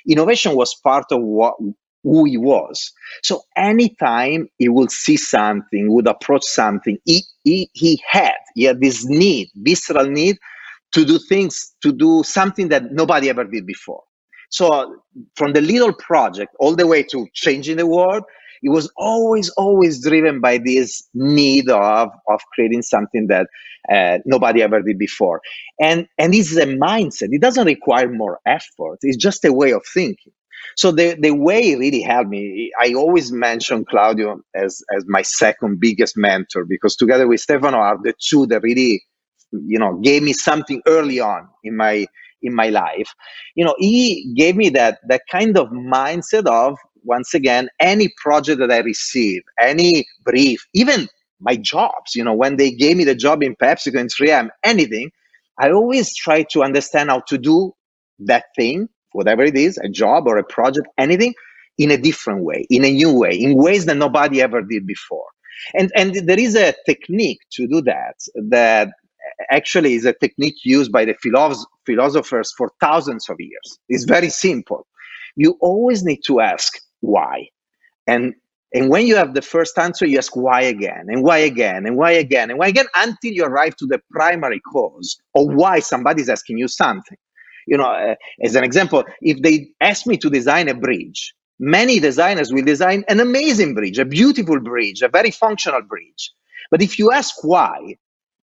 Innovation 0.09 0.57
was 0.57 0.77
part 0.85 1.07
of 1.13 1.23
what 1.23 1.55
who 2.05 2.25
he 2.25 2.37
was. 2.37 2.93
So 3.23 3.43
anytime 3.57 4.49
he 4.59 4.69
would 4.69 4.93
see 4.93 5.17
something, 5.17 5.93
would 5.93 6.07
approach 6.07 6.45
something, 6.45 6.99
he, 7.05 7.23
he, 7.43 7.71
he 7.73 8.01
had, 8.09 8.35
he 8.55 8.65
had 8.65 8.81
this 8.81 9.05
need, 9.07 9.49
visceral 9.57 10.07
need 10.07 10.37
to 10.93 11.05
do 11.05 11.19
things, 11.19 11.75
to 11.83 11.93
do 11.93 12.23
something 12.25 12.69
that 12.69 12.93
nobody 12.93 13.29
ever 13.31 13.45
did 13.45 13.67
before. 13.67 14.03
So 14.51 14.97
from 15.35 15.55
the 15.55 15.61
little 15.61 15.93
project 15.95 16.55
all 16.61 16.77
the 16.77 16.87
way 16.87 17.03
to 17.05 17.27
changing 17.35 17.79
the 17.79 17.87
world, 17.87 18.23
it 18.63 18.71
was 18.71 18.91
always, 18.97 19.49
always 19.51 20.03
driven 20.03 20.41
by 20.41 20.59
this 20.59 21.03
need 21.13 21.69
of, 21.69 22.11
of 22.29 22.41
creating 22.55 22.83
something 22.83 23.27
that 23.29 23.47
uh, 23.93 24.19
nobody 24.25 24.63
ever 24.63 24.81
did 24.81 24.99
before. 24.99 25.41
And, 25.81 26.07
and 26.19 26.33
this 26.33 26.53
is 26.53 26.57
a 26.59 26.67
mindset. 26.67 27.29
It 27.31 27.43
doesn't 27.43 27.67
require 27.67 28.09
more 28.11 28.41
effort. 28.47 28.99
It's 29.03 29.17
just 29.17 29.45
a 29.45 29.53
way 29.53 29.73
of 29.73 29.83
thinking. 29.93 30.33
So 30.77 30.91
the, 30.91 31.17
the 31.19 31.33
way 31.33 31.73
it 31.73 31.79
really 31.79 32.03
helped 32.03 32.31
me, 32.31 32.73
I 32.81 32.95
always 32.95 33.33
mention 33.33 33.85
Claudio 33.85 34.41
as, 34.55 34.83
as 34.97 35.05
my 35.07 35.23
second 35.23 35.81
biggest 35.81 36.17
mentor 36.17 36.65
because 36.65 36.97
together 36.97 37.27
with 37.29 37.41
Stefano 37.41 37.79
are 37.79 37.99
the 38.03 38.15
two 38.21 38.47
that 38.47 38.63
really, 38.63 39.03
you 39.53 39.79
know, 39.79 39.99
gave 40.03 40.23
me 40.23 40.33
something 40.33 40.83
early 40.87 41.21
on 41.21 41.49
in 41.63 41.77
my 41.77 42.07
in 42.43 42.55
my 42.55 42.69
life. 42.69 43.15
You 43.55 43.65
know, 43.65 43.75
he 43.79 44.33
gave 44.37 44.57
me 44.57 44.69
that 44.71 44.99
that 45.09 45.23
kind 45.31 45.57
of 45.57 45.69
mindset 45.71 46.47
of 46.47 46.77
once 47.05 47.35
again, 47.35 47.69
any 47.81 48.13
project 48.17 48.59
that 48.61 48.73
I 48.73 48.79
receive, 48.79 49.43
any 49.61 50.07
brief, 50.25 50.67
even 50.75 51.09
my 51.41 51.57
jobs, 51.57 52.15
you 52.15 52.25
know, 52.25 52.33
when 52.35 52.57
they 52.57 52.71
gave 52.71 52.97
me 52.97 53.05
the 53.05 53.15
job 53.15 53.43
in 53.43 53.55
PepsiCo 53.57 53.99
in 54.01 54.07
3M, 54.09 54.49
anything, 54.65 55.11
I 55.59 55.71
always 55.71 56.15
try 56.17 56.45
to 56.53 56.63
understand 56.63 57.11
how 57.11 57.21
to 57.29 57.39
do 57.39 57.73
that 58.21 58.47
thing 58.57 58.89
whatever 59.15 59.45
it 59.45 59.57
is, 59.57 59.79
a 59.79 59.89
job 59.91 60.27
or 60.29 60.39
a 60.39 60.45
project, 60.45 60.89
anything, 60.99 61.35
in 61.79 61.91
a 61.93 61.99
different 61.99 62.45
way, 62.45 62.67
in 62.71 62.85
a 62.85 62.93
new 62.93 63.13
way, 63.13 63.33
in 63.33 63.57
ways 63.57 63.87
that 63.87 63.97
nobody 63.97 64.43
ever 64.43 64.63
did 64.63 64.87
before. 64.87 65.27
And, 65.75 65.93
and 65.97 66.15
there 66.29 66.41
is 66.41 66.57
a 66.57 66.75
technique 66.87 67.41
to 67.55 67.69
do 67.69 67.83
that, 67.83 68.17
that 68.51 68.91
actually 69.51 69.95
is 69.95 70.07
a 70.07 70.15
technique 70.15 70.57
used 70.65 70.93
by 70.93 71.05
the 71.07 71.15
philosoph- 71.25 71.67
philosophers 71.87 72.53
for 72.59 72.71
thousands 72.81 73.29
of 73.31 73.37
years. 73.41 73.79
It's 73.89 74.05
very 74.05 74.31
simple. 74.31 74.87
You 75.37 75.59
always 75.63 76.05
need 76.05 76.21
to 76.27 76.41
ask 76.41 76.75
why. 77.01 77.49
And 78.07 78.35
and 78.75 78.91
when 78.91 79.07
you 79.07 79.17
have 79.17 79.35
the 79.35 79.43
first 79.43 79.79
answer, 79.79 80.07
you 80.07 80.19
ask 80.19 80.37
why 80.37 80.63
again, 80.63 81.07
and 81.09 81.23
why 81.25 81.39
again, 81.39 81.87
and 81.87 81.97
why 81.97 82.13
again, 82.13 82.51
and 82.51 82.59
why 82.59 82.69
again, 82.69 82.87
until 82.97 83.33
you 83.33 83.45
arrive 83.45 83.77
to 83.77 83.87
the 83.87 84.01
primary 84.11 84.61
cause 84.61 85.17
of 85.37 85.47
why 85.55 85.81
somebody's 85.81 86.29
asking 86.29 86.59
you 86.59 86.69
something 86.69 87.17
you 87.67 87.79
know, 87.79 87.85
uh, 87.87 88.17
as 88.43 88.57
an 88.57 88.65
example, 88.65 89.05
if 89.23 89.43
they 89.43 89.69
ask 89.81 90.07
me 90.07 90.17
to 90.19 90.31
design 90.31 90.69
a 90.69 90.75
bridge, 90.75 91.35
many 91.61 92.01
designers 92.01 92.53
will 92.53 92.65
design 92.65 93.05
an 93.09 93.21
amazing 93.21 93.75
bridge, 93.75 93.99
a 93.99 94.05
beautiful 94.07 94.61
bridge, 94.61 95.03
a 95.03 95.09
very 95.09 95.31
functional 95.31 95.83
bridge. 95.83 96.33
But 96.71 96.83
if 96.83 96.99
you 96.99 97.13
ask 97.13 97.45
why, 97.45 97.97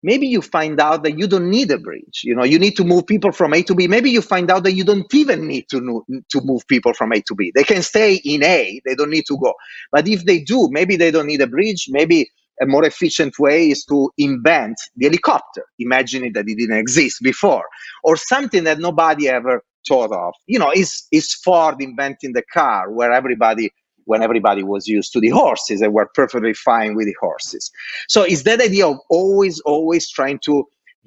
maybe 0.02 0.28
you 0.28 0.42
find 0.42 0.80
out 0.80 1.02
that 1.04 1.18
you 1.18 1.26
don't 1.28 1.50
need 1.50 1.70
a 1.70 1.78
bridge. 1.78 2.22
You 2.24 2.34
know 2.36 2.44
you 2.44 2.58
need 2.58 2.76
to 2.76 2.84
move 2.84 3.06
people 3.06 3.32
from 3.32 3.54
a 3.54 3.62
to 3.64 3.74
b. 3.74 3.88
Maybe 3.88 4.10
you 4.10 4.22
find 4.22 4.50
out 4.50 4.64
that 4.64 4.72
you 4.74 4.84
don't 4.84 5.12
even 5.14 5.46
need 5.48 5.66
to 5.70 6.04
to 6.30 6.40
move 6.44 6.66
people 6.68 6.94
from 6.94 7.12
a 7.12 7.20
to 7.22 7.34
b. 7.34 7.52
They 7.54 7.64
can 7.64 7.82
stay 7.82 8.16
in 8.24 8.44
a. 8.44 8.80
They 8.86 8.94
don't 8.94 9.10
need 9.10 9.26
to 9.28 9.38
go. 9.38 9.54
But 9.92 10.08
if 10.08 10.24
they 10.26 10.40
do 10.40 10.68
maybe 10.72 10.96
they 10.96 11.10
don't 11.10 11.26
need 11.26 11.42
a 11.42 11.46
bridge. 11.48 11.86
Maybe 11.90 12.30
a 12.60 12.66
more 12.66 12.84
efficient 12.84 13.38
way 13.38 13.70
is 13.70 13.84
to 13.84 14.10
invent 14.18 14.76
the 14.96 15.06
helicopter 15.06 15.64
imagining 15.78 16.32
that 16.34 16.46
it 16.48 16.56
didn't 16.58 16.78
exist 16.78 17.18
before 17.22 17.64
or 18.04 18.16
something 18.16 18.64
that 18.64 18.78
nobody 18.78 19.28
ever 19.28 19.62
thought 19.88 20.12
of 20.12 20.34
you 20.46 20.58
know 20.58 20.70
is 20.74 21.06
is 21.12 21.34
ford 21.34 21.76
inventing 21.80 22.32
the 22.34 22.42
car 22.52 22.90
where 22.92 23.12
everybody 23.12 23.70
when 24.04 24.22
everybody 24.22 24.62
was 24.62 24.88
used 24.88 25.12
to 25.12 25.20
the 25.20 25.28
horses 25.30 25.80
and 25.80 25.92
were 25.92 26.08
perfectly 26.14 26.54
fine 26.54 26.96
with 26.96 27.06
the 27.06 27.14
horses. 27.20 27.70
So 28.08 28.22
it's 28.22 28.42
that 28.44 28.60
idea 28.60 28.88
of 28.88 28.98
always, 29.08 29.60
always 29.60 30.10
trying 30.10 30.40
to 30.46 30.64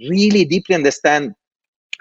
really 0.10 0.46
deeply 0.46 0.76
understand 0.76 1.34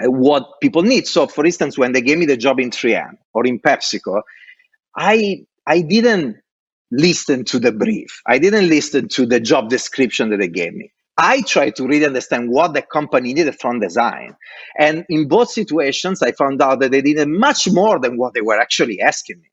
uh, 0.03 0.11
what 0.11 0.45
people 0.62 0.83
need. 0.83 1.07
So, 1.07 1.27
for 1.27 1.45
instance, 1.47 1.79
when 1.79 1.93
they 1.93 2.03
gave 2.03 2.19
me 2.19 2.27
the 2.27 2.37
job 2.37 2.61
in 2.61 2.71
3M 2.71 3.15
or 3.35 3.47
in 3.47 3.61
PepsiCo, 3.61 4.23
I 4.97 5.45
I 5.67 5.83
didn't 5.83 6.38
listen 6.93 7.45
to 7.47 7.61
the 7.61 7.73
brief. 7.73 8.23
I 8.27 8.41
didn't 8.41 8.69
listen 8.71 9.09
to 9.11 9.27
the 9.27 9.41
job 9.41 9.71
description 9.71 10.31
that 10.31 10.39
they 10.39 10.49
gave 10.49 10.75
me. 10.75 10.93
I 11.19 11.43
tried 11.43 11.77
to 11.77 11.87
really 11.89 12.07
understand 12.07 12.51
what 12.51 12.75
the 12.75 12.83
company 12.83 13.35
needed 13.35 13.61
from 13.61 13.81
design. 13.81 14.37
And 14.79 15.07
in 15.11 15.29
both 15.29 15.51
situations, 15.51 16.23
I 16.23 16.33
found 16.33 16.63
out 16.63 16.81
that 16.81 16.93
they 16.93 17.03
needed 17.03 17.29
much 17.29 17.71
more 17.73 18.01
than 18.01 18.19
what 18.19 18.35
they 18.35 18.43
were 18.43 18.61
actually 18.61 19.01
asking 19.03 19.39
me 19.39 19.45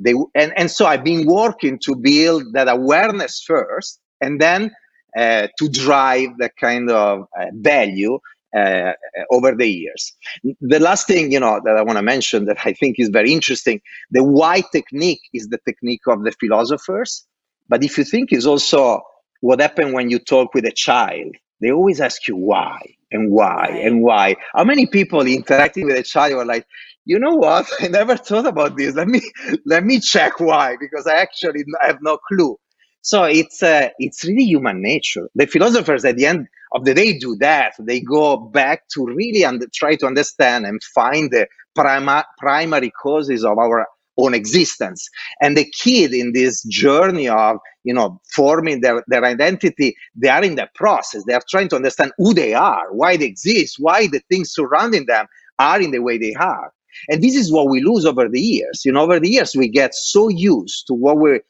they 0.00 0.14
and, 0.34 0.52
and 0.56 0.70
so 0.70 0.86
i've 0.86 1.04
been 1.04 1.26
working 1.26 1.78
to 1.80 1.96
build 1.96 2.44
that 2.54 2.68
awareness 2.68 3.42
first 3.46 4.00
and 4.20 4.40
then 4.40 4.70
uh, 5.18 5.48
to 5.58 5.68
drive 5.68 6.28
that 6.38 6.52
kind 6.60 6.90
of 6.90 7.22
uh, 7.40 7.46
value 7.54 8.18
uh, 8.56 8.92
over 9.30 9.54
the 9.54 9.66
years. 9.68 10.12
The 10.60 10.80
last 10.80 11.06
thing, 11.06 11.32
you 11.32 11.40
know, 11.40 11.60
that 11.64 11.76
I 11.76 11.82
want 11.82 11.98
to 11.98 12.02
mention 12.02 12.46
that 12.46 12.58
I 12.64 12.72
think 12.72 12.98
is 12.98 13.08
very 13.08 13.32
interesting, 13.32 13.80
the 14.10 14.24
why 14.24 14.62
technique 14.72 15.20
is 15.32 15.48
the 15.48 15.58
technique 15.66 16.02
of 16.06 16.24
the 16.24 16.32
philosophers. 16.32 17.26
But 17.68 17.84
if 17.84 17.96
you 17.98 18.04
think 18.04 18.32
is 18.32 18.46
also 18.46 19.02
what 19.40 19.60
happened 19.60 19.92
when 19.94 20.10
you 20.10 20.18
talk 20.18 20.54
with 20.54 20.64
a 20.64 20.72
child, 20.72 21.34
they 21.60 21.70
always 21.70 22.00
ask 22.00 22.26
you 22.26 22.36
why 22.36 22.80
and 23.12 23.30
why 23.30 23.66
and 23.82 24.02
why. 24.02 24.36
How 24.54 24.64
many 24.64 24.86
people 24.86 25.26
interacting 25.26 25.86
with 25.86 25.96
a 25.96 26.02
child 26.02 26.34
are 26.34 26.44
like, 26.44 26.66
you 27.04 27.18
know 27.18 27.34
what? 27.34 27.66
I 27.80 27.88
never 27.88 28.16
thought 28.16 28.46
about 28.46 28.76
this. 28.76 28.94
Let 28.94 29.08
me 29.08 29.22
let 29.66 29.84
me 29.84 30.00
check 30.00 30.40
why 30.40 30.76
because 30.80 31.06
I 31.06 31.16
actually 31.16 31.64
have 31.80 31.98
no 32.02 32.18
clue. 32.28 32.56
So 33.02 33.24
it's 33.24 33.62
uh, 33.62 33.88
it's 33.98 34.24
really 34.24 34.44
human 34.44 34.82
nature. 34.82 35.28
The 35.34 35.46
philosophers 35.46 36.04
at 36.04 36.16
the 36.16 36.26
end 36.26 36.46
of 36.72 36.84
the 36.84 36.94
day 36.94 37.18
do 37.18 37.36
that. 37.40 37.72
They 37.78 38.00
go 38.00 38.36
back 38.36 38.88
to 38.94 39.06
really 39.06 39.42
and 39.42 39.62
try 39.74 39.96
to 39.96 40.06
understand 40.06 40.66
and 40.66 40.82
find 40.82 41.30
the 41.30 41.48
prima- 41.74 42.26
primary 42.38 42.90
causes 42.90 43.44
of 43.44 43.58
our 43.58 43.86
own 44.18 44.34
existence. 44.34 45.08
And 45.40 45.56
the 45.56 45.64
kid 45.82 46.12
in 46.12 46.32
this 46.32 46.62
journey 46.64 47.28
of 47.28 47.56
you 47.84 47.94
know 47.94 48.20
forming 48.34 48.82
their, 48.82 49.02
their 49.08 49.24
identity, 49.24 49.96
they 50.14 50.28
are 50.28 50.44
in 50.44 50.56
that 50.56 50.74
process. 50.74 51.24
They 51.26 51.34
are 51.34 51.42
trying 51.48 51.68
to 51.70 51.76
understand 51.76 52.12
who 52.18 52.34
they 52.34 52.54
are, 52.54 52.92
why 52.92 53.16
they 53.16 53.26
exist, 53.26 53.76
why 53.78 54.08
the 54.08 54.20
things 54.30 54.52
surrounding 54.52 55.06
them 55.06 55.26
are 55.58 55.80
in 55.80 55.90
the 55.90 56.00
way 56.00 56.18
they 56.18 56.34
are. 56.34 56.72
And 57.08 57.22
this 57.22 57.34
is 57.36 57.52
what 57.52 57.68
we 57.68 57.82
lose 57.82 58.04
over 58.04 58.28
the 58.28 58.40
years. 58.40 58.82
You 58.84 58.92
know, 58.92 59.02
over 59.02 59.20
the 59.20 59.30
years 59.30 59.54
we 59.56 59.68
get 59.68 59.94
so 59.94 60.28
used 60.28 60.86
to 60.88 60.94
what 60.94 61.18
we 61.18 61.40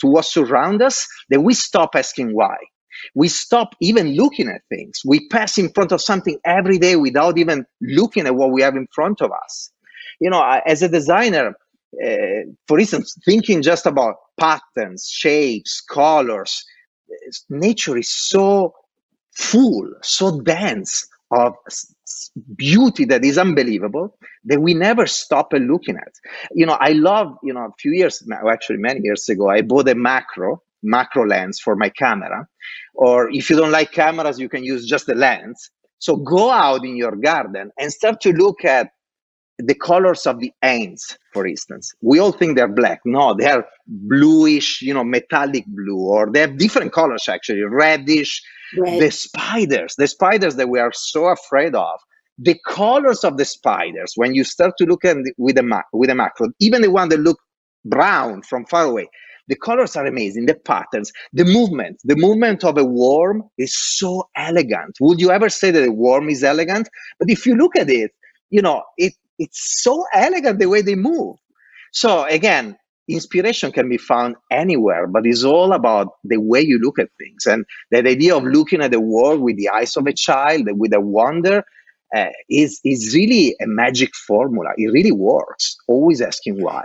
to 0.00 0.06
what 0.06 0.24
surround 0.24 0.82
us 0.82 1.06
that 1.30 1.40
we 1.40 1.54
stop 1.54 1.90
asking 1.94 2.30
why. 2.34 2.56
We 3.14 3.28
stop 3.28 3.74
even 3.80 4.14
looking 4.14 4.48
at 4.48 4.62
things. 4.68 5.00
We 5.04 5.28
pass 5.28 5.58
in 5.58 5.70
front 5.72 5.92
of 5.92 6.00
something 6.00 6.38
every 6.44 6.78
day 6.78 6.96
without 6.96 7.38
even 7.38 7.64
looking 7.80 8.26
at 8.26 8.34
what 8.34 8.52
we 8.52 8.62
have 8.62 8.76
in 8.76 8.86
front 8.94 9.20
of 9.20 9.30
us. 9.32 9.72
You 10.20 10.30
know, 10.30 10.42
as 10.66 10.82
a 10.82 10.88
designer, 10.88 11.54
uh, 12.04 12.52
for 12.68 12.78
instance, 12.78 13.16
thinking 13.24 13.62
just 13.62 13.86
about 13.86 14.16
patterns, 14.38 15.08
shapes, 15.10 15.80
colors, 15.80 16.64
nature 17.50 17.96
is 17.96 18.10
so 18.10 18.72
full, 19.34 19.88
so 20.02 20.40
dense 20.40 21.06
of 21.30 21.54
beauty 22.56 23.04
that 23.06 23.24
is 23.24 23.38
unbelievable 23.38 24.16
that 24.44 24.60
we 24.60 24.74
never 24.74 25.06
stop 25.06 25.52
looking 25.52 25.96
at. 25.96 26.12
You 26.52 26.66
know, 26.66 26.76
I 26.80 26.92
love, 26.92 27.36
you 27.42 27.52
know, 27.52 27.66
a 27.66 27.72
few 27.78 27.92
years 27.92 28.22
now, 28.26 28.48
actually 28.50 28.78
many 28.78 29.00
years 29.02 29.28
ago, 29.28 29.50
I 29.50 29.62
bought 29.62 29.88
a 29.88 29.94
macro, 29.94 30.62
macro 30.82 31.26
lens 31.26 31.60
for 31.60 31.76
my 31.76 31.88
camera. 31.88 32.46
Or 32.94 33.30
if 33.30 33.48
you 33.50 33.56
don't 33.56 33.70
like 33.70 33.92
cameras, 33.92 34.38
you 34.38 34.48
can 34.48 34.64
use 34.64 34.86
just 34.86 35.06
the 35.06 35.14
lens. 35.14 35.70
So 35.98 36.16
go 36.16 36.50
out 36.50 36.84
in 36.84 36.96
your 36.96 37.16
garden 37.16 37.70
and 37.78 37.92
start 37.92 38.20
to 38.22 38.32
look 38.32 38.64
at 38.64 38.90
the 39.58 39.74
colors 39.74 40.26
of 40.26 40.40
the 40.40 40.50
ants, 40.62 41.16
for 41.32 41.46
instance. 41.46 41.92
We 42.00 42.18
all 42.18 42.32
think 42.32 42.56
they're 42.56 42.66
black. 42.66 43.00
No, 43.04 43.34
they're 43.38 43.64
bluish, 43.86 44.82
you 44.82 44.92
know, 44.92 45.04
metallic 45.04 45.64
blue, 45.66 46.00
or 46.00 46.30
they 46.32 46.40
have 46.40 46.58
different 46.58 46.92
colors 46.92 47.28
actually, 47.28 47.62
reddish. 47.62 48.42
Red. 48.78 49.02
The 49.02 49.10
spiders, 49.10 49.94
the 49.96 50.08
spiders 50.08 50.56
that 50.56 50.70
we 50.70 50.80
are 50.80 50.92
so 50.94 51.26
afraid 51.26 51.74
of, 51.74 52.00
the 52.42 52.58
colors 52.66 53.22
of 53.24 53.36
the 53.36 53.44
spiders, 53.44 54.12
when 54.16 54.34
you 54.34 54.42
start 54.44 54.74
to 54.78 54.84
look 54.84 55.04
at 55.04 55.16
the, 55.16 55.32
with 55.38 55.58
a 55.58 55.62
ma- 55.62 55.82
with 55.92 56.10
a 56.10 56.14
macro, 56.14 56.48
even 56.58 56.82
the 56.82 56.90
one 56.90 57.08
that 57.10 57.20
look 57.20 57.38
brown 57.84 58.42
from 58.42 58.66
far 58.66 58.84
away, 58.84 59.08
the 59.48 59.56
colors 59.56 59.96
are 59.96 60.06
amazing. 60.06 60.46
The 60.46 60.54
patterns, 60.54 61.12
the 61.32 61.44
movement, 61.44 62.00
the 62.04 62.16
movement 62.16 62.64
of 62.64 62.78
a 62.78 62.84
worm 62.84 63.44
is 63.58 63.78
so 63.78 64.28
elegant. 64.36 64.96
Would 65.00 65.20
you 65.20 65.30
ever 65.30 65.48
say 65.48 65.70
that 65.70 65.88
a 65.88 65.92
worm 65.92 66.28
is 66.28 66.42
elegant? 66.42 66.88
But 67.18 67.30
if 67.30 67.46
you 67.46 67.54
look 67.54 67.76
at 67.76 67.88
it, 67.88 68.10
you 68.50 68.60
know, 68.60 68.82
it 68.98 69.14
it's 69.38 69.82
so 69.82 70.04
elegant 70.12 70.58
the 70.58 70.68
way 70.68 70.82
they 70.82 70.96
move. 70.96 71.36
So 71.92 72.24
again, 72.24 72.76
inspiration 73.08 73.70
can 73.70 73.88
be 73.88 73.98
found 73.98 74.34
anywhere, 74.50 75.06
but 75.06 75.26
it's 75.26 75.44
all 75.44 75.72
about 75.74 76.08
the 76.24 76.38
way 76.38 76.60
you 76.60 76.78
look 76.78 76.98
at 76.98 77.08
things. 77.18 77.46
And 77.46 77.64
that 77.92 78.06
idea 78.06 78.36
of 78.36 78.44
looking 78.44 78.82
at 78.82 78.90
the 78.90 79.00
world 79.00 79.40
with 79.40 79.56
the 79.56 79.68
eyes 79.68 79.96
of 79.96 80.06
a 80.06 80.12
child, 80.12 80.66
with 80.72 80.92
a 80.92 81.00
wonder, 81.00 81.62
uh, 82.14 82.30
is 82.48 82.80
is 82.84 83.14
really 83.14 83.56
a 83.60 83.66
magic 83.66 84.14
formula. 84.26 84.70
It 84.76 84.92
really 84.92 85.12
works. 85.12 85.76
Always 85.88 86.20
asking 86.20 86.62
why. 86.62 86.84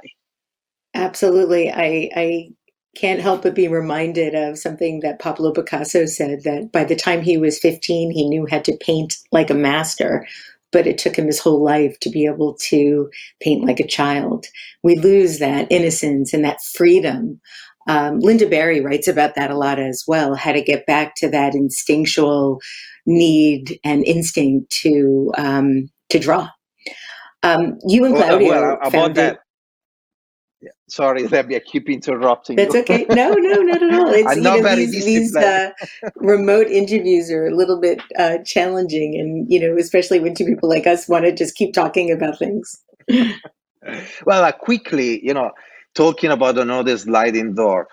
Absolutely, 0.94 1.72
I 1.72 2.10
I 2.16 2.50
can't 2.96 3.22
help 3.22 3.44
but 3.44 3.54
be 3.54 3.68
reminded 3.68 4.34
of 4.34 4.58
something 4.58 5.02
that 5.02 5.20
Pablo 5.20 5.52
Picasso 5.52 6.06
said 6.06 6.44
that 6.44 6.72
by 6.72 6.84
the 6.84 6.96
time 6.96 7.22
he 7.22 7.38
was 7.38 7.60
15, 7.60 8.10
he 8.12 8.28
knew 8.28 8.48
how 8.50 8.60
to 8.60 8.78
paint 8.78 9.18
like 9.32 9.52
a 9.52 9.54
master, 9.54 10.28
but 10.72 10.88
it 10.88 10.98
took 10.98 11.16
him 11.16 11.28
his 11.28 11.40
whole 11.40 11.64
life 11.64 12.00
to 12.00 12.10
be 12.10 12.26
able 12.26 12.56
to 12.70 13.10
paint 13.40 13.64
like 13.64 13.80
a 13.80 13.88
child. 13.88 14.48
We 14.82 14.96
lose 14.96 15.38
that 15.38 15.68
innocence 15.70 16.34
and 16.34 16.44
that 16.44 16.62
freedom. 16.62 17.40
Um, 17.88 18.20
Lynda 18.20 18.50
Barry 18.50 18.82
writes 18.82 19.08
about 19.08 19.36
that 19.36 19.52
a 19.52 19.58
lot 19.58 19.80
as 19.80 20.04
well, 20.08 20.36
how 20.36 20.52
to 20.52 20.62
get 20.62 20.86
back 20.86 21.14
to 21.18 21.30
that 21.30 21.54
instinctual 21.54 22.60
need 23.08 23.80
and 23.84 24.06
instinct 24.06 24.72
to 24.82 25.32
um, 25.38 25.90
to 26.10 26.20
draw. 26.20 26.50
Um, 27.42 27.80
you 27.88 28.06
and 28.06 28.16
Claudio 28.16 28.50
well, 28.50 28.62
well, 28.62 28.88
about 28.88 29.16
that. 29.16 29.40
Yeah. 30.62 30.70
Sorry, 30.90 31.28
Debbie, 31.28 31.56
I 31.56 31.60
keep 31.60 31.90
interrupting. 31.90 32.58
That's 32.58 32.74
you. 32.74 32.82
okay. 32.82 33.06
No, 33.10 33.32
no, 33.32 33.62
not 33.62 33.82
at 33.82 33.94
all. 33.94 34.10
It's, 34.10 34.28
I'm 34.28 34.42
not 34.42 34.58
know, 34.58 34.64
very 34.64 34.86
these, 34.86 35.06
these 35.06 35.36
uh, 35.36 35.72
remote 36.18 36.68
interviews 36.68 37.32
are 37.32 37.48
a 37.48 37.56
little 37.56 37.80
bit 37.80 38.02
uh, 38.20 38.40
challenging, 38.46 39.16
and 39.20 39.50
you 39.50 39.60
know, 39.60 39.78
especially 39.78 40.20
when 40.20 40.36
two 40.36 40.46
people 40.46 40.70
like 40.70 40.86
us 40.86 41.08
want 41.08 41.26
to 41.26 41.32
just 41.34 41.56
keep 41.56 41.74
talking 41.74 42.12
about 42.12 42.38
things. 42.38 42.84
well, 44.26 44.44
uh, 44.44 44.52
quickly, 44.52 45.26
you 45.26 45.34
know, 45.34 45.52
talking 45.96 46.32
about 46.32 46.58
another 46.58 46.98
sliding 46.98 47.54
door. 47.54 47.88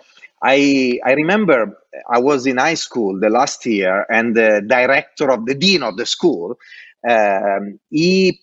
I 0.44 1.00
I 1.06 1.12
remember 1.14 1.76
I 2.10 2.18
was 2.20 2.46
in 2.46 2.58
high 2.58 2.74
school 2.74 3.18
the 3.18 3.30
last 3.30 3.64
year, 3.66 4.06
and 4.10 4.36
the 4.36 4.62
director 4.66 5.30
of 5.30 5.46
the 5.46 5.54
dean 5.54 5.82
of 5.82 5.96
the 5.96 6.06
school, 6.06 6.56
um, 7.08 7.80
he 7.90 8.40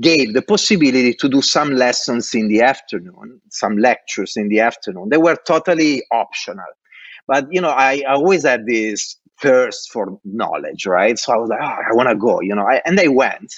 gave 0.00 0.34
the 0.34 0.42
possibility 0.42 1.14
to 1.14 1.28
do 1.28 1.40
some 1.40 1.70
lessons 1.70 2.34
in 2.34 2.48
the 2.48 2.62
afternoon, 2.62 3.40
some 3.50 3.78
lectures 3.78 4.34
in 4.36 4.48
the 4.48 4.60
afternoon. 4.60 5.08
They 5.10 5.18
were 5.18 5.36
totally 5.46 6.02
optional. 6.12 6.66
But 7.26 7.46
you 7.50 7.60
know, 7.60 7.70
I, 7.70 8.02
I 8.08 8.14
always 8.14 8.44
had 8.44 8.66
this 8.66 9.16
thirst 9.40 9.90
for 9.92 10.18
knowledge, 10.24 10.86
right? 10.86 11.18
So 11.18 11.32
I 11.32 11.36
was 11.36 11.48
like, 11.50 11.60
oh, 11.62 11.66
I 11.66 11.94
want 11.94 12.08
to 12.08 12.16
go, 12.16 12.40
you 12.40 12.54
know, 12.54 12.66
I, 12.66 12.80
and 12.84 12.98
I 13.00 13.08
went. 13.08 13.52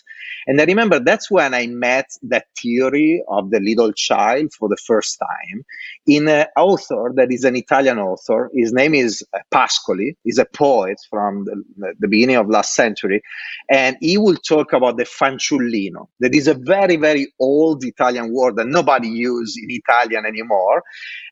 And 0.46 0.60
I 0.60 0.64
remember 0.64 1.00
that's 1.00 1.30
when 1.30 1.54
I 1.54 1.66
met 1.66 2.06
that 2.22 2.46
theory 2.60 3.22
of 3.28 3.50
the 3.50 3.60
little 3.60 3.92
child 3.92 4.52
for 4.58 4.68
the 4.68 4.76
first 4.86 5.18
time 5.20 5.62
in 6.06 6.28
an 6.28 6.46
author 6.56 7.12
that 7.16 7.32
is 7.32 7.44
an 7.44 7.56
Italian 7.56 7.98
author. 7.98 8.50
His 8.54 8.72
name 8.72 8.94
is 8.94 9.22
uh, 9.34 9.38
Pascoli. 9.54 10.16
He's 10.24 10.38
a 10.38 10.46
poet 10.46 10.98
from 11.10 11.44
the, 11.44 11.94
the 11.98 12.08
beginning 12.08 12.36
of 12.36 12.48
last 12.48 12.74
century. 12.74 13.22
And 13.70 13.96
he 14.00 14.18
will 14.18 14.36
talk 14.36 14.72
about 14.72 14.96
the 14.96 15.04
fanciullino. 15.04 16.08
That 16.20 16.34
is 16.34 16.48
a 16.48 16.54
very, 16.54 16.96
very 16.96 17.32
old 17.40 17.84
Italian 17.84 18.32
word 18.32 18.56
that 18.56 18.66
nobody 18.66 19.08
uses 19.08 19.58
in 19.62 19.70
Italian 19.70 20.26
anymore 20.26 20.82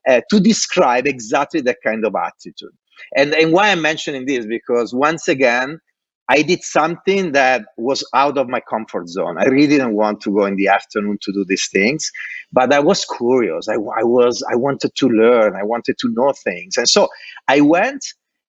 uh, 0.08 0.20
to 0.30 0.40
describe 0.40 1.06
exactly 1.06 1.60
that 1.62 1.78
kind 1.84 2.04
of 2.04 2.14
attitude. 2.14 2.72
And, 3.16 3.34
and 3.34 3.52
why 3.52 3.70
I'm 3.70 3.82
mentioning 3.82 4.26
this, 4.26 4.46
because 4.46 4.94
once 4.94 5.28
again, 5.28 5.80
I 6.30 6.42
did 6.42 6.62
something 6.62 7.32
that 7.32 7.64
was 7.78 8.06
out 8.14 8.36
of 8.36 8.48
my 8.48 8.60
comfort 8.60 9.08
zone. 9.08 9.38
I 9.38 9.46
really 9.46 9.66
didn't 9.66 9.94
want 9.94 10.20
to 10.22 10.34
go 10.34 10.44
in 10.44 10.56
the 10.56 10.68
afternoon 10.68 11.18
to 11.22 11.32
do 11.32 11.44
these 11.48 11.68
things, 11.68 12.10
but 12.52 12.72
I 12.72 12.80
was 12.80 13.06
curious. 13.06 13.66
I, 13.68 13.74
I 13.74 14.04
was, 14.04 14.44
I 14.50 14.56
wanted 14.56 14.94
to 14.94 15.08
learn. 15.08 15.56
I 15.56 15.62
wanted 15.62 15.96
to 16.00 16.12
know 16.12 16.32
things. 16.44 16.76
And 16.76 16.88
so 16.88 17.08
I 17.48 17.62
went 17.62 18.04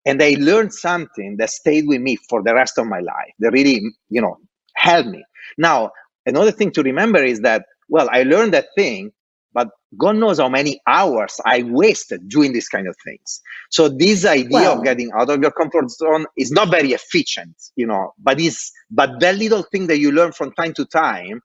and 0.06 0.22
I 0.22 0.36
learned 0.40 0.74
something 0.74 1.38
that 1.38 1.52
stayed 1.52 1.88
with 1.88 2.02
me 2.02 2.18
for 2.30 2.44
the 2.44 2.54
rest 2.54 2.78
of 2.78 2.88
my 2.88 3.00
life. 3.00 3.34
That 3.40 3.52
really, 3.52 3.82
you 4.10 4.22
know, 4.22 4.38
helped 4.76 5.10
me. 5.10 5.24
Now, 5.58 5.92
another 6.26 6.52
thing 6.52 6.72
to 6.72 6.84
remember 6.84 7.24
is 7.24 7.42
that, 7.42 7.66
well, 7.88 8.10
I 8.12 8.24
learned 8.24 8.54
that 8.54 8.68
thing, 8.76 9.12
but 9.54 9.70
God 9.98 10.18
knows 10.18 10.40
how 10.40 10.50
many 10.50 10.80
hours 10.88 11.40
I 11.46 11.64
wasted 11.64 12.30
doing 12.30 12.54
these 12.54 12.68
kind 12.68 12.88
of 12.88 12.96
things. 13.04 13.42
So 13.72 13.90
this 13.90 14.26
idea 14.26 14.70
of 14.70 14.84
getting 14.84 15.12
out 15.18 15.30
of 15.30 15.42
your 15.42 15.52
comfort 15.52 15.90
zone 15.90 16.26
is 16.38 16.52
not 16.52 16.70
very 16.70 16.94
efficient, 16.94 17.56
you 17.76 17.88
know, 17.88 18.14
but 18.20 18.40
is 18.40 18.72
but 18.92 19.20
that 19.20 19.38
little 19.38 19.64
thing 19.64 19.88
that 19.88 20.00
you 20.00 20.12
learn 20.12 20.32
from 20.32 20.52
time 20.54 20.74
to 20.74 20.86
time 20.86 21.42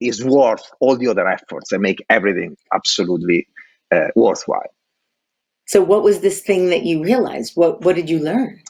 is 0.00 0.24
worth 0.24 0.62
all 0.80 0.96
the 0.96 1.08
other 1.08 1.26
efforts 1.26 1.72
and 1.72 1.82
make 1.82 2.04
everything 2.10 2.56
absolutely 2.74 3.46
uh, 3.92 4.08
worthwhile. 4.16 4.74
So 5.66 5.82
what 5.82 6.02
was 6.02 6.20
this 6.20 6.42
thing 6.42 6.70
that 6.70 6.84
you 6.84 7.02
realized? 7.02 7.52
What 7.54 7.82
what 7.82 7.96
did 7.96 8.08
you 8.08 8.18
learn? 8.18 8.60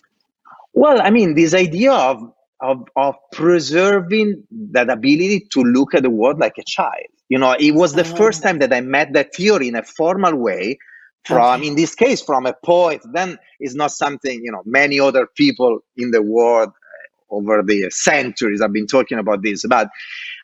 Well, 0.74 1.00
I 1.02 1.10
mean, 1.10 1.34
this 1.34 1.54
idea 1.54 1.92
of 1.92 2.32
of, 2.62 2.86
of 2.96 3.16
preserving 3.32 4.44
that 4.70 4.88
ability 4.88 5.48
to 5.50 5.62
look 5.62 5.94
at 5.94 6.04
the 6.04 6.10
world 6.10 6.38
like 6.38 6.58
a 6.58 6.64
child. 6.64 7.10
You 7.32 7.38
know, 7.38 7.56
it 7.58 7.70
was 7.70 7.94
the 7.94 8.02
oh. 8.02 8.16
first 8.16 8.42
time 8.42 8.58
that 8.58 8.74
I 8.74 8.82
met 8.82 9.14
that 9.14 9.34
theory 9.34 9.66
in 9.66 9.74
a 9.74 9.82
formal 9.82 10.36
way 10.36 10.78
from, 11.24 11.60
okay. 11.60 11.68
in 11.68 11.76
this 11.76 11.94
case, 11.94 12.20
from 12.20 12.44
a 12.44 12.52
poet. 12.62 13.00
Then 13.10 13.38
it's 13.58 13.74
not 13.74 13.90
something, 13.90 14.44
you 14.44 14.52
know, 14.52 14.60
many 14.66 15.00
other 15.00 15.26
people 15.34 15.78
in 15.96 16.10
the 16.10 16.20
world 16.20 16.68
uh, 16.68 17.34
over 17.34 17.62
the 17.62 17.88
centuries 17.88 18.60
have 18.60 18.74
been 18.74 18.86
talking 18.86 19.18
about 19.18 19.42
this, 19.42 19.64
but 19.66 19.88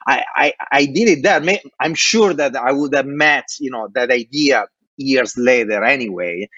I, 0.06 0.24
I, 0.34 0.52
I 0.72 0.86
did 0.86 1.08
it 1.08 1.22
there. 1.22 1.42
I'm 1.78 1.94
sure 1.94 2.32
that 2.32 2.56
I 2.56 2.72
would 2.72 2.94
have 2.94 3.04
met, 3.04 3.44
you 3.60 3.70
know, 3.70 3.88
that 3.92 4.10
idea 4.10 4.64
years 4.96 5.36
later 5.36 5.84
anyway. 5.84 6.48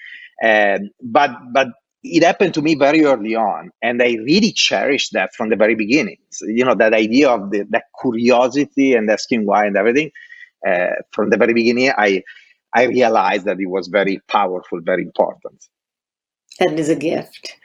Um, 0.41 0.91
but 1.03 1.31
but 1.51 1.67
it 2.03 2.23
happened 2.23 2.53
to 2.53 2.61
me 2.61 2.75
very 2.75 3.03
early 3.05 3.35
on 3.35 3.69
and 3.81 4.01
i 4.01 4.17
really 4.23 4.51
cherished 4.51 5.13
that 5.13 5.33
from 5.35 5.49
the 5.49 5.55
very 5.55 5.75
beginning 5.75 6.17
so, 6.31 6.45
you 6.47 6.65
know 6.65 6.75
that 6.75 6.93
idea 6.93 7.29
of 7.29 7.51
the, 7.51 7.63
that 7.69 7.85
curiosity 8.01 8.93
and 8.93 9.09
asking 9.09 9.45
why 9.45 9.65
and 9.65 9.77
everything 9.77 10.11
uh, 10.67 10.87
from 11.11 11.29
the 11.29 11.37
very 11.37 11.53
beginning 11.53 11.91
i 11.97 12.21
i 12.75 12.83
realized 12.83 13.45
that 13.45 13.59
it 13.59 13.67
was 13.67 13.87
very 13.87 14.19
powerful 14.27 14.79
very 14.81 15.03
important 15.03 15.67
that 16.59 16.79
is 16.79 16.89
a 16.89 16.95
gift 16.95 17.57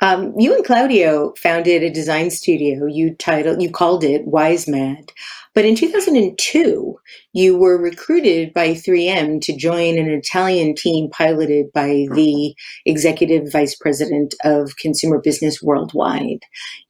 um, 0.00 0.38
you 0.38 0.54
and 0.54 0.64
Claudio 0.64 1.32
founded 1.38 1.82
a 1.82 1.90
design 1.90 2.30
studio. 2.30 2.86
You 2.86 3.14
titled, 3.14 3.62
you 3.62 3.70
called 3.70 4.04
it 4.04 4.26
Wise 4.26 4.68
Mad. 4.68 5.10
But 5.56 5.64
in 5.64 5.74
2002, 5.74 6.98
you 7.32 7.56
were 7.56 7.78
recruited 7.78 8.52
by 8.52 8.72
3M 8.74 9.40
to 9.40 9.56
join 9.56 9.96
an 9.96 10.10
Italian 10.10 10.74
team 10.74 11.08
piloted 11.10 11.72
by 11.72 12.06
the 12.12 12.54
executive 12.84 13.50
vice 13.50 13.74
president 13.74 14.34
of 14.44 14.76
consumer 14.76 15.18
business 15.18 15.62
worldwide. 15.62 16.40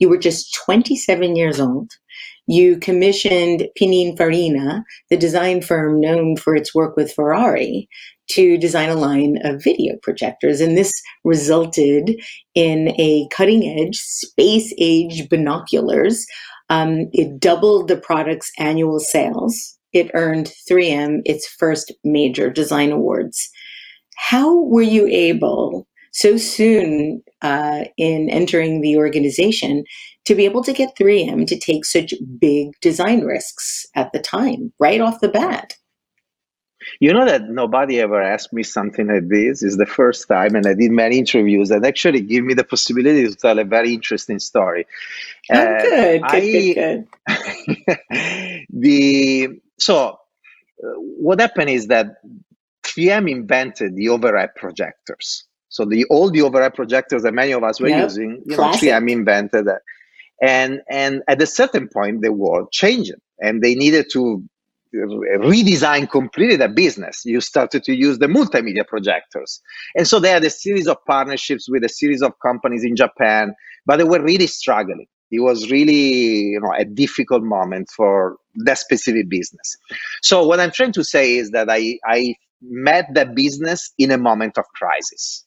You 0.00 0.08
were 0.08 0.18
just 0.18 0.52
27 0.64 1.36
years 1.36 1.60
old. 1.60 1.92
You 2.48 2.78
commissioned 2.78 3.68
Pininfarina, 3.80 4.82
the 5.10 5.16
design 5.16 5.62
firm 5.62 6.00
known 6.00 6.36
for 6.36 6.56
its 6.56 6.74
work 6.74 6.96
with 6.96 7.12
Ferrari, 7.12 7.88
to 8.30 8.58
design 8.58 8.88
a 8.88 8.96
line 8.96 9.38
of 9.44 9.62
video 9.62 9.94
projectors. 10.02 10.60
And 10.60 10.76
this 10.76 10.92
resulted 11.24 12.20
in 12.56 12.88
a 12.98 13.28
cutting 13.30 13.78
edge, 13.78 13.96
space 13.96 14.74
age 14.76 15.28
binoculars. 15.28 16.26
Um, 16.68 17.08
it 17.12 17.38
doubled 17.38 17.88
the 17.88 17.96
product's 17.96 18.50
annual 18.58 19.00
sales. 19.00 19.78
It 19.92 20.10
earned 20.14 20.52
3M 20.70 21.22
its 21.24 21.46
first 21.46 21.92
major 22.04 22.50
design 22.50 22.92
awards. 22.92 23.48
How 24.16 24.62
were 24.64 24.82
you 24.82 25.06
able, 25.06 25.86
so 26.12 26.36
soon 26.36 27.22
uh, 27.42 27.84
in 27.96 28.28
entering 28.30 28.80
the 28.80 28.96
organization, 28.96 29.84
to 30.24 30.34
be 30.34 30.44
able 30.44 30.64
to 30.64 30.72
get 30.72 30.96
3M 30.96 31.46
to 31.46 31.58
take 31.58 31.84
such 31.84 32.14
big 32.40 32.70
design 32.80 33.22
risks 33.22 33.86
at 33.94 34.12
the 34.12 34.18
time, 34.18 34.72
right 34.78 35.00
off 35.00 35.20
the 35.20 35.28
bat? 35.28 35.74
You 37.00 37.12
know 37.12 37.24
that 37.26 37.48
nobody 37.48 38.00
ever 38.00 38.20
asked 38.20 38.52
me 38.52 38.62
something 38.62 39.08
like 39.08 39.28
this. 39.28 39.62
It's 39.62 39.76
the 39.76 39.86
first 39.86 40.28
time, 40.28 40.54
and 40.54 40.66
I 40.66 40.74
did 40.74 40.90
many 40.90 41.18
interviews 41.18 41.68
that 41.68 41.84
actually 41.84 42.20
give 42.20 42.44
me 42.44 42.54
the 42.54 42.64
possibility 42.64 43.26
to 43.26 43.34
tell 43.34 43.58
a 43.58 43.64
very 43.64 43.94
interesting 43.94 44.38
story. 44.38 44.86
Oh, 45.52 45.58
uh, 45.58 45.80
good, 45.80 46.22
good, 46.22 46.24
I, 46.24 46.40
good, 46.40 47.08
good. 47.26 48.66
the 48.70 49.60
so 49.78 50.18
uh, 50.82 50.88
what 50.98 51.40
happened 51.40 51.70
is 51.70 51.88
that 51.88 52.16
3M 52.84 53.30
invented 53.30 53.96
the 53.96 54.08
overhead 54.08 54.50
projectors. 54.56 55.44
So 55.68 55.84
the 55.84 56.04
all 56.06 56.30
the 56.30 56.42
overhead 56.42 56.74
projectors 56.74 57.22
that 57.22 57.34
many 57.34 57.52
of 57.52 57.62
us 57.62 57.80
were 57.80 57.88
yep. 57.88 58.04
using, 58.04 58.42
you 58.46 58.56
know, 58.56 58.72
3M 58.72 59.10
invented 59.10 59.66
that. 59.66 59.82
And 60.40 60.80
and 60.90 61.22
at 61.28 61.42
a 61.42 61.46
certain 61.46 61.88
point, 61.88 62.22
the 62.22 62.32
world 62.32 62.70
changed, 62.70 63.12
and 63.40 63.62
they 63.62 63.74
needed 63.74 64.06
to 64.12 64.42
redesign 64.94 66.10
completely 66.10 66.56
the 66.56 66.68
business. 66.68 67.22
You 67.24 67.40
started 67.40 67.84
to 67.84 67.94
use 67.94 68.18
the 68.18 68.26
multimedia 68.26 68.86
projectors. 68.86 69.60
And 69.94 70.06
so 70.06 70.18
they 70.18 70.30
had 70.30 70.44
a 70.44 70.50
series 70.50 70.86
of 70.86 70.96
partnerships 71.06 71.68
with 71.68 71.84
a 71.84 71.88
series 71.88 72.22
of 72.22 72.32
companies 72.40 72.84
in 72.84 72.96
Japan, 72.96 73.54
but 73.84 73.96
they 73.96 74.04
were 74.04 74.22
really 74.22 74.46
struggling. 74.46 75.06
It 75.30 75.40
was 75.40 75.70
really, 75.70 76.52
you 76.52 76.60
know, 76.60 76.72
a 76.76 76.84
difficult 76.84 77.42
moment 77.42 77.90
for 77.90 78.36
that 78.64 78.78
specific 78.78 79.28
business. 79.28 79.76
So 80.22 80.46
what 80.46 80.60
I'm 80.60 80.70
trying 80.70 80.92
to 80.92 81.04
say 81.04 81.36
is 81.36 81.50
that 81.50 81.68
I, 81.68 81.98
I 82.06 82.34
met 82.62 83.06
the 83.12 83.26
business 83.26 83.92
in 83.98 84.12
a 84.12 84.18
moment 84.18 84.56
of 84.56 84.64
crisis. 84.74 85.44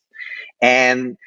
And 0.61 1.17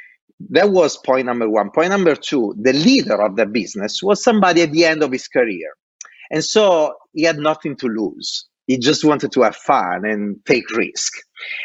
that 0.51 0.71
was 0.71 0.99
point 0.99 1.27
number 1.27 1.49
one. 1.49 1.71
Point 1.71 1.91
number 1.91 2.15
two, 2.15 2.55
the 2.61 2.73
leader 2.75 3.21
of 3.23 3.37
the 3.37 3.47
business 3.47 4.03
was 4.03 4.23
somebody 4.23 4.63
at 4.63 4.73
the 4.73 4.85
end 4.85 5.03
of 5.03 5.13
his 5.13 5.29
career 5.29 5.73
and 6.33 6.43
so 6.43 6.95
he 7.13 7.23
had 7.25 7.39
nothing 7.39 7.77
to 7.77 7.87
lose. 7.87 8.47
He 8.67 8.79
just 8.79 9.05
wanted 9.05 9.33
to 9.33 9.43
have 9.43 9.55
fun 9.55 10.05
and 10.07 10.37
take 10.47 10.69
risk. 10.71 11.13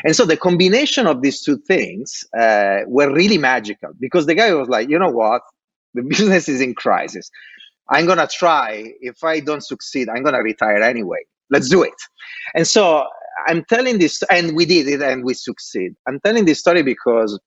And 0.04 0.16
so 0.16 0.26
the 0.26 0.36
combination 0.36 1.08
of 1.08 1.22
these 1.22 1.42
two 1.42 1.58
things 1.58 2.26
uh, 2.38 2.80
were 2.88 3.14
really 3.14 3.38
magical 3.38 3.92
because 4.00 4.26
the 4.26 4.36
guy 4.36 4.54
was 4.54 4.68
like, 4.68 4.90
you 4.90 5.00
know 5.00 5.12
what? 5.12 5.42
The 5.94 6.04
business 6.10 6.50
is 6.50 6.60
in 6.60 6.76
crisis. 6.76 7.30
I'm 7.90 8.06
going 8.06 8.18
to 8.18 8.28
try. 8.28 8.92
If 9.00 9.24
I 9.24 9.40
don't 9.40 9.64
succeed, 9.64 10.10
I'm 10.10 10.24
going 10.24 10.36
to 10.36 10.42
retire 10.42 10.82
anyway. 10.84 11.20
Let's 11.50 11.70
do 11.70 11.84
it. 11.84 11.94
And 12.54 12.68
so 12.68 13.06
I'm 13.48 13.64
telling 13.66 14.00
this, 14.00 14.22
and 14.30 14.56
we 14.56 14.66
did 14.66 14.88
it 14.90 15.02
and 15.02 15.24
we 15.24 15.34
succeed. 15.34 15.94
I'm 16.08 16.20
telling 16.20 16.46
this 16.46 16.60
story 16.60 16.84
because 16.84 17.40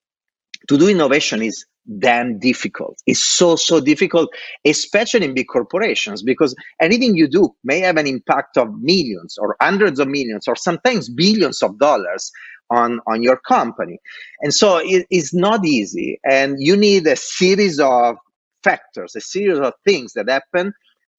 to 0.68 0.78
do 0.78 0.88
innovation 0.88 1.42
is 1.42 1.66
damn 1.98 2.38
difficult. 2.38 2.98
It's 3.06 3.22
so, 3.22 3.56
so 3.56 3.80
difficult, 3.80 4.30
especially 4.64 5.26
in 5.26 5.34
big 5.34 5.48
corporations, 5.48 6.22
because 6.22 6.54
anything 6.80 7.16
you 7.16 7.28
do 7.28 7.54
may 7.64 7.80
have 7.80 7.96
an 7.96 8.06
impact 8.06 8.56
of 8.56 8.68
millions 8.80 9.36
or 9.38 9.56
hundreds 9.60 9.98
of 9.98 10.08
millions 10.08 10.46
or 10.46 10.56
sometimes 10.56 11.08
billions 11.08 11.62
of 11.62 11.78
dollars 11.78 12.30
on, 12.70 13.00
on 13.06 13.22
your 13.22 13.38
company. 13.48 13.98
And 14.40 14.54
so 14.54 14.78
it 14.78 15.06
is 15.10 15.32
not 15.32 15.66
easy. 15.66 16.20
And 16.24 16.56
you 16.58 16.76
need 16.76 17.06
a 17.06 17.16
series 17.16 17.80
of 17.80 18.16
factors, 18.62 19.16
a 19.16 19.20
series 19.20 19.58
of 19.58 19.72
things 19.84 20.12
that 20.14 20.28
happen 20.28 20.72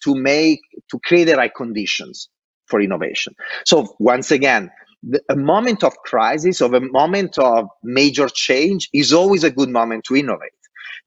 to 0.04 0.16
make, 0.16 0.60
to 0.90 1.00
create 1.00 1.26
the 1.26 1.36
right 1.36 1.54
conditions 1.54 2.30
for 2.68 2.82
innovation. 2.82 3.36
So 3.66 3.96
once 4.00 4.32
again, 4.32 4.72
the, 5.04 5.22
a 5.30 5.36
moment 5.36 5.84
of 5.84 5.96
crisis, 5.98 6.62
of 6.62 6.74
a 6.74 6.82
moment 6.82 7.38
of 7.38 7.68
major 7.84 8.30
change, 8.30 8.90
is 8.94 9.14
always 9.14 9.44
a 9.44 9.52
good 9.52 9.70
moment 9.70 10.04
to 10.06 10.16
innovate. 10.16 10.52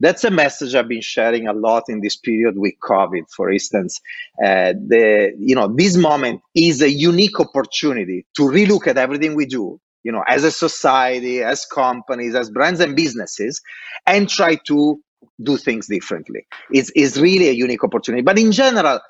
That's 0.00 0.24
a 0.24 0.30
message 0.30 0.74
I've 0.74 0.88
been 0.88 1.00
sharing 1.00 1.46
a 1.46 1.52
lot 1.52 1.84
in 1.88 2.00
this 2.00 2.16
period 2.16 2.58
with 2.58 2.74
COVID, 2.82 3.30
for 3.34 3.50
instance. 3.50 4.00
Uh, 4.44 4.72
the 4.86 5.32
you 5.38 5.54
know 5.54 5.68
this 5.68 5.96
moment 5.96 6.40
is 6.54 6.82
a 6.82 6.90
unique 6.90 7.38
opportunity 7.38 8.26
to 8.36 8.42
relook 8.42 8.88
at 8.88 8.98
everything 8.98 9.36
we 9.36 9.46
do, 9.46 9.80
you 10.02 10.10
know, 10.10 10.24
as 10.26 10.42
a 10.42 10.50
society, 10.50 11.42
as 11.42 11.64
companies, 11.64 12.34
as 12.34 12.50
brands 12.50 12.80
and 12.80 12.96
businesses, 12.96 13.60
and 14.06 14.28
try 14.28 14.56
to 14.66 15.00
do 15.42 15.56
things 15.56 15.86
differently. 15.86 16.46
It's, 16.70 16.90
it's 16.94 17.16
really 17.16 17.48
a 17.48 17.52
unique 17.52 17.82
opportunity. 17.82 18.22
But 18.22 18.38
in 18.38 18.52
general, 18.52 19.00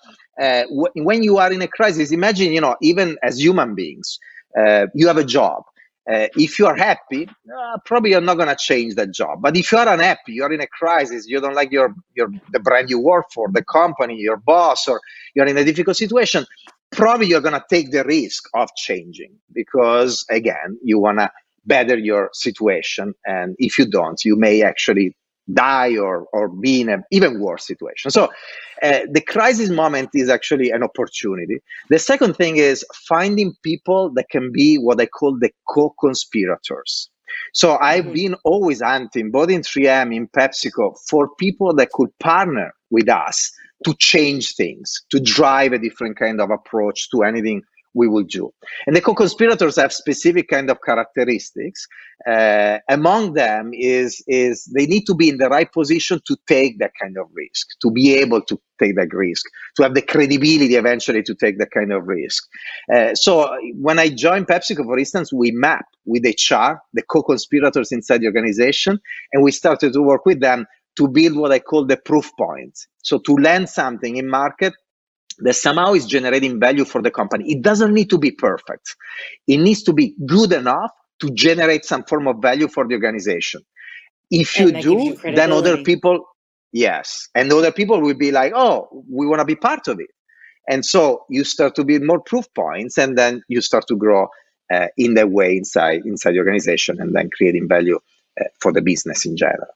uh, 0.41 0.63
when 0.71 1.23
you 1.23 1.39
are 1.39 1.53
in 1.53 1.63
a 1.63 1.69
crisis, 1.69 2.13
imagine, 2.13 2.53
you 2.53 2.61
know, 2.61 2.77
even 2.81 3.19
as 3.23 3.41
human 3.41 3.75
beings, 3.75 4.19
uh, 4.59 4.87
you 4.95 5.07
have 5.07 5.19
a 5.19 5.25
job. 5.25 5.63
Uh, 6.11 6.27
if 6.37 6.59
you 6.59 6.67
are 6.67 6.77
happy, 6.77 7.27
uh, 7.27 7.79
probably 7.87 8.11
you're 8.11 8.21
not 8.21 8.37
going 8.37 8.49
to 8.49 8.57
change 8.57 8.95
that 8.95 9.11
job. 9.11 9.39
But 9.41 9.57
if 9.57 9.73
you 9.73 9.79
are 9.79 9.89
unhappy, 9.89 10.35
you're 10.35 10.53
in 10.53 10.61
a 10.61 10.67
crisis, 10.67 11.27
you 11.27 11.41
don't 11.41 11.55
like 11.55 11.73
your, 11.73 11.95
your 12.15 12.29
the 12.53 12.61
brand 12.61 12.91
you 12.91 12.99
work 12.99 13.27
for, 13.33 13.49
the 13.51 13.65
company, 13.65 14.17
your 14.17 14.37
boss, 14.37 14.87
or 14.87 15.01
you're 15.35 15.47
in 15.47 15.57
a 15.57 15.65
difficult 15.65 15.97
situation, 15.97 16.45
probably 16.93 17.27
you're 17.27 17.41
going 17.41 17.55
to 17.55 17.65
take 17.71 17.91
the 17.91 18.05
risk 18.05 18.45
of 18.55 18.69
changing 18.77 19.35
because, 19.55 20.27
again, 20.31 20.79
you 20.83 20.99
want 20.99 21.21
to 21.21 21.31
better 21.65 21.97
your 21.97 22.29
situation. 22.35 23.15
And 23.25 23.57
if 23.59 23.79
you 23.79 23.87
don't, 23.87 24.23
you 24.25 24.37
may 24.37 24.63
actually 24.63 25.17
die 25.53 25.97
or, 25.97 26.27
or 26.33 26.49
be 26.49 26.81
in 26.81 26.89
an 26.89 27.05
even 27.11 27.41
worse 27.41 27.67
situation. 27.67 28.11
So 28.11 28.31
uh, 28.83 29.01
the 29.11 29.21
crisis 29.21 29.69
moment 29.69 30.11
is 30.15 30.29
actually 30.29 30.71
an 30.71 30.83
opportunity. 30.83 31.59
The 31.91 31.99
second 31.99 32.35
thing 32.35 32.57
is 32.57 32.85
finding 33.09 33.55
people 33.63 34.13
that 34.15 34.31
can 34.31 34.51
be 34.53 34.77
what 34.77 35.01
I 35.01 35.07
call 35.07 35.39
the 35.39 35.51
co-conspirators. 35.69 37.11
So 37.53 37.79
I've 37.79 38.05
mm-hmm. 38.05 38.15
been 38.15 38.35
always 38.45 38.81
hunting, 38.81 39.31
both 39.31 39.51
in 39.51 39.63
3M, 39.63 40.15
in 40.15 40.29
PepsiCo, 40.29 40.97
for 41.09 41.29
people 41.39 41.75
that 41.75 41.91
could 41.93 42.11
partner 42.21 42.73
with 42.91 43.09
us 43.09 43.53
to 43.85 43.95
change 43.99 44.55
things, 44.55 45.05
to 45.11 45.21
drive 45.21 45.73
a 45.73 45.79
different 45.79 46.17
kind 46.17 46.41
of 46.41 46.51
approach 46.51 47.11
to 47.11 47.23
anything 47.23 47.63
we 47.95 48.09
will 48.09 48.25
do. 48.25 48.53
And 48.87 48.95
the 48.95 49.01
co-conspirators 49.01 49.77
have 49.77 49.93
specific 49.93 50.49
kind 50.49 50.71
of 50.71 50.79
characteristics. 50.85 51.87
Uh, 52.29 52.79
among 52.89 53.35
them 53.35 53.71
is 53.73 54.23
is 54.27 54.65
they 54.75 54.87
need 54.87 55.05
to 55.07 55.15
be 55.15 55.29
in 55.29 55.39
the 55.39 55.49
right 55.49 55.71
position 55.73 56.21
to 56.27 56.37
take 56.47 56.79
that 56.79 56.93
kind 57.01 57.17
of 57.17 57.27
risk, 57.33 57.67
to 57.83 57.91
be 57.91 58.15
able 58.15 58.43
to 58.43 58.61
take 58.81 58.97
that 58.97 59.13
risk, 59.13 59.45
to 59.77 59.83
have 59.83 59.95
the 59.95 60.03
credibility 60.03 60.75
eventually 60.75 61.23
to 61.23 61.35
take 61.35 61.59
that 61.59 61.71
kind 61.71 61.93
of 61.93 62.07
risk. 62.07 62.45
Uh, 62.93 63.15
so 63.15 63.57
when 63.81 63.99
I 63.99 64.09
joined 64.09 64.49
PepsiCo, 64.49 64.85
for 64.85 64.99
instance, 64.99 65.33
we 65.33 65.51
map 65.53 65.87
with 66.05 66.25
HR 66.25 66.75
the 66.93 67.03
co-conspirators 67.09 67.93
inside 67.93 68.21
the 68.21 68.27
organization, 68.27 68.99
and 69.33 69.43
we 69.43 69.53
started 69.53 69.93
to 69.93 70.03
work 70.03 70.27
with 70.27 70.41
them 70.41 70.67
to 70.97 71.09
build 71.09 71.37
what 71.37 71.53
I 71.53 71.59
call 71.59 71.85
the 71.85 71.97
proof 71.97 72.31
points. 72.39 72.87
So 73.03 73.19
to 73.19 73.33
land 73.35 73.69
something 73.69 74.17
in 74.17 74.29
market 74.29 74.73
that 75.39 75.55
somehow 75.55 75.93
is 75.95 76.07
generating 76.07 76.61
value 76.61 76.85
for 76.85 77.03
the 77.03 77.11
company. 77.11 77.53
It 77.53 77.63
doesn't 77.63 77.93
need 77.93 78.11
to 78.11 78.19
be 78.19 78.31
perfect. 78.31 78.97
It 79.47 79.59
needs 79.59 79.83
to 79.85 79.93
be 79.93 80.15
good 80.27 80.53
enough 80.53 80.91
to 81.21 81.31
generate 81.31 81.85
some 81.85 82.05
form 82.05 82.27
of 82.27 82.43
value 82.43 82.69
for 82.69 82.87
the 82.87 82.95
organization. 82.95 83.63
If 84.31 84.59
you 84.59 84.73
do, 84.73 85.17
you 85.25 85.35
then 85.35 85.53
other 85.53 85.83
people, 85.83 86.25
yes, 86.73 87.29
and 87.35 87.53
other 87.53 87.73
people 87.73 88.01
will 88.01 88.15
be 88.15 88.33
like, 88.33 88.53
oh, 88.55 89.05
we 89.09 89.27
want 89.27 89.41
to 89.41 89.45
be 89.45 89.55
part 89.57 89.87
of 89.89 90.01
it. 90.01 90.11
And 90.69 90.85
so 90.85 91.25
you 91.29 91.45
start 91.45 91.75
to 91.77 91.85
build 91.85 92.03
more 92.03 92.21
proof 92.21 92.47
points, 92.55 92.99
and 92.99 93.19
then 93.19 93.43
you 93.49 93.61
start 93.61 93.87
to 93.89 93.97
grow 93.97 94.29
uh, 94.73 94.87
in 94.97 95.15
that 95.15 95.31
way 95.31 95.57
inside 95.57 96.07
inside 96.07 96.33
the 96.33 96.39
organization, 96.39 97.01
and 97.01 97.15
then 97.15 97.29
creating 97.37 97.69
value 97.69 97.99
uh, 98.41 98.45
for 98.61 98.73
the 98.73 98.81
business 98.81 99.27
in 99.27 99.37
general. 99.37 99.69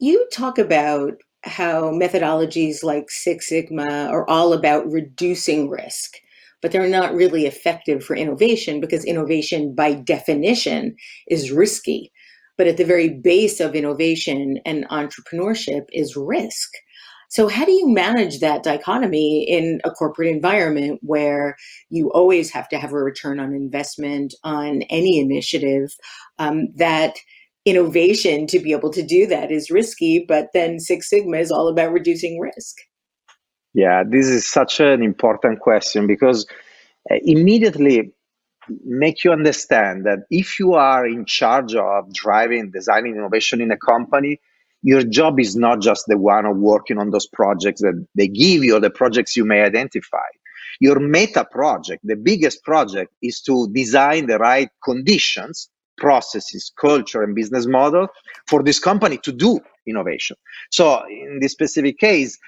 You 0.00 0.26
talk 0.32 0.58
about 0.58 1.22
how 1.44 1.90
methodologies 1.90 2.82
like 2.82 3.10
Six 3.10 3.48
Sigma 3.48 4.08
are 4.10 4.28
all 4.28 4.52
about 4.52 4.90
reducing 4.90 5.68
risk, 5.68 6.16
but 6.62 6.72
they're 6.72 6.88
not 6.88 7.14
really 7.14 7.46
effective 7.46 8.04
for 8.04 8.16
innovation 8.16 8.80
because 8.80 9.04
innovation, 9.04 9.74
by 9.74 9.94
definition, 9.94 10.96
is 11.28 11.52
risky. 11.52 12.12
But 12.56 12.68
at 12.68 12.76
the 12.76 12.84
very 12.84 13.08
base 13.08 13.60
of 13.60 13.74
innovation 13.74 14.58
and 14.64 14.88
entrepreneurship 14.88 15.86
is 15.92 16.16
risk. 16.16 16.70
So, 17.28 17.48
how 17.48 17.64
do 17.64 17.72
you 17.72 17.88
manage 17.88 18.38
that 18.38 18.62
dichotomy 18.62 19.44
in 19.48 19.80
a 19.84 19.90
corporate 19.90 20.28
environment 20.28 21.00
where 21.02 21.56
you 21.90 22.12
always 22.12 22.50
have 22.52 22.68
to 22.68 22.78
have 22.78 22.92
a 22.92 23.02
return 23.02 23.40
on 23.40 23.54
investment 23.54 24.34
on 24.44 24.82
any 24.82 25.18
initiative 25.18 25.90
um, 26.38 26.68
that 26.76 27.16
innovation 27.64 28.46
to 28.48 28.58
be 28.58 28.72
able 28.72 28.90
to 28.90 29.02
do 29.02 29.26
that 29.26 29.50
is 29.50 29.70
risky, 29.70 30.24
but 30.26 30.48
then 30.52 30.78
Six 30.78 31.08
Sigma 31.08 31.38
is 31.38 31.50
all 31.50 31.68
about 31.68 31.92
reducing 31.92 32.38
risk. 32.38 32.76
Yeah, 33.72 34.04
this 34.06 34.26
is 34.28 34.48
such 34.48 34.80
an 34.80 35.02
important 35.02 35.60
question 35.60 36.06
because 36.06 36.46
uh, 37.10 37.16
immediately 37.22 38.12
make 38.84 39.24
you 39.24 39.32
understand 39.32 40.06
that 40.06 40.20
if 40.30 40.58
you 40.58 40.74
are 40.74 41.06
in 41.06 41.24
charge 41.26 41.74
of 41.74 42.12
driving, 42.12 42.70
designing 42.70 43.16
innovation 43.16 43.60
in 43.60 43.70
a 43.70 43.76
company, 43.76 44.40
your 44.82 45.02
job 45.02 45.40
is 45.40 45.56
not 45.56 45.80
just 45.80 46.04
the 46.06 46.16
one 46.16 46.46
of 46.46 46.56
working 46.56 46.98
on 46.98 47.10
those 47.10 47.26
projects 47.26 47.80
that 47.80 48.06
they 48.14 48.28
give 48.28 48.62
you 48.62 48.76
or 48.76 48.80
the 48.80 48.90
projects 48.90 49.36
you 49.36 49.44
may 49.44 49.62
identify. 49.62 50.28
Your 50.80 50.98
meta 51.00 51.44
project, 51.44 52.02
the 52.04 52.16
biggest 52.16 52.62
project, 52.62 53.12
is 53.22 53.40
to 53.42 53.68
design 53.72 54.26
the 54.26 54.38
right 54.38 54.68
conditions 54.82 55.70
processes, 55.96 56.72
culture, 56.80 57.22
and 57.22 57.34
business 57.34 57.66
model 57.66 58.08
for 58.48 58.62
this 58.62 58.78
company 58.78 59.18
to 59.18 59.32
do 59.32 59.60
innovation. 59.86 60.36
So, 60.70 61.04
in 61.08 61.38
this 61.40 61.52
specific 61.52 61.98
case, 61.98 62.38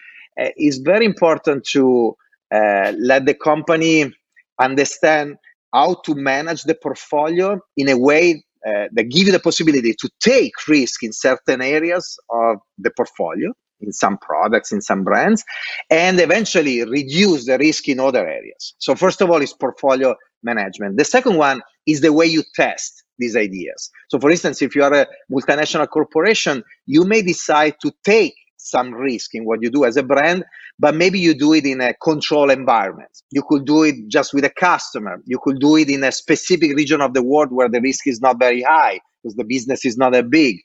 uh, 0.40 0.48
it's 0.56 0.78
very 0.78 1.04
important 1.04 1.64
to 1.72 2.16
uh, 2.54 2.92
let 2.98 3.26
the 3.26 3.34
company 3.34 4.12
understand 4.60 5.36
how 5.72 5.94
to 6.04 6.14
manage 6.14 6.62
the 6.62 6.74
portfolio 6.74 7.60
in 7.76 7.88
a 7.88 7.98
way 7.98 8.44
uh, 8.66 8.88
that 8.92 9.04
give 9.04 9.26
you 9.26 9.32
the 9.32 9.40
possibility 9.40 9.94
to 9.94 10.10
take 10.20 10.52
risk 10.68 11.02
in 11.02 11.12
certain 11.12 11.60
areas 11.60 12.18
of 12.30 12.56
the 12.78 12.90
portfolio 12.96 13.52
in 13.80 13.92
some 13.92 14.16
products 14.18 14.72
in 14.72 14.80
some 14.80 15.04
brands 15.04 15.44
and 15.90 16.18
eventually 16.20 16.82
reduce 16.84 17.46
the 17.46 17.58
risk 17.58 17.88
in 17.88 18.00
other 18.00 18.26
areas 18.26 18.74
so 18.78 18.94
first 18.94 19.20
of 19.20 19.30
all 19.30 19.42
is 19.42 19.52
portfolio 19.52 20.14
management 20.42 20.96
the 20.96 21.04
second 21.04 21.36
one 21.36 21.60
is 21.86 22.00
the 22.00 22.12
way 22.12 22.26
you 22.26 22.42
test 22.54 23.04
these 23.18 23.36
ideas. 23.36 23.90
So, 24.08 24.18
for 24.18 24.30
instance, 24.30 24.62
if 24.62 24.74
you 24.74 24.84
are 24.84 24.92
a 24.92 25.06
multinational 25.30 25.88
corporation, 25.88 26.62
you 26.86 27.04
may 27.04 27.22
decide 27.22 27.76
to 27.82 27.92
take 28.04 28.34
some 28.56 28.92
risk 28.92 29.34
in 29.34 29.44
what 29.44 29.62
you 29.62 29.70
do 29.70 29.84
as 29.84 29.96
a 29.96 30.02
brand, 30.02 30.44
but 30.78 30.94
maybe 30.94 31.18
you 31.18 31.34
do 31.34 31.52
it 31.52 31.64
in 31.64 31.80
a 31.80 31.94
control 31.94 32.50
environment. 32.50 33.10
You 33.30 33.42
could 33.48 33.64
do 33.64 33.84
it 33.84 33.94
just 34.08 34.34
with 34.34 34.44
a 34.44 34.50
customer. 34.50 35.22
You 35.24 35.38
could 35.42 35.60
do 35.60 35.76
it 35.76 35.88
in 35.88 36.04
a 36.04 36.12
specific 36.12 36.76
region 36.76 37.00
of 37.00 37.14
the 37.14 37.22
world 37.22 37.52
where 37.52 37.68
the 37.68 37.80
risk 37.80 38.06
is 38.06 38.20
not 38.20 38.38
very 38.38 38.62
high 38.62 39.00
because 39.22 39.36
the 39.36 39.44
business 39.44 39.84
is 39.84 39.96
not 39.96 40.12
that 40.12 40.30
big. 40.30 40.56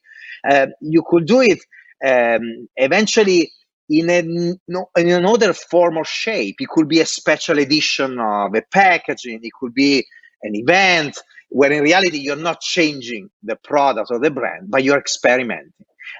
Uh, 0.49 0.68
you 0.82 1.04
could 1.08 1.28
do 1.28 1.41
it 1.41 1.60
um, 2.06 2.68
eventually 2.78 3.52
in, 3.89 4.10
a, 4.10 4.20
in 4.20 5.10
another 5.10 5.54
form 5.54 5.97
or 5.97 6.06
shape. 6.06 6.56
It 6.60 6.70
could 6.70 6.88
be 6.88 6.99
a 6.99 7.06
special 7.06 7.60
edition 7.60 8.20
of 8.20 8.56
a 8.56 8.64
packaging. 8.72 9.39
It 9.43 9.52
could 9.60 9.74
be 9.74 10.06
an 10.43 10.56
event 10.56 11.18
where 11.52 11.72
in 11.72 11.84
reality 11.84 12.18
you're 12.18 12.36
not 12.36 12.62
changing 12.62 13.30
the 13.43 13.58
product 13.58 14.10
or 14.10 14.20
the 14.20 14.32
brand, 14.32 14.72
but 14.72 14.84
you're 14.84 14.97
experimenting. 14.97 15.74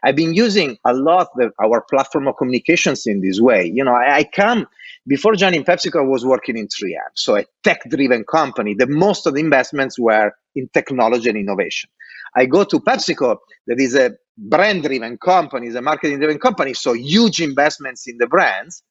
I've 0.04 0.16
been 0.16 0.34
using 0.34 0.78
a 0.86 0.94
lot 0.94 1.30
our 1.62 1.82
platform 1.90 2.28
of 2.28 2.38
communications 2.38 3.08
in 3.08 3.22
this 3.22 3.40
way. 3.40 3.66
You 3.66 3.84
know, 3.84 3.94
I, 3.94 4.18
I 4.18 4.24
come 4.24 4.68
before 5.08 5.36
joining 5.36 5.64
PepsiCo, 5.64 6.00
I 6.00 6.04
was 6.04 6.26
working 6.26 6.58
in 6.58 6.68
3M, 6.68 6.98
so 7.16 7.38
a 7.38 7.46
tech-driven 7.64 8.26
company. 8.26 8.76
The 8.76 8.88
most 8.88 9.26
of 9.26 9.34
the 9.34 9.40
investments 9.40 9.98
were 9.98 10.32
in 10.54 10.70
technology 10.74 11.30
and 11.30 11.38
innovation. 11.38 11.90
I 12.36 12.46
go 12.46 12.64
to 12.66 12.80
PepsiCo, 12.80 13.38
that 13.68 13.80
is 13.80 13.96
a 13.96 14.12
brand-driven 14.38 15.18
company, 15.18 15.68
is 15.68 15.76
a 15.76 15.82
marketing-driven 15.82 16.40
company, 16.40 16.74
so 16.74 16.94
huge 16.94 17.42
investments 17.42 18.08
in 18.08 18.18
the 18.18 18.28
brands. 18.28 18.84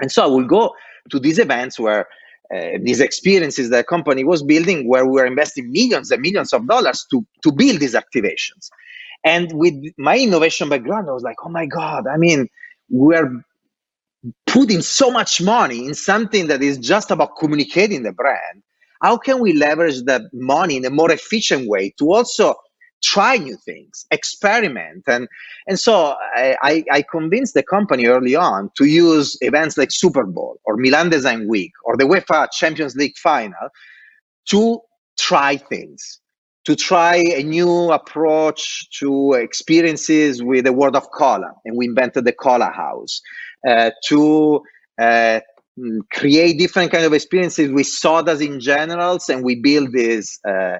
And 0.00 0.10
so 0.10 0.24
I 0.24 0.26
will 0.26 0.46
go 0.46 0.74
to 1.10 1.20
these 1.20 1.38
events 1.38 1.78
where 1.78 2.08
uh, 2.54 2.78
these 2.82 3.00
experiences 3.00 3.70
that 3.70 3.86
company 3.86 4.24
was 4.24 4.42
building 4.42 4.88
where 4.88 5.06
we 5.06 5.12
were 5.12 5.26
investing 5.26 5.70
millions 5.70 6.10
and 6.10 6.20
millions 6.20 6.52
of 6.52 6.66
dollars 6.66 7.06
to, 7.10 7.24
to 7.42 7.52
build 7.52 7.80
these 7.80 7.94
activations. 7.94 8.68
And 9.24 9.50
with 9.54 9.74
my 9.96 10.18
innovation 10.18 10.68
background, 10.68 11.08
I 11.08 11.12
was 11.12 11.22
like, 11.22 11.36
oh 11.44 11.48
my 11.48 11.66
God, 11.66 12.06
I 12.06 12.18
mean, 12.18 12.48
we're 12.90 13.42
putting 14.46 14.82
so 14.82 15.10
much 15.10 15.40
money 15.40 15.86
in 15.86 15.94
something 15.94 16.46
that 16.48 16.62
is 16.62 16.78
just 16.78 17.10
about 17.10 17.36
communicating 17.38 18.02
the 18.02 18.12
brand. 18.12 18.62
How 19.02 19.16
can 19.16 19.40
we 19.40 19.52
leverage 19.52 20.02
that 20.04 20.22
money 20.32 20.76
in 20.76 20.84
a 20.84 20.90
more 20.90 21.10
efficient 21.10 21.68
way 21.68 21.94
to 21.98 22.12
also 22.12 22.54
try 23.04 23.36
new 23.36 23.56
things, 23.56 24.06
experiment. 24.10 25.04
And, 25.06 25.28
and 25.66 25.78
so 25.78 26.16
I, 26.34 26.84
I 26.90 27.04
convinced 27.10 27.54
the 27.54 27.62
company 27.62 28.06
early 28.06 28.34
on 28.34 28.70
to 28.76 28.86
use 28.86 29.36
events 29.40 29.76
like 29.76 29.90
Super 29.92 30.24
Bowl 30.24 30.58
or 30.64 30.76
Milan 30.76 31.10
Design 31.10 31.46
Week 31.48 31.72
or 31.84 31.96
the 31.96 32.04
UEFA 32.04 32.50
Champions 32.50 32.96
League 32.96 33.16
final 33.16 33.68
to 34.48 34.80
try 35.18 35.56
things, 35.56 36.20
to 36.64 36.74
try 36.74 37.16
a 37.16 37.42
new 37.42 37.92
approach 37.92 38.88
to 38.98 39.34
experiences 39.34 40.42
with 40.42 40.64
the 40.64 40.72
world 40.72 40.96
of 40.96 41.10
cola. 41.10 41.52
And 41.64 41.76
we 41.76 41.86
invented 41.86 42.24
the 42.24 42.32
Cola 42.32 42.70
House 42.70 43.20
uh, 43.68 43.90
to 44.08 44.62
uh, 45.00 45.40
create 46.12 46.58
different 46.58 46.92
kind 46.92 47.04
of 47.04 47.12
experiences 47.12 47.70
with 47.70 47.86
sodas 47.86 48.40
in 48.40 48.60
generals 48.60 49.28
and 49.28 49.44
we 49.44 49.56
build 49.56 49.92
this 49.92 50.38
uh, 50.48 50.78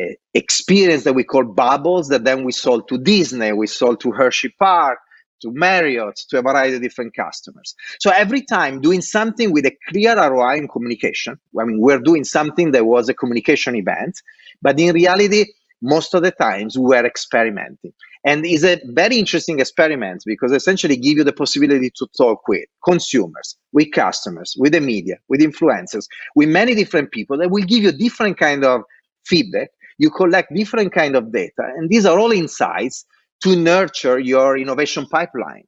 Eh, 0.00 0.14
experience 0.34 1.02
that 1.02 1.14
we 1.14 1.24
call 1.24 1.42
bubbles 1.42 2.08
that 2.08 2.22
then 2.22 2.44
we 2.44 2.52
sold 2.52 2.86
to 2.86 2.98
Disney, 2.98 3.52
we 3.52 3.66
sold 3.66 4.00
to 4.00 4.12
Hershey 4.12 4.50
Park, 4.50 4.98
to 5.42 5.50
Marriott, 5.52 6.16
to 6.30 6.38
a 6.38 6.42
variety 6.42 6.76
of 6.76 6.82
different 6.82 7.16
customers. 7.16 7.74
So 7.98 8.10
every 8.10 8.42
time 8.42 8.80
doing 8.80 9.02
something 9.02 9.52
with 9.52 9.66
a 9.66 9.76
clear 9.88 10.16
ROI 10.16 10.58
in 10.58 10.68
communication, 10.68 11.38
I 11.58 11.64
mean, 11.64 11.80
we're 11.80 11.98
doing 11.98 12.22
something 12.22 12.70
that 12.72 12.86
was 12.86 13.08
a 13.08 13.14
communication 13.14 13.74
event, 13.74 14.20
but 14.62 14.78
in 14.78 14.94
reality, 14.94 15.46
most 15.82 16.14
of 16.14 16.22
the 16.22 16.30
times 16.30 16.78
we 16.78 16.86
were 16.86 17.04
experimenting. 17.04 17.92
And 18.24 18.44
it's 18.46 18.64
a 18.64 18.80
very 18.84 19.16
interesting 19.16 19.58
experiment 19.58 20.22
because 20.26 20.52
essentially 20.52 20.96
give 20.96 21.18
you 21.18 21.24
the 21.24 21.32
possibility 21.32 21.90
to 21.96 22.06
talk 22.16 22.46
with 22.46 22.64
consumers, 22.84 23.56
with 23.72 23.90
customers, 23.92 24.54
with 24.58 24.72
the 24.72 24.80
media, 24.80 25.16
with 25.28 25.40
influencers, 25.40 26.06
with 26.36 26.48
many 26.48 26.74
different 26.74 27.10
people 27.10 27.38
that 27.38 27.50
will 27.50 27.64
give 27.64 27.82
you 27.82 27.92
different 27.92 28.38
kind 28.38 28.64
of 28.64 28.82
feedback 29.24 29.70
you 29.98 30.10
collect 30.10 30.54
different 30.54 30.92
kind 30.92 31.16
of 31.16 31.32
data 31.32 31.64
and 31.76 31.90
these 31.90 32.06
are 32.06 32.18
all 32.18 32.32
insights 32.32 33.04
to 33.42 33.56
nurture 33.56 34.18
your 34.18 34.58
innovation 34.58 35.06
pipeline. 35.06 35.64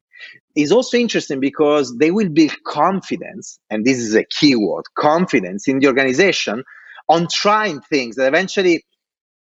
It's 0.54 0.72
also 0.72 0.98
interesting 0.98 1.40
because 1.40 1.96
they 1.98 2.10
will 2.10 2.28
build 2.28 2.52
confidence, 2.66 3.58
and 3.70 3.84
this 3.84 3.98
is 3.98 4.14
a 4.14 4.24
key 4.24 4.56
word 4.56 4.84
confidence 4.98 5.68
in 5.68 5.78
the 5.78 5.86
organization 5.86 6.64
on 7.08 7.28
trying 7.32 7.80
things 7.82 8.16
that 8.16 8.26
eventually 8.26 8.84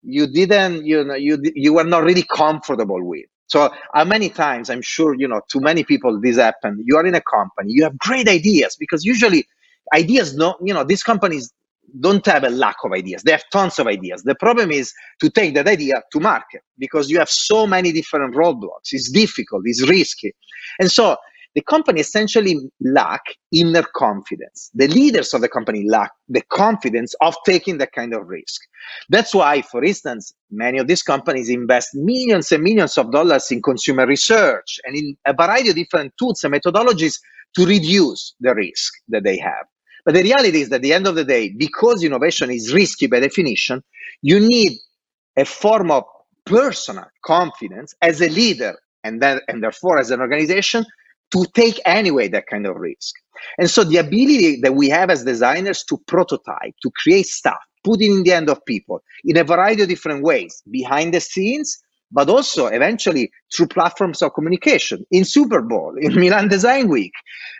you 0.02 0.26
didn't, 0.26 0.86
you 0.86 1.04
know, 1.04 1.14
you, 1.14 1.38
you 1.54 1.74
were 1.74 1.84
not 1.84 2.04
really 2.04 2.24
comfortable 2.24 3.04
with. 3.06 3.26
So 3.48 3.70
how 3.94 4.04
many 4.04 4.30
times 4.30 4.70
I'm 4.70 4.82
sure 4.82 5.14
you 5.14 5.28
know 5.28 5.42
to 5.50 5.60
many 5.60 5.84
people 5.84 6.20
this 6.20 6.38
happened. 6.38 6.82
You 6.86 6.96
are 6.96 7.06
in 7.06 7.14
a 7.14 7.20
company, 7.22 7.72
you 7.72 7.84
have 7.84 7.98
great 7.98 8.28
ideas 8.28 8.76
because 8.80 9.04
usually 9.04 9.46
ideas 9.94 10.34
don't 10.34 10.56
you 10.66 10.72
know 10.74 10.84
these 10.84 11.02
companies 11.02 11.52
don't 12.00 12.24
have 12.26 12.44
a 12.44 12.50
lack 12.50 12.76
of 12.84 12.92
ideas. 12.92 13.22
They 13.22 13.32
have 13.32 13.44
tons 13.52 13.78
of 13.78 13.86
ideas. 13.86 14.22
The 14.22 14.34
problem 14.34 14.70
is 14.70 14.92
to 15.20 15.30
take 15.30 15.54
that 15.54 15.68
idea 15.68 16.02
to 16.12 16.20
market 16.20 16.62
because 16.78 17.10
you 17.10 17.18
have 17.18 17.28
so 17.28 17.66
many 17.66 17.92
different 17.92 18.34
roadblocks. 18.34 18.92
It's 18.92 19.10
difficult, 19.10 19.62
it's 19.66 19.86
risky. 19.88 20.34
And 20.78 20.90
so 20.90 21.16
the 21.54 21.60
company 21.62 22.00
essentially 22.00 22.56
lack 22.80 23.22
inner 23.52 23.84
confidence. 23.94 24.70
The 24.74 24.88
leaders 24.88 25.34
of 25.34 25.42
the 25.42 25.48
company 25.48 25.86
lack 25.86 26.10
the 26.28 26.40
confidence 26.50 27.14
of 27.20 27.36
taking 27.44 27.78
that 27.78 27.92
kind 27.92 28.14
of 28.14 28.26
risk. 28.26 28.60
That's 29.10 29.34
why, 29.34 29.60
for 29.62 29.84
instance, 29.84 30.32
many 30.50 30.78
of 30.78 30.86
these 30.86 31.02
companies 31.02 31.50
invest 31.50 31.90
millions 31.94 32.52
and 32.52 32.62
millions 32.62 32.96
of 32.96 33.12
dollars 33.12 33.50
in 33.50 33.60
consumer 33.60 34.06
research 34.06 34.80
and 34.84 34.96
in 34.96 35.16
a 35.26 35.34
variety 35.34 35.70
of 35.70 35.76
different 35.76 36.14
tools 36.18 36.42
and 36.42 36.54
methodologies 36.54 37.18
to 37.54 37.66
reduce 37.66 38.34
the 38.40 38.54
risk 38.54 38.94
that 39.08 39.24
they 39.24 39.36
have. 39.36 39.66
But 40.04 40.14
the 40.14 40.22
reality 40.22 40.60
is 40.60 40.68
that 40.70 40.76
at 40.76 40.82
the 40.82 40.92
end 40.92 41.06
of 41.06 41.14
the 41.14 41.24
day, 41.24 41.50
because 41.50 42.02
innovation 42.02 42.50
is 42.50 42.72
risky 42.72 43.06
by 43.06 43.20
definition, 43.20 43.82
you 44.20 44.40
need 44.40 44.78
a 45.36 45.44
form 45.44 45.90
of 45.90 46.04
personal 46.44 47.06
confidence 47.24 47.94
as 48.02 48.20
a 48.20 48.28
leader 48.28 48.76
and 49.04 49.22
then 49.22 49.40
and 49.48 49.62
therefore 49.62 49.98
as 49.98 50.10
an 50.10 50.20
organization 50.20 50.84
to 51.32 51.46
take 51.54 51.80
anyway 51.86 52.28
that 52.28 52.46
kind 52.46 52.66
of 52.66 52.76
risk. 52.76 53.14
And 53.58 53.70
so 53.70 53.84
the 53.84 53.96
ability 53.96 54.60
that 54.62 54.74
we 54.74 54.88
have 54.90 55.10
as 55.10 55.24
designers 55.24 55.82
to 55.84 55.98
prototype, 56.06 56.74
to 56.82 56.90
create 57.02 57.26
stuff, 57.26 57.58
put 57.84 58.00
it 58.00 58.10
in 58.10 58.22
the 58.22 58.30
hand 58.30 58.50
of 58.50 58.64
people 58.66 59.02
in 59.24 59.38
a 59.38 59.44
variety 59.44 59.82
of 59.82 59.88
different 59.88 60.22
ways, 60.22 60.62
behind 60.70 61.14
the 61.14 61.20
scenes 61.20 61.78
but 62.12 62.28
also 62.28 62.66
eventually 62.66 63.30
through 63.54 63.66
platforms 63.66 64.22
of 64.22 64.34
communication 64.34 65.04
in 65.10 65.24
Super 65.24 65.62
Bowl, 65.62 65.94
in 65.98 66.14
Milan 66.20 66.48
Design 66.48 66.88
Week. 66.88 67.12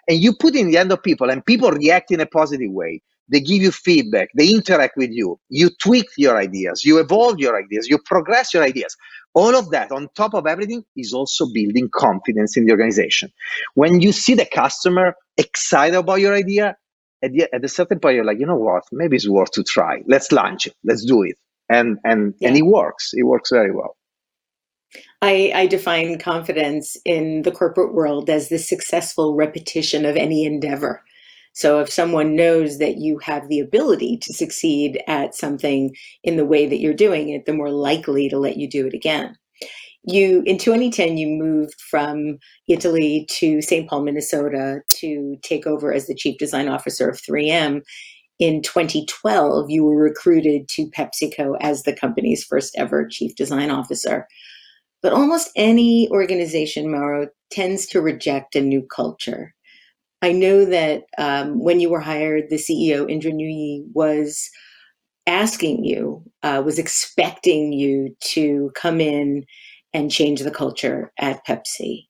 And 0.09 0.19
you 0.19 0.35
put 0.35 0.55
in 0.55 0.71
the 0.71 0.79
end 0.79 0.93
of 0.93 1.03
people 1.03 1.31
and 1.31 1.45
people 1.45 1.71
react 1.71 2.11
in 2.11 2.21
a 2.21 2.27
positive 2.27 2.71
way. 2.71 3.03
They 3.29 3.41
give 3.41 3.63
you 3.63 3.71
feedback, 3.71 4.29
they 4.37 4.49
interact 4.49 4.95
with 4.97 5.11
you, 5.11 5.39
you 5.49 5.71
tweak 5.83 6.07
your 6.19 6.37
ideas, 6.37 6.85
you 6.85 6.99
evolve 6.99 7.39
your 7.39 7.57
ideas, 7.57 7.89
you 7.89 7.99
progress 8.05 8.53
your 8.53 8.63
ideas. 8.63 8.95
All 9.33 9.57
of 9.57 9.71
that 9.71 9.91
on 9.91 10.09
top 10.15 10.35
of 10.35 10.47
everything 10.47 10.85
is 10.97 11.15
also 11.15 11.47
building 11.55 11.89
confidence 11.95 12.59
in 12.59 12.67
the 12.67 12.73
organization. 12.73 13.31
When 13.75 14.03
you 14.03 14.13
see 14.13 14.35
the 14.35 14.45
customer 14.45 15.15
excited 15.39 15.97
about 15.97 16.21
your 16.21 16.35
idea, 16.35 16.77
at, 17.23 17.33
the, 17.33 17.49
at 17.55 17.65
a 17.65 17.69
certain 17.69 18.01
point, 18.01 18.17
you're 18.17 18.25
like, 18.25 18.41
you 18.41 18.47
know 18.47 18.57
what, 18.57 18.83
maybe 18.93 19.17
it's 19.17 19.29
worth 19.29 19.53
to 19.53 19.63
try. 19.63 20.03
Let's 20.07 20.33
launch 20.33 20.67
it. 20.67 20.75
Let's 20.85 21.05
do 21.05 21.23
it. 21.23 21.37
And 21.71 21.99
and 22.05 22.35
yeah. 22.39 22.49
and 22.49 22.59
it 22.59 22.67
works. 22.67 23.13
It 23.15 23.23
works 23.23 23.51
very 23.51 23.71
well. 23.71 23.97
I, 25.23 25.53
I, 25.55 25.67
define 25.69 26.19
confidence 26.19 26.97
in 27.05 27.43
the 27.43 27.53
corporate 27.53 27.95
world 27.95 28.29
as 28.29 28.49
the 28.49 28.59
successful 28.59 29.37
repetition 29.37 30.05
of 30.05 30.17
any 30.17 30.45
endeavor. 30.45 31.01
So 31.53 31.79
if 31.81 31.91
someone 31.91 32.35
knows 32.35 32.79
that 32.79 32.97
you 32.97 33.19
have 33.19 33.49
the 33.49 33.61
ability 33.61 34.19
to 34.23 34.33
succeed 34.33 35.01
at 35.07 35.37
something 35.37 35.95
in 36.25 36.37
the 36.37 36.45
way 36.45 36.67
that 36.67 36.81
you're 36.81 36.93
doing 36.93 37.29
it, 37.29 37.47
the 37.47 37.53
more 37.53 37.71
likely 37.71 38.29
to 38.31 38.39
let 38.39 38.57
you 38.57 38.69
do 38.69 38.87
it 38.87 38.95
again. 38.95 39.37
You 40.05 40.43
in 40.45 40.59
2010 40.59 41.17
you 41.17 41.29
moved 41.29 41.81
from 41.81 42.39
Italy 42.67 43.27
to 43.35 43.63
St. 43.63 43.89
Paul, 43.89 44.03
Minnesota 44.03 44.81
to 45.01 45.37
take 45.43 45.67
over 45.67 45.93
as 45.93 46.09
the 46.09 46.17
chief 46.17 46.39
design 46.39 46.69
officer 46.69 47.09
of 47.09 47.21
3M. 47.21 47.83
In 48.41 48.63
2012, 48.63 49.71
you 49.71 49.85
were 49.85 50.03
recruited 50.03 50.69
to 50.71 50.91
PepsiCo 50.91 51.57
as 51.61 51.85
the 51.85 51.95
company's 51.95 52.43
first 52.43 52.75
ever 52.77 53.07
chief 53.07 53.37
design 53.37 53.71
officer. 53.71 54.27
But 55.03 55.13
almost 55.13 55.51
any 55.57 56.09
organization, 56.11 56.91
Mauro, 56.91 57.29
tends 57.51 57.87
to 57.87 58.01
reject 58.01 58.55
a 58.55 58.61
new 58.61 58.83
culture. 58.83 59.55
I 60.23 60.31
know 60.31 60.65
that 60.65 61.03
um, 61.19 61.59
when 61.59 61.81
you 61.81 61.91
were 61.91 62.01
hired, 62.01 62.45
the 62.49 62.57
CEO, 62.57 63.11
Indra 63.11 63.33
Nooyi, 63.33 63.83
was 63.93 64.49
asking 65.27 65.85
you, 65.85 66.23
uh, 66.45 66.63
was 66.65 66.79
expecting 66.79 67.73
you 67.73 68.15
to 68.21 68.71
come 68.77 69.01
in 69.01 69.45
and 69.93 70.11
change 70.11 70.41
the 70.41 70.51
culture 70.51 71.13
at 71.19 71.45
Pepsi, 71.47 72.07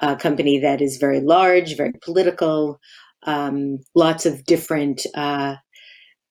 a 0.00 0.16
company 0.16 0.58
that 0.58 0.82
is 0.82 0.98
very 0.98 1.20
large, 1.20 1.76
very 1.76 1.94
political, 2.02 2.78
um, 3.24 3.78
lots 3.94 4.26
of 4.26 4.44
different 4.44 5.06
uh, 5.14 5.56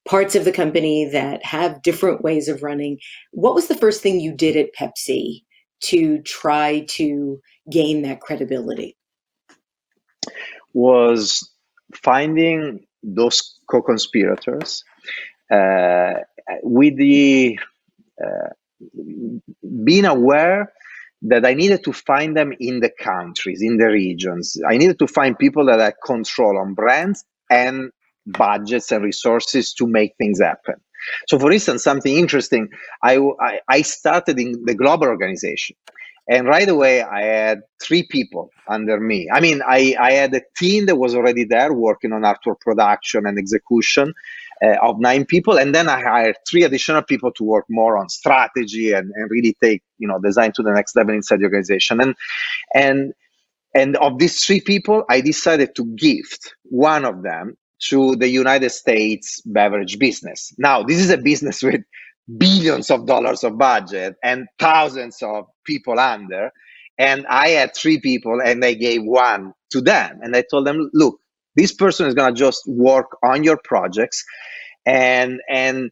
parts 0.07 0.35
of 0.35 0.45
the 0.45 0.51
company 0.51 1.09
that 1.11 1.43
have 1.43 1.81
different 1.81 2.21
ways 2.21 2.47
of 2.47 2.61
running. 2.61 2.99
What 3.31 3.55
was 3.55 3.67
the 3.67 3.75
first 3.75 4.01
thing 4.01 4.19
you 4.19 4.33
did 4.33 4.55
at 4.55 4.73
Pepsi 4.79 5.41
to 5.83 6.21
try 6.21 6.85
to 6.89 7.39
gain 7.71 8.01
that 8.03 8.21
credibility? 8.21 8.97
Was 10.73 11.49
finding 11.93 12.85
those 13.03 13.59
co 13.69 13.81
conspirators 13.81 14.83
uh, 15.51 16.13
with 16.63 16.97
the 16.97 17.59
uh, 18.23 18.49
being 19.83 20.05
aware 20.05 20.71
that 21.21 21.45
I 21.45 21.53
needed 21.53 21.83
to 21.85 21.93
find 21.93 22.35
them 22.35 22.53
in 22.59 22.81
the 22.81 22.89
countries, 22.89 23.61
in 23.61 23.77
the 23.77 23.87
regions. 23.87 24.57
I 24.67 24.77
needed 24.77 24.99
to 24.99 25.07
find 25.07 25.37
people 25.37 25.65
that 25.67 25.79
had 25.79 25.95
control 26.05 26.57
on 26.57 26.73
brands 26.73 27.23
and 27.49 27.91
budgets 28.25 28.91
and 28.91 29.03
resources 29.03 29.73
to 29.75 29.87
make 29.87 30.13
things 30.17 30.41
happen. 30.41 30.75
So, 31.27 31.39
for 31.39 31.51
instance, 31.51 31.83
something 31.83 32.15
interesting, 32.15 32.69
I, 33.03 33.17
I, 33.17 33.59
I 33.67 33.81
started 33.81 34.39
in 34.39 34.63
the 34.65 34.75
global 34.75 35.07
organization. 35.07 35.75
And 36.27 36.47
right 36.47 36.67
away, 36.67 37.03
I 37.03 37.21
had 37.21 37.61
three 37.79 38.01
people 38.01 38.49
under 38.67 38.99
me. 38.99 39.27
I 39.31 39.39
mean, 39.39 39.61
I, 39.67 39.95
I 39.99 40.13
had 40.13 40.33
a 40.33 40.41
team 40.57 40.87
that 40.87 40.95
was 40.95 41.13
already 41.13 41.43
there 41.43 41.71
working 41.71 42.13
on 42.13 42.23
artwork 42.23 42.61
production 42.61 43.27
and 43.27 43.37
execution 43.37 44.11
uh, 44.63 44.75
of 44.81 44.99
nine 44.99 45.25
people. 45.25 45.59
And 45.59 45.75
then 45.75 45.87
I 45.87 46.01
hired 46.01 46.37
three 46.49 46.63
additional 46.63 47.03
people 47.03 47.31
to 47.33 47.43
work 47.43 47.65
more 47.69 47.97
on 47.97 48.09
strategy 48.09 48.91
and, 48.91 49.11
and 49.13 49.29
really 49.29 49.55
take, 49.61 49.83
you 49.99 50.07
know, 50.07 50.19
design 50.19 50.51
to 50.53 50.63
the 50.63 50.71
next 50.71 50.95
level 50.95 51.13
inside 51.13 51.41
the 51.41 51.43
organization. 51.43 52.01
And, 52.01 52.15
and, 52.73 53.13
and 53.75 53.95
of 53.97 54.17
these 54.17 54.43
three 54.43 54.61
people, 54.61 55.03
I 55.07 55.21
decided 55.21 55.75
to 55.75 55.85
gift 55.95 56.55
one 56.63 57.05
of 57.05 57.21
them 57.21 57.55
to 57.79 58.15
the 58.15 58.27
United 58.27 58.69
States 58.69 59.41
beverage 59.45 59.99
business. 59.99 60.53
Now, 60.57 60.83
this 60.83 60.99
is 60.99 61.09
a 61.09 61.17
business 61.17 61.61
with 61.61 61.81
billions 62.37 62.89
of 62.89 63.05
dollars 63.05 63.43
of 63.43 63.57
budget 63.57 64.15
and 64.23 64.47
thousands 64.59 65.21
of 65.21 65.45
people 65.65 65.99
under. 65.99 66.51
And 66.97 67.27
I 67.27 67.49
had 67.49 67.75
three 67.75 67.99
people 67.99 68.39
and 68.43 68.63
I 68.63 68.73
gave 68.73 69.03
one 69.03 69.53
to 69.71 69.81
them. 69.81 70.19
And 70.21 70.35
I 70.35 70.43
told 70.49 70.65
them, 70.65 70.89
look, 70.93 71.19
this 71.55 71.73
person 71.73 72.07
is 72.07 72.13
going 72.13 72.33
to 72.33 72.39
just 72.39 72.63
work 72.67 73.17
on 73.23 73.43
your 73.43 73.59
projects. 73.63 74.23
And, 74.85 75.41
and 75.49 75.91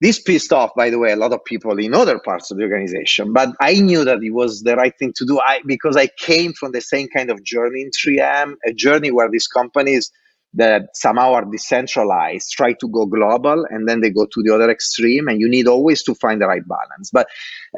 this 0.00 0.20
pissed 0.20 0.52
off, 0.52 0.70
by 0.76 0.90
the 0.90 0.98
way, 0.98 1.12
a 1.12 1.16
lot 1.16 1.32
of 1.32 1.44
people 1.44 1.78
in 1.78 1.94
other 1.94 2.18
parts 2.18 2.50
of 2.50 2.56
the 2.56 2.62
organization. 2.62 3.32
But 3.32 3.50
I 3.60 3.74
knew 3.74 4.04
that 4.04 4.22
it 4.22 4.30
was 4.30 4.62
the 4.62 4.76
right 4.76 4.92
thing 4.98 5.12
to 5.16 5.26
do 5.26 5.40
I, 5.40 5.60
because 5.66 5.96
I 5.96 6.08
came 6.18 6.52
from 6.54 6.72
the 6.72 6.80
same 6.80 7.08
kind 7.08 7.30
of 7.30 7.42
journey 7.44 7.82
in 7.82 7.90
3M, 7.90 8.54
a 8.66 8.72
journey 8.72 9.10
where 9.10 9.30
these 9.30 9.46
companies– 9.46 10.10
that 10.54 10.88
somehow 10.94 11.32
are 11.32 11.44
decentralized 11.44 12.50
try 12.52 12.72
to 12.72 12.88
go 12.88 13.06
global 13.06 13.66
and 13.70 13.88
then 13.88 14.00
they 14.00 14.10
go 14.10 14.24
to 14.26 14.42
the 14.42 14.54
other 14.54 14.70
extreme 14.70 15.28
and 15.28 15.40
you 15.40 15.48
need 15.48 15.66
always 15.66 16.02
to 16.02 16.14
find 16.14 16.40
the 16.40 16.46
right 16.46 16.66
balance. 16.66 17.10
But 17.12 17.28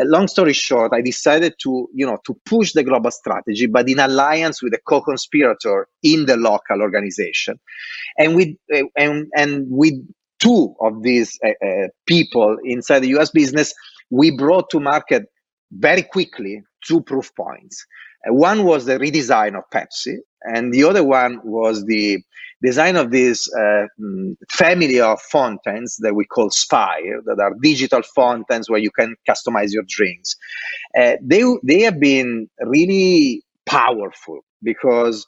uh, 0.01 0.05
long 0.05 0.29
story 0.29 0.53
short 0.53 0.93
i 0.93 1.01
decided 1.01 1.55
to 1.62 1.89
you 1.93 2.07
know 2.07 2.18
to 2.27 2.35
push 2.45 2.73
the 2.73 2.85
global 2.85 3.11
strategy 3.11 3.66
but 3.66 3.89
in 3.89 3.99
alliance 3.99 4.62
with 4.62 4.73
a 4.75 4.79
co-conspirator 4.87 5.89
in 6.03 6.27
the 6.27 6.37
local 6.37 6.81
organization. 6.81 7.59
And 8.18 8.37
with 8.37 8.49
uh, 8.75 8.83
and, 8.97 9.27
and 9.37 9.66
with 9.68 9.95
two 10.39 10.75
of 10.81 11.03
these 11.03 11.39
uh, 11.45 11.51
uh, 11.64 11.89
people 12.07 12.57
inside 12.64 13.01
the 13.01 13.09
us 13.18 13.31
business 13.31 13.75
we 14.11 14.31
brought 14.31 14.71
to 14.71 14.81
market 14.81 15.27
very 15.73 16.03
quickly 16.03 16.62
two 16.87 17.01
proof 17.03 17.35
points 17.37 17.87
uh, 18.28 18.33
one 18.33 18.64
was 18.64 18.87
the 18.87 18.99
redesign 18.99 19.57
of 19.57 19.64
pepsi 19.72 20.16
and 20.45 20.72
the 20.72 20.85
other 20.85 21.05
one 21.05 21.41
was 21.45 21.85
the 21.87 22.18
design 22.62 22.97
of 22.97 23.11
this 23.11 23.49
uh, 23.55 23.87
mm, 24.01 24.35
family 24.51 25.01
of 25.01 25.20
fountains 25.22 25.97
that 26.01 26.14
we 26.14 26.24
call 26.24 26.51
Spire, 26.51 27.20
that 27.24 27.41
are 27.41 27.55
digital 27.62 28.03
fountains 28.14 28.68
where 28.68 28.81
you 28.81 28.91
can 28.91 29.14
customize 29.28 29.72
your 29.72 29.85
drinks. 29.89 30.37
Uh, 30.99 31.14
they 31.22 31.43
they 31.64 31.81
have 31.83 32.01
been 32.01 32.49
really 32.61 33.43
powerful 33.66 34.41
because 34.62 35.26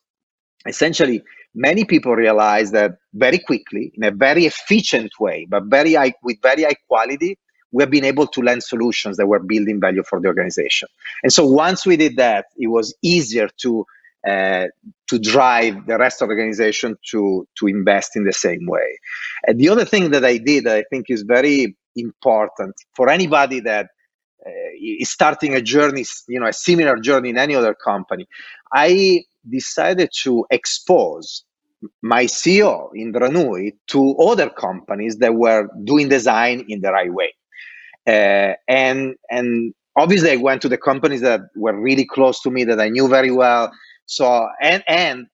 essentially 0.66 1.22
many 1.54 1.84
people 1.84 2.14
realize 2.14 2.72
that 2.72 2.92
very 3.14 3.38
quickly 3.38 3.92
in 3.94 4.04
a 4.04 4.10
very 4.10 4.46
efficient 4.46 5.12
way, 5.20 5.46
but 5.50 5.64
very 5.66 5.94
high, 5.94 6.14
with 6.22 6.36
very 6.42 6.64
high 6.64 6.76
quality, 6.88 7.38
we 7.72 7.82
have 7.82 7.90
been 7.90 8.04
able 8.04 8.26
to 8.28 8.40
land 8.42 8.62
solutions 8.62 9.16
that 9.16 9.26
were 9.26 9.40
building 9.40 9.80
value 9.80 10.02
for 10.02 10.20
the 10.20 10.28
organization. 10.28 10.88
And 11.22 11.32
so 11.32 11.46
once 11.46 11.86
we 11.86 11.96
did 11.96 12.16
that, 12.16 12.46
it 12.56 12.68
was 12.68 12.94
easier 13.02 13.48
to 13.62 13.86
uh, 14.28 14.66
to 15.08 15.18
drive 15.18 15.86
the 15.86 15.98
rest 15.98 16.22
of 16.22 16.28
the 16.28 16.34
organization 16.34 16.96
to 17.10 17.46
to 17.58 17.66
invest 17.66 18.14
in 18.14 18.24
the 18.24 18.32
same 18.32 18.66
way. 18.66 18.98
And 19.46 19.58
the 19.58 19.68
other 19.68 19.84
thing 19.84 20.10
that 20.12 20.24
I 20.24 20.36
did, 20.36 20.64
that 20.64 20.76
I 20.76 20.84
think, 20.90 21.06
is 21.08 21.22
very 21.22 21.76
important 21.96 22.74
for 22.94 23.10
anybody 23.10 23.60
that 23.60 23.86
uh, 24.46 24.50
is 24.80 25.10
starting 25.10 25.54
a 25.54 25.60
journey, 25.60 26.04
you 26.28 26.38
know, 26.38 26.46
a 26.46 26.52
similar 26.52 26.96
journey 26.98 27.30
in 27.30 27.38
any 27.38 27.54
other 27.54 27.74
company. 27.74 28.28
I 28.72 29.24
decided 29.48 30.10
to 30.22 30.46
expose 30.50 31.44
my 32.00 32.24
CEO 32.24 32.90
Indra 32.96 33.28
Nooyi 33.28 33.72
to 33.88 34.14
other 34.18 34.48
companies 34.50 35.16
that 35.18 35.34
were 35.34 35.68
doing 35.84 36.08
design 36.08 36.64
in 36.68 36.80
the 36.80 36.92
right 36.92 37.12
way. 37.12 37.34
Uh, 38.06 38.54
and 38.68 39.14
and 39.30 39.74
obviously 39.96 40.32
I 40.32 40.36
went 40.36 40.62
to 40.62 40.68
the 40.68 40.78
companies 40.78 41.20
that 41.20 41.40
were 41.54 41.78
really 41.78 42.04
close 42.04 42.40
to 42.42 42.50
me 42.50 42.64
that 42.64 42.80
I 42.80 42.88
knew 42.88 43.08
very 43.08 43.30
well. 43.30 43.72
So 44.06 44.48
and 44.60 44.82
and 44.88 45.26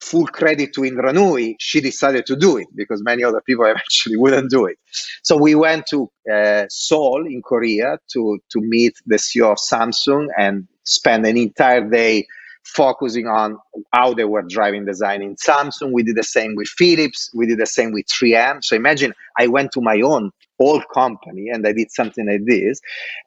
full 0.00 0.26
credit 0.26 0.72
to 0.74 0.84
Indra 0.84 1.12
Nooyi, 1.12 1.56
she 1.58 1.80
decided 1.80 2.26
to 2.26 2.36
do 2.36 2.56
it 2.56 2.66
because 2.74 3.02
many 3.02 3.22
other 3.22 3.40
people 3.40 3.64
eventually 3.66 4.16
wouldn't 4.16 4.50
do 4.50 4.66
it. 4.66 4.78
So 5.22 5.36
we 5.36 5.54
went 5.54 5.86
to 5.90 6.10
uh, 6.32 6.64
Seoul 6.68 7.26
in 7.26 7.42
Korea 7.42 7.98
to 8.12 8.38
to 8.50 8.60
meet 8.60 8.94
the 9.06 9.16
CEO 9.16 9.52
of 9.52 9.58
Samsung 9.58 10.28
and 10.38 10.66
spend 10.84 11.26
an 11.26 11.36
entire 11.36 11.88
day 11.88 12.26
focusing 12.64 13.26
on 13.26 13.56
how 13.92 14.12
they 14.14 14.24
were 14.24 14.42
driving 14.42 14.84
design 14.84 15.22
in 15.22 15.34
Samsung. 15.36 15.92
We 15.92 16.02
did 16.02 16.16
the 16.16 16.22
same 16.22 16.54
with 16.56 16.68
Philips. 16.68 17.30
We 17.34 17.46
did 17.46 17.58
the 17.58 17.66
same 17.66 17.92
with 17.92 18.06
3M. 18.06 18.62
So 18.62 18.76
imagine 18.76 19.14
I 19.38 19.46
went 19.46 19.72
to 19.72 19.80
my 19.80 20.00
own 20.00 20.30
old 20.60 20.84
company 20.92 21.48
and 21.48 21.66
I 21.66 21.72
did 21.72 21.90
something 21.90 22.26
like 22.26 22.44
this. 22.46 22.80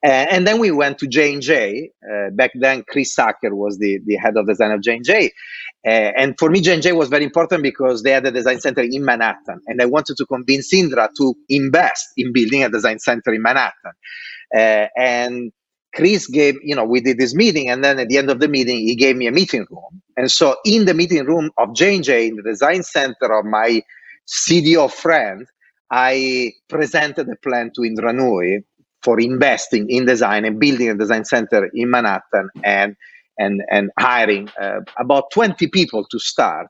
Uh, 0.05 0.25
and 0.29 0.47
then 0.47 0.59
we 0.59 0.71
went 0.71 0.99
to 0.99 1.07
J&J. 1.07 1.89
Uh, 2.09 2.29
back 2.31 2.51
then, 2.55 2.83
Chris 2.87 3.15
Hacker 3.17 3.55
was 3.55 3.79
the, 3.79 3.99
the 4.05 4.15
head 4.15 4.37
of 4.37 4.47
design 4.47 4.71
of 4.71 4.81
J&J. 4.81 5.31
Uh, 5.85 5.89
and 5.89 6.35
for 6.39 6.49
me, 6.49 6.61
J&J 6.61 6.93
was 6.93 7.09
very 7.09 7.25
important 7.25 7.63
because 7.63 8.03
they 8.03 8.11
had 8.11 8.25
a 8.25 8.31
design 8.31 8.61
center 8.61 8.81
in 8.81 9.03
Manhattan. 9.03 9.59
And 9.67 9.81
I 9.81 9.85
wanted 9.85 10.15
to 10.17 10.25
convince 10.25 10.71
Indra 10.73 11.09
to 11.17 11.35
invest 11.49 12.09
in 12.15 12.31
building 12.31 12.63
a 12.63 12.69
design 12.69 12.99
center 12.99 13.33
in 13.33 13.41
Manhattan. 13.41 13.91
Uh, 14.55 14.87
and 14.95 15.51
Chris 15.95 16.27
gave, 16.27 16.55
you 16.63 16.75
know, 16.75 16.85
we 16.85 17.01
did 17.01 17.19
this 17.19 17.35
meeting, 17.35 17.69
and 17.69 17.83
then 17.83 17.99
at 17.99 18.09
the 18.09 18.17
end 18.17 18.29
of 18.31 18.39
the 18.39 18.47
meeting, 18.47 18.79
he 18.79 18.95
gave 18.95 19.15
me 19.15 19.27
a 19.27 19.31
meeting 19.31 19.65
room. 19.69 20.01
And 20.17 20.31
so, 20.31 20.55
in 20.65 20.85
the 20.85 20.93
meeting 20.93 21.23
room 21.25 21.51
of 21.57 21.75
J&J, 21.75 22.29
in 22.29 22.35
the 22.35 22.41
design 22.41 22.81
center 22.81 23.31
of 23.31 23.45
my 23.45 23.81
CDO 24.27 24.91
friend, 24.91 25.45
I 25.93 26.53
presented 26.69 27.29
a 27.29 27.35
plan 27.35 27.71
to 27.75 27.83
Indra 27.83 28.11
Nooyi 28.11 28.63
for 29.03 29.19
investing 29.19 29.87
in 29.91 30.07
design 30.07 30.43
and 30.43 30.59
building 30.59 30.89
a 30.89 30.95
design 30.95 31.23
center 31.23 31.69
in 31.71 31.91
Manhattan 31.91 32.49
and 32.63 32.95
and 33.37 33.61
and 33.69 33.91
hiring 33.99 34.49
uh, 34.59 34.79
about 34.97 35.29
20 35.31 35.67
people 35.67 36.03
to 36.09 36.17
start 36.17 36.69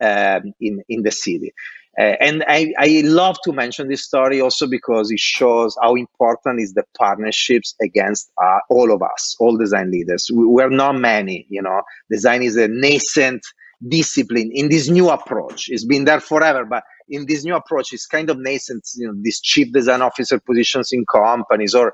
um, 0.00 0.54
in 0.58 0.82
in 0.88 1.02
the 1.02 1.10
city. 1.10 1.52
Uh, 1.98 2.16
and 2.20 2.42
I, 2.48 2.72
I 2.78 3.02
love 3.04 3.36
to 3.44 3.52
mention 3.52 3.88
this 3.88 4.02
story 4.02 4.40
also 4.40 4.66
because 4.66 5.10
it 5.10 5.18
shows 5.18 5.76
how 5.82 5.94
important 5.94 6.58
is 6.58 6.72
the 6.72 6.84
partnerships 6.96 7.74
against 7.82 8.32
uh, 8.42 8.60
all 8.70 8.90
of 8.90 9.02
us, 9.02 9.36
all 9.38 9.58
design 9.58 9.90
leaders. 9.90 10.30
We, 10.32 10.46
we're 10.46 10.70
not 10.70 10.94
many, 10.94 11.46
you 11.50 11.60
know. 11.60 11.82
Design 12.10 12.42
is 12.42 12.56
a 12.56 12.68
nascent 12.68 13.42
discipline 13.88 14.50
in 14.54 14.70
this 14.70 14.88
new 14.88 15.10
approach. 15.10 15.68
It's 15.68 15.84
been 15.84 16.06
there 16.06 16.20
forever, 16.20 16.64
but 16.64 16.84
in 17.08 17.26
this 17.26 17.44
new 17.44 17.54
approach, 17.54 17.92
it's 17.92 18.06
kind 18.06 18.30
of 18.30 18.38
nascent. 18.38 18.88
You 18.96 19.08
know, 19.08 19.14
these 19.20 19.40
chief 19.40 19.72
design 19.72 20.02
officer 20.02 20.38
positions 20.38 20.92
in 20.92 21.04
companies 21.06 21.74
or 21.74 21.92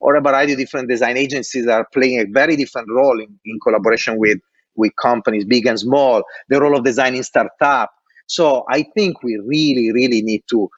or 0.00 0.16
a 0.16 0.20
variety 0.20 0.52
of 0.52 0.58
different 0.58 0.90
design 0.90 1.16
agencies 1.16 1.66
are 1.66 1.86
playing 1.92 2.20
a 2.20 2.24
very 2.24 2.54
different 2.54 2.88
role 2.90 3.18
in, 3.18 3.38
in 3.44 3.58
collaboration 3.62 4.18
with 4.18 4.38
with 4.74 4.92
companies, 5.00 5.44
big 5.44 5.66
and 5.66 5.80
small. 5.80 6.22
The 6.48 6.60
role 6.60 6.76
of 6.76 6.84
design 6.84 7.14
in 7.14 7.22
startup 7.22 7.90
so 8.26 8.64
I 8.68 8.82
think 8.82 9.22
we 9.22 9.36
really, 9.36 9.92
really 9.92 10.22
need 10.22 10.42
to 10.50 10.68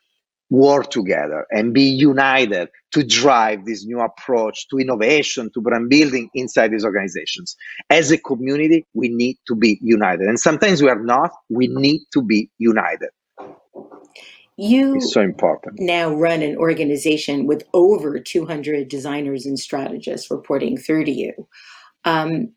work 0.50 0.90
together 0.90 1.46
and 1.50 1.74
be 1.74 1.82
united 1.82 2.68
to 2.92 3.04
drive 3.04 3.66
this 3.66 3.84
new 3.84 4.00
approach 4.00 4.66
to 4.68 4.78
innovation, 4.78 5.50
to 5.52 5.60
brand 5.60 5.90
building 5.90 6.30
inside 6.34 6.72
these 6.72 6.84
organizations. 6.84 7.54
As 7.90 8.10
a 8.10 8.18
community, 8.18 8.86
we 8.94 9.08
need 9.08 9.36
to 9.46 9.54
be 9.54 9.78
united. 9.82 10.26
And 10.26 10.40
sometimes 10.40 10.82
we 10.82 10.88
are 10.88 11.02
not, 11.02 11.30
we 11.50 11.68
need 11.68 12.00
to 12.14 12.22
be 12.22 12.50
united. 12.58 13.10
You 14.56 14.96
it's 14.96 15.12
so 15.12 15.20
important. 15.20 15.78
now 15.80 16.12
run 16.12 16.42
an 16.42 16.56
organization 16.56 17.46
with 17.46 17.62
over 17.74 18.18
200 18.18 18.88
designers 18.88 19.46
and 19.46 19.58
strategists 19.58 20.30
reporting 20.30 20.76
through 20.76 21.04
to 21.04 21.12
you. 21.12 21.32
Um, 22.04 22.52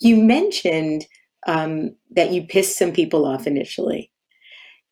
you 0.00 0.16
mentioned 0.16 1.06
um, 1.46 1.94
that 2.10 2.32
you 2.32 2.46
pissed 2.46 2.78
some 2.78 2.92
people 2.92 3.26
off 3.26 3.46
initially 3.46 4.10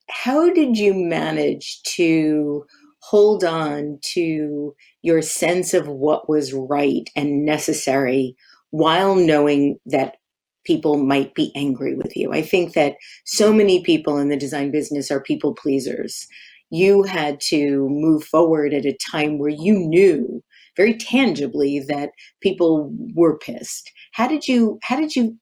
how 0.08 0.52
did 0.52 0.76
you 0.78 0.94
manage 0.94 1.82
to 1.82 2.64
hold 3.00 3.44
on 3.44 3.98
to 4.02 4.74
your 5.02 5.22
sense 5.22 5.74
of 5.74 5.88
what 5.88 6.28
was 6.28 6.52
right 6.52 7.08
and 7.16 7.44
necessary 7.44 8.36
while 8.70 9.14
knowing 9.14 9.78
that 9.86 10.16
people 10.64 10.98
might 10.98 11.34
be 11.34 11.52
angry 11.54 11.94
with 11.94 12.16
you? 12.16 12.32
I 12.32 12.42
think 12.42 12.74
that 12.74 12.96
so 13.24 13.52
many 13.52 13.82
people 13.82 14.18
in 14.18 14.28
the 14.28 14.36
design 14.36 14.70
business 14.70 15.10
are 15.10 15.20
people 15.20 15.54
pleasers. 15.54 16.26
You 16.70 17.02
had 17.04 17.40
to 17.48 17.88
move 17.88 18.24
forward 18.24 18.74
at 18.74 18.86
a 18.86 18.96
time 19.10 19.38
where 19.38 19.50
you 19.50 19.78
knew 19.78 20.42
very 20.76 20.94
tangibly 20.94 21.80
that 21.88 22.10
people 22.40 22.90
were 23.14 23.38
pissed. 23.38 23.92
How 24.12 24.26
did 24.26 24.48
you 24.48 24.78
how 24.82 24.96
did 24.98 25.14
you 25.14 25.36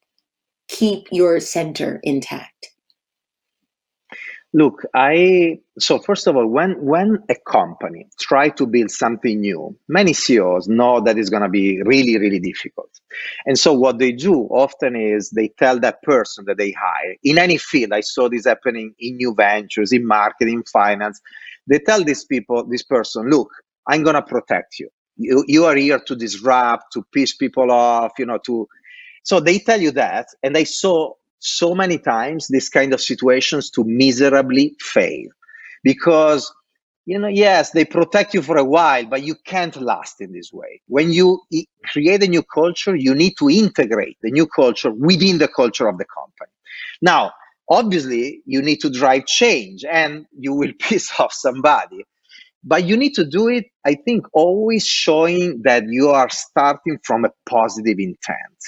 keep 0.69 1.07
your 1.11 1.41
center 1.41 2.01
intact? 2.03 2.72
Look, 4.55 4.83
I 4.95 5.61
so 5.79 5.99
first 6.01 6.27
of 6.27 6.37
all, 6.37 6.47
when 6.49 6.73
when 6.85 7.23
a 7.31 7.37
company 7.49 8.09
try 8.21 8.51
to 8.51 8.67
build 8.67 8.91
something 8.91 9.41
new, 9.41 9.79
many 9.89 10.13
CEOs 10.13 10.69
know 10.69 11.01
that 11.03 11.19
it's 11.19 11.31
going 11.31 11.45
to 11.45 11.49
be 11.49 11.81
really 11.85 12.19
really 12.19 12.41
difficult, 12.41 12.91
and 13.47 13.59
so 13.59 13.73
what 13.73 13.99
they 13.99 14.13
do 14.13 14.35
often 14.51 14.97
is 14.97 15.31
they 15.31 15.49
tell 15.59 15.81
that 15.81 16.03
person 16.03 16.45
that 16.47 16.59
they 16.59 16.73
hire 16.73 17.15
in 17.23 17.39
any 17.39 17.59
field. 17.59 17.93
I 17.95 18.01
saw 18.01 18.29
this 18.29 18.45
happening 18.47 18.95
in 18.99 19.17
new 19.19 19.35
ventures, 19.35 19.93
in 19.93 20.07
marketing, 20.07 20.57
in 20.57 20.65
finance. 20.65 21.21
They 21.69 21.79
tell 21.79 22.05
these 22.05 22.25
people, 22.25 22.65
this 22.69 22.83
person, 22.83 23.31
look, 23.31 23.51
I'm 23.89 24.03
going 24.03 24.17
to 24.17 24.23
protect 24.23 24.81
you. 24.81 24.91
You 25.17 25.45
you 25.49 25.65
are 25.67 25.77
here 25.77 26.01
to 26.01 26.17
disrupt, 26.17 26.93
to 26.95 27.05
piss 27.15 27.35
people 27.37 27.71
off, 27.71 28.13
you 28.19 28.27
know, 28.27 28.39
to 28.47 28.69
so 29.25 29.41
they 29.41 29.61
tell 29.61 29.81
you 29.81 29.93
that, 29.93 30.29
and 30.43 30.57
I 30.57 30.65
saw 30.65 31.15
so 31.43 31.75
many 31.75 31.99
times 31.99 32.49
these 32.49 32.69
kind 32.69 32.95
of 32.95 33.01
situations 33.01 33.71
to 33.71 33.85
miserably 33.85 34.77
fail. 34.81 35.29
Because 35.83 36.53
you 37.05 37.19
know 37.19 37.29
yes 37.29 37.71
they 37.71 37.85
protect 37.85 38.33
you 38.33 38.41
for 38.41 38.57
a 38.57 38.65
while 38.65 39.05
but 39.07 39.25
you 39.25 39.35
can't 39.45 39.77
last 39.81 40.21
in 40.21 40.33
this 40.33 40.53
way. 40.53 40.81
When 40.87 41.13
you 41.13 41.41
create 41.87 42.23
a 42.23 42.29
new 42.29 42.43
culture 42.43 42.95
you 42.95 43.15
need 43.15 43.35
to 43.39 43.51
integrate 43.51 44.19
the 44.23 44.31
new 44.31 44.47
culture 44.47 44.93
within 44.93 45.39
the 45.39 45.49
culture 45.49 45.89
of 45.89 45.99
the 45.99 46.07
company. 46.07 46.53
Now 47.01 47.33
obviously 47.69 48.43
you 48.47 48.63
need 48.63 48.81
to 48.81 48.91
drive 48.91 49.27
change 49.27 49.85
and 49.85 50.27
you 50.39 50.55
will 50.55 50.73
piss 50.79 51.11
off 51.19 51.33
somebody 51.33 52.05
but 52.65 52.85
you 52.85 52.97
need 52.97 53.15
to 53.15 53.25
do 53.25 53.49
it 53.49 53.65
i 53.85 53.95
think 53.95 54.25
always 54.33 54.87
showing 54.87 55.61
that 55.65 55.85
you 55.89 56.11
are 56.11 56.31
starting 56.31 56.99
from 57.03 57.25
a 57.25 57.31
positive 57.47 57.99
intent 57.99 58.61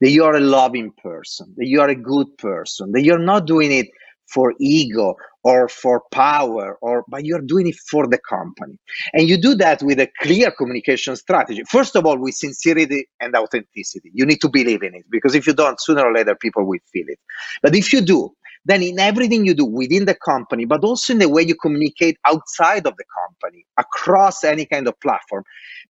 that 0.00 0.10
you 0.10 0.24
are 0.24 0.36
a 0.36 0.40
loving 0.40 0.92
person, 1.02 1.54
that 1.56 1.66
you 1.66 1.80
are 1.80 1.88
a 1.88 1.94
good 1.94 2.26
person, 2.38 2.92
that 2.92 3.02
you're 3.02 3.18
not 3.18 3.46
doing 3.46 3.72
it 3.72 3.88
for 4.32 4.54
ego 4.60 5.14
or 5.42 5.68
for 5.68 6.02
power 6.12 6.78
or 6.82 7.04
but 7.08 7.24
you're 7.24 7.40
doing 7.40 7.68
it 7.68 7.76
for 7.90 8.06
the 8.06 8.18
company. 8.28 8.78
And 9.12 9.28
you 9.28 9.40
do 9.40 9.54
that 9.56 9.82
with 9.82 9.98
a 10.00 10.08
clear 10.20 10.50
communication 10.50 11.16
strategy. 11.16 11.62
First 11.68 11.96
of 11.96 12.06
all 12.06 12.18
with 12.18 12.34
sincerity 12.34 13.06
and 13.20 13.34
authenticity. 13.34 14.10
You 14.14 14.26
need 14.26 14.40
to 14.42 14.48
believe 14.48 14.82
in 14.82 14.94
it 14.94 15.04
because 15.10 15.34
if 15.34 15.46
you 15.46 15.54
don't 15.54 15.80
sooner 15.80 16.04
or 16.04 16.12
later 16.14 16.36
people 16.36 16.66
will 16.66 16.78
feel 16.92 17.06
it. 17.08 17.18
But 17.62 17.74
if 17.74 17.92
you 17.92 18.00
do 18.00 18.30
then 18.66 18.82
in 18.82 18.98
everything 19.00 19.46
you 19.46 19.54
do 19.54 19.64
within 19.64 20.04
the 20.04 20.14
company 20.14 20.66
but 20.66 20.84
also 20.84 21.12
in 21.14 21.18
the 21.18 21.28
way 21.28 21.42
you 21.42 21.54
communicate 21.56 22.16
outside 22.26 22.86
of 22.86 22.94
the 22.96 23.04
company 23.26 23.64
across 23.78 24.44
any 24.44 24.66
kind 24.66 24.86
of 24.86 24.98
platform 25.00 25.44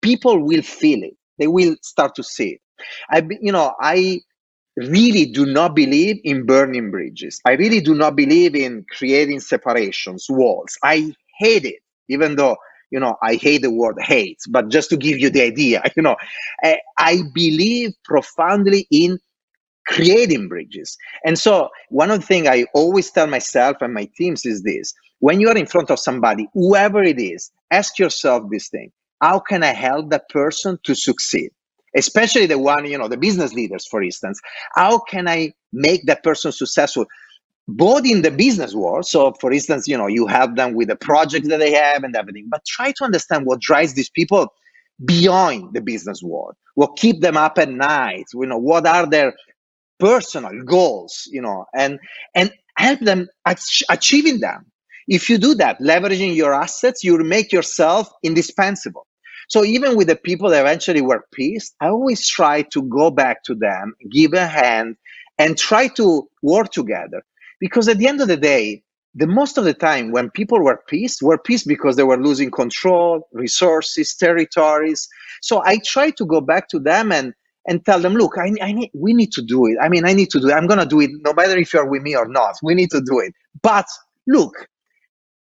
people 0.03 0.45
will 0.45 0.63
feel 0.63 1.03
it. 1.03 1.15
They 1.39 1.49
will 1.49 1.77
start 1.83 2.15
to 2.17 2.25
see 2.25 2.51
it 2.51 2.61
I, 3.11 3.23
you 3.41 3.53
know, 3.53 3.75
I 3.81 4.21
really 4.77 5.27
do 5.27 5.47
not 5.47 5.77
believe 5.77 6.19
in 6.25 6.47
burning 6.47 6.91
bridges. 6.91 7.41
I 7.47 7.53
really 7.53 7.81
do 7.81 7.95
not 7.95 8.17
believe 8.17 8.57
in 8.57 8.85
creating 8.91 9.41
separations, 9.41 10.27
walls. 10.29 10.77
I 10.85 11.15
hate 11.39 11.65
it, 11.67 11.81
even 12.09 12.37
though 12.37 12.57
you 12.91 13.01
know 13.01 13.17
I 13.23 13.37
hate 13.37 13.63
the 13.63 13.71
word 13.73 13.97
hate. 14.01 14.39
But 14.51 14.71
just 14.71 14.91
to 14.91 14.97
give 14.99 15.19
you 15.19 15.31
the 15.31 15.43
idea, 15.43 15.83
you 15.97 16.03
know, 16.03 16.17
I, 16.63 16.79
I 16.99 17.23
believe 17.35 17.93
profoundly 18.05 18.87
in 18.91 19.19
creating 19.87 20.49
bridges. 20.49 20.97
And 21.25 21.39
so 21.39 21.71
one 21.91 22.11
of 22.11 22.21
the 22.21 22.27
things 22.27 22.49
I 22.49 22.67
always 22.75 23.11
tell 23.11 23.27
myself 23.29 23.79
and 23.83 23.95
my 23.95 24.09
teams 24.17 24.47
is 24.47 24.63
this: 24.63 24.95
when 25.21 25.41
you 25.41 25.49
are 25.51 25.59
in 25.59 25.67
front 25.67 25.91
of 25.91 26.01
somebody, 26.01 26.49
whoever 26.55 27.03
it 27.03 27.21
is, 27.21 27.51
ask 27.71 27.99
yourself 27.99 28.45
this 28.51 28.69
thing: 28.71 28.93
how 29.21 29.41
can 29.41 29.63
I 29.65 29.75
help 29.75 30.11
that 30.11 30.29
person 30.31 30.79
to 30.85 30.95
succeed? 30.95 31.51
Especially 31.97 32.47
the 32.47 32.59
one, 32.59 32.87
you 32.87 32.99
know, 32.99 33.09
the 33.09 33.17
business 33.17 33.53
leaders, 33.55 33.87
for 33.87 34.03
instance. 34.03 34.41
How 34.75 34.99
can 34.99 35.29
I 35.29 35.53
make 35.73 36.07
that 36.07 36.23
person 36.25 36.53
successful? 36.53 37.07
Both 37.69 38.07
in 38.07 38.23
the 38.23 38.31
business 38.31 38.75
world. 38.75 39.07
So, 39.07 39.35
for 39.41 39.53
instance, 39.53 39.89
you 39.89 39.99
know, 39.99 40.07
you 40.09 40.27
help 40.27 40.57
them 40.57 40.75
with 40.75 40.89
the 40.89 40.97
projects 40.97 41.49
that 41.49 41.59
they 41.59 41.73
have 41.73 42.05
and 42.05 42.17
everything, 42.17 42.49
but 42.51 42.63
try 42.67 42.93
to 42.99 43.05
understand 43.05 43.47
what 43.47 43.61
drives 43.61 43.95
these 43.95 44.11
people 44.11 44.49
beyond 45.05 45.75
the 45.75 45.81
business 45.81 46.23
world. 46.23 46.55
What 46.75 46.97
keep 46.97 47.21
them 47.23 47.37
up 47.37 47.59
at 47.59 47.71
night? 47.71 48.27
You 48.35 48.47
know, 48.47 48.59
what 48.59 48.87
are 48.87 49.07
their 49.09 49.35
personal 50.01 50.53
goals? 50.65 51.25
You 51.31 51.43
know, 51.43 51.67
and 51.75 51.99
and 52.35 52.53
help 52.79 53.01
them 53.01 53.29
ach- 53.47 53.85
achieving 53.91 54.41
them. 54.41 54.67
If 55.09 55.31
you 55.31 55.39
do 55.39 55.55
that, 55.57 55.81
leveraging 55.81 56.37
your 56.37 56.55
assets, 56.55 57.05
you 57.05 57.19
make 57.19 57.53
yourself 57.53 58.09
indispensable. 58.25 59.07
So 59.49 59.65
even 59.65 59.97
with 59.97 60.09
the 60.09 60.17
people 60.17 60.51
that 60.51 60.61
eventually 60.61 61.01
were 61.01 61.25
pissed, 61.33 61.75
I 61.81 61.89
always 61.89 62.27
try 62.29 62.63
to 62.73 62.83
go 62.83 63.11
back 63.11 63.45
to 63.45 63.55
them, 63.55 63.95
give 64.11 64.33
a 64.33 64.47
hand, 64.47 64.97
and 65.39 65.59
try 65.59 65.89
to 65.89 66.29
work 66.43 66.71
together. 66.71 67.23
Because 67.61 67.89
at 67.89 67.99
the 67.99 68.07
end 68.09 68.21
of 68.21 68.29
the 68.29 68.37
day, 68.37 68.83
the 69.15 69.27
most 69.27 69.59
of 69.59 69.65
the 69.65 69.75
time 69.75 70.11
when 70.11 70.31
people 70.31 70.61
were 70.63 70.83
pissed, 70.89 71.23
were 71.23 71.39
pissed 71.39 71.69
because 71.69 71.97
they 71.97 72.03
were 72.03 72.21
losing 72.21 72.51
control, 72.51 73.29
resources, 73.33 74.15
territories. 74.15 75.09
So 75.41 75.63
I 75.65 75.79
try 75.85 76.11
to 76.11 76.27
go 76.27 76.41
back 76.41 76.69
to 76.71 76.79
them 76.79 77.13
and 77.13 77.33
and 77.67 77.85
tell 77.87 77.99
them, 77.99 78.15
look, 78.15 78.37
I, 78.37 78.53
I 78.61 78.73
need, 78.73 78.91
we 78.93 79.15
need 79.15 79.33
to 79.33 79.43
do 79.43 79.67
it. 79.67 79.79
I 79.81 79.89
mean, 79.89 80.05
I 80.05 80.13
need 80.13 80.29
to 80.31 80.41
do 80.41 80.49
it. 80.49 80.53
I'm 80.53 80.67
going 80.67 80.81
to 80.81 80.87
do 80.87 81.01
it 81.01 81.11
no 81.25 81.33
matter 81.33 81.57
if 81.57 81.73
you're 81.73 81.89
with 81.89 82.03
me 82.03 82.15
or 82.15 82.29
not. 82.29 82.57
We 82.63 82.75
need 82.75 82.91
to 82.91 83.01
do 83.01 83.21
it. 83.21 83.33
But 83.63 83.87
look, 84.27 84.53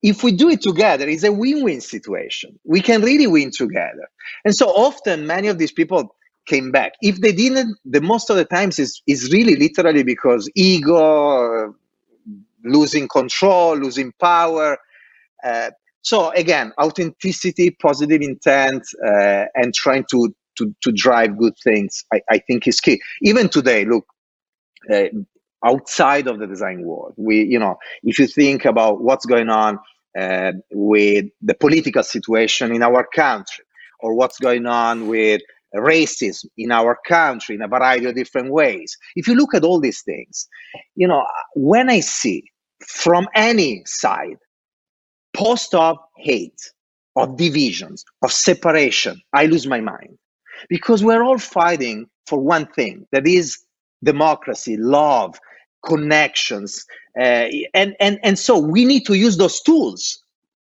if 0.03 0.25
we 0.25 0.33
do 0.33 0.49
it 0.51 0.61
together, 0.61 1.09
it's 1.09 1.25
a 1.25 1.33
win-win 1.33 1.81
situation. 1.81 2.59
We 2.65 2.81
can 2.81 3.03
really 3.03 3.27
win 3.27 3.51
together. 3.51 4.09
And 4.45 4.55
so 4.55 4.67
often, 4.69 5.27
many 5.27 5.49
of 5.49 5.59
these 5.59 5.73
people 5.73 6.15
came 6.47 6.73
back. 6.73 6.93
If 7.01 7.21
they 7.21 7.33
didn't, 7.33 7.79
the 7.85 8.01
most 8.01 8.29
of 8.29 8.37
the 8.37 8.45
times 8.45 8.79
is 8.79 9.01
is 9.07 9.33
really 9.33 9.57
literally 9.57 10.03
because 10.03 10.51
ego, 10.57 11.75
losing 12.65 13.07
control, 13.09 13.77
losing 13.77 14.13
power. 14.21 14.79
Uh, 15.45 15.71
so 16.03 16.31
again, 16.31 16.73
authenticity, 16.81 17.71
positive 17.71 18.23
intent, 18.23 18.83
uh, 19.07 19.45
and 19.55 19.73
trying 19.73 20.05
to, 20.11 20.35
to 20.59 20.75
to 20.83 20.91
drive 20.91 21.39
good 21.39 21.55
things, 21.63 22.05
I, 22.13 22.21
I 22.29 22.39
think 22.39 22.67
is 22.67 22.81
key. 22.81 23.01
Even 23.23 23.49
today, 23.49 23.85
look, 23.85 24.07
uh, 24.93 25.05
outside 25.65 26.27
of 26.27 26.41
the 26.41 26.49
design 26.49 26.83
world, 26.83 27.15
we 27.17 27.45
you 27.45 27.61
know, 27.61 27.77
if 28.03 28.19
you 28.19 28.27
think 28.27 28.65
about 28.65 29.01
what's 29.01 29.27
going 29.27 29.49
on 29.49 29.79
uh, 30.19 30.53
with 30.73 31.27
the 31.41 31.55
political 31.55 32.03
situation 32.03 32.75
in 32.75 32.83
our 32.83 33.07
country 33.15 33.65
or 34.01 34.15
what's 34.15 34.39
going 34.39 34.67
on 34.67 35.09
with 35.09 35.41
racism 35.75 36.47
in 36.59 36.71
our 36.71 36.99
country 37.07 37.55
in 37.55 37.63
a 37.63 37.69
variety 37.69 38.07
of 38.07 38.15
different 38.15 38.53
ways. 38.53 38.97
If 39.17 39.27
you 39.27 39.35
look 39.35 39.55
at 39.55 39.65
all 39.65 39.81
these 39.81 40.03
things, 40.03 40.49
you 40.95 41.09
know, 41.09 41.27
when 41.55 41.89
I 41.89 42.01
see 42.01 42.45
from 42.87 43.27
any 43.35 43.83
side 43.87 44.37
post 45.35 45.75
of 45.75 45.97
hate, 46.19 46.61
of 47.17 47.37
divisions, 47.37 48.05
of 48.23 48.33
separation, 48.33 49.21
I 49.33 49.47
lose 49.47 49.67
my 49.67 49.81
mind 49.81 50.19
because 50.69 51.03
we're 51.03 51.23
all 51.23 51.39
fighting 51.39 52.07
for 52.27 52.39
one 52.39 52.67
thing 52.67 53.07
that 53.13 53.27
is 53.27 53.59
democracy, 54.05 54.77
love, 54.77 55.39
connections, 55.87 56.85
uh, 57.21 57.49
and 57.75 57.97
and 58.01 58.21
and 58.25 58.39
so 58.39 58.59
we 58.59 58.85
need 58.85 59.07
to 59.07 59.15
use 59.15 59.37
those 59.39 59.61
tools 59.63 60.23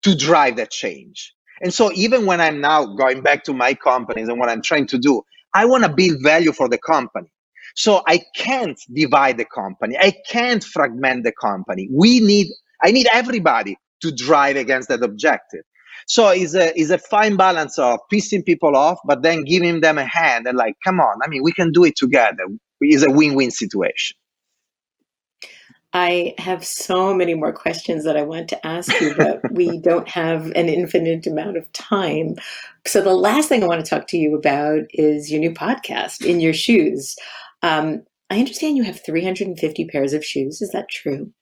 to 0.03 0.15
drive 0.15 0.57
that 0.57 0.71
change. 0.71 1.33
And 1.61 1.73
so 1.73 1.91
even 1.93 2.25
when 2.25 2.41
I'm 2.41 2.61
now 2.61 2.85
going 2.85 3.21
back 3.21 3.43
to 3.45 3.53
my 3.53 3.73
companies 3.73 4.29
and 4.29 4.39
what 4.39 4.49
I'm 4.49 4.61
trying 4.61 4.87
to 4.87 4.97
do, 4.97 5.23
I 5.53 5.65
want 5.65 5.83
to 5.83 5.89
build 5.89 6.23
value 6.23 6.53
for 6.53 6.69
the 6.69 6.77
company. 6.79 7.31
So 7.75 8.01
I 8.07 8.21
can't 8.35 8.79
divide 8.93 9.37
the 9.37 9.45
company. 9.45 9.97
I 9.99 10.13
can't 10.29 10.63
fragment 10.63 11.23
the 11.25 11.33
company. 11.33 11.89
We 11.93 12.19
need 12.21 12.47
I 12.83 12.91
need 12.91 13.07
everybody 13.13 13.77
to 14.01 14.11
drive 14.11 14.55
against 14.55 14.89
that 14.89 15.03
objective. 15.03 15.61
So 16.07 16.29
it's 16.29 16.55
a 16.55 16.77
it's 16.79 16.91
a 16.91 16.97
fine 16.97 17.37
balance 17.37 17.79
of 17.79 17.99
pissing 18.13 18.45
people 18.45 18.75
off, 18.75 18.99
but 19.05 19.21
then 19.23 19.43
giving 19.45 19.81
them 19.81 19.97
a 19.99 20.05
hand 20.05 20.47
and 20.47 20.57
like, 20.57 20.75
come 20.83 20.99
on, 20.99 21.19
I 21.23 21.29
mean, 21.29 21.43
we 21.43 21.53
can 21.53 21.71
do 21.71 21.85
it 21.85 21.95
together. 21.97 22.45
It's 22.81 23.03
a 23.05 23.11
win-win 23.11 23.51
situation. 23.51 24.17
I 25.93 26.35
have 26.37 26.63
so 26.63 27.13
many 27.13 27.33
more 27.33 27.51
questions 27.51 28.05
that 28.05 28.15
I 28.15 28.21
want 28.21 28.47
to 28.49 28.65
ask 28.65 28.91
you, 29.01 29.13
but 29.15 29.41
we 29.51 29.77
don't 29.77 30.07
have 30.07 30.47
an 30.55 30.69
infinite 30.69 31.27
amount 31.27 31.57
of 31.57 31.71
time. 31.73 32.35
So, 32.85 33.01
the 33.01 33.13
last 33.13 33.49
thing 33.49 33.63
I 33.63 33.67
want 33.67 33.83
to 33.83 33.89
talk 33.89 34.07
to 34.07 34.17
you 34.17 34.35
about 34.35 34.83
is 34.91 35.29
your 35.29 35.41
new 35.41 35.51
podcast, 35.51 36.25
In 36.25 36.39
Your 36.39 36.53
Shoes. 36.53 37.15
Um, 37.61 38.03
I 38.29 38.39
understand 38.39 38.77
you 38.77 38.83
have 38.83 39.03
350 39.03 39.85
pairs 39.85 40.13
of 40.13 40.23
shoes. 40.23 40.61
Is 40.61 40.71
that 40.71 40.89
true? 40.89 41.33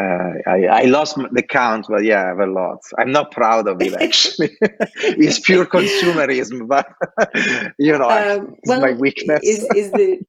Uh, 0.00 0.32
I, 0.46 0.64
I, 0.66 0.82
lost 0.84 1.16
the 1.32 1.42
count, 1.42 1.86
but 1.88 2.04
yeah, 2.04 2.22
I 2.22 2.28
have 2.28 2.38
a 2.38 2.46
lot. 2.46 2.78
I'm 2.98 3.12
not 3.12 3.32
proud 3.32 3.68
of 3.68 3.82
it 3.82 3.92
actually. 4.00 4.56
it's 4.62 5.40
pure 5.40 5.66
consumerism, 5.66 6.68
but 6.68 6.86
you 7.78 7.98
know, 7.98 8.08
um, 8.08 8.54
it's 8.54 8.68
well, 8.70 8.80
my 8.80 8.92
weakness. 8.92 9.40
is, 9.42 9.66
is 9.76 9.90
the 9.90 10.20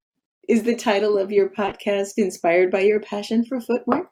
is 0.51 0.63
the 0.63 0.75
title 0.75 1.17
of 1.17 1.31
your 1.31 1.47
podcast 1.47 2.17
inspired 2.17 2.71
by 2.71 2.81
your 2.81 2.99
passion 2.99 3.45
for 3.45 3.61
footwear? 3.61 4.09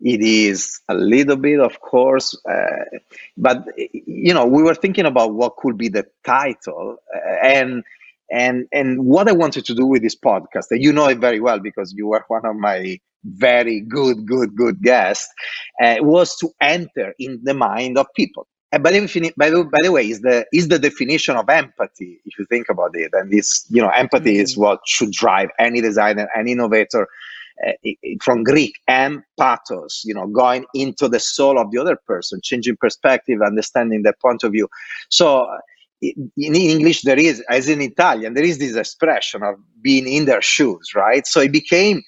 It 0.00 0.22
is 0.22 0.80
a 0.88 0.94
little 0.94 1.36
bit, 1.36 1.60
of 1.60 1.80
course, 1.80 2.34
uh, 2.50 2.84
but 3.36 3.66
you 3.76 4.32
know, 4.32 4.46
we 4.46 4.62
were 4.62 4.74
thinking 4.74 5.04
about 5.04 5.34
what 5.34 5.58
could 5.58 5.76
be 5.76 5.90
the 5.90 6.06
title, 6.24 6.96
uh, 7.14 7.46
and 7.46 7.84
and 8.32 8.66
and 8.72 9.04
what 9.04 9.28
I 9.28 9.32
wanted 9.32 9.66
to 9.66 9.74
do 9.74 9.84
with 9.84 10.00
this 10.00 10.16
podcast. 10.16 10.68
And 10.70 10.82
you 10.82 10.94
know 10.94 11.08
it 11.08 11.18
very 11.18 11.40
well 11.40 11.60
because 11.60 11.92
you 11.94 12.06
were 12.06 12.24
one 12.28 12.46
of 12.46 12.56
my 12.56 12.98
very 13.22 13.82
good, 13.82 14.24
good, 14.26 14.56
good 14.56 14.80
guests. 14.80 15.28
Uh, 15.82 15.96
was 16.00 16.34
to 16.38 16.48
enter 16.62 17.12
in 17.18 17.40
the 17.42 17.52
mind 17.52 17.98
of 17.98 18.06
people 18.16 18.46
by 18.70 18.92
the, 18.92 19.32
by, 19.36 19.50
the, 19.50 19.64
by 19.64 19.78
the 19.82 19.92
way, 19.92 20.08
is 20.08 20.20
the 20.20 20.46
is 20.52 20.68
the 20.68 20.78
definition 20.78 21.36
of 21.36 21.48
empathy. 21.48 22.20
If 22.24 22.38
you 22.38 22.44
think 22.46 22.68
about 22.68 22.94
it, 22.94 23.10
and 23.12 23.30
this, 23.32 23.66
you 23.68 23.82
know, 23.82 23.90
empathy 23.90 24.34
mm-hmm. 24.34 24.42
is 24.42 24.56
what 24.56 24.80
should 24.86 25.12
drive 25.12 25.48
any 25.58 25.80
designer, 25.80 26.28
any 26.36 26.52
innovator. 26.52 27.08
Uh, 27.66 27.72
from 28.22 28.42
Greek, 28.42 28.80
empathos, 28.88 30.00
you 30.02 30.14
know, 30.14 30.26
going 30.26 30.64
into 30.72 31.08
the 31.08 31.20
soul 31.20 31.58
of 31.58 31.70
the 31.70 31.76
other 31.76 31.94
person, 32.06 32.40
changing 32.42 32.74
perspective, 32.76 33.42
understanding 33.42 34.02
their 34.02 34.14
point 34.22 34.42
of 34.44 34.52
view. 34.52 34.66
So, 35.10 35.46
in 36.00 36.54
English, 36.54 37.02
there 37.02 37.18
is, 37.18 37.42
as 37.50 37.68
in 37.68 37.80
Italian, 37.82 38.34
there 38.34 38.44
is 38.44 38.58
this 38.58 38.76
expression 38.76 39.42
of 39.42 39.56
being 39.82 40.08
in 40.08 40.24
their 40.24 40.40
shoes, 40.40 40.94
right? 40.94 41.26
So 41.26 41.40
it 41.40 41.52
became 41.52 42.02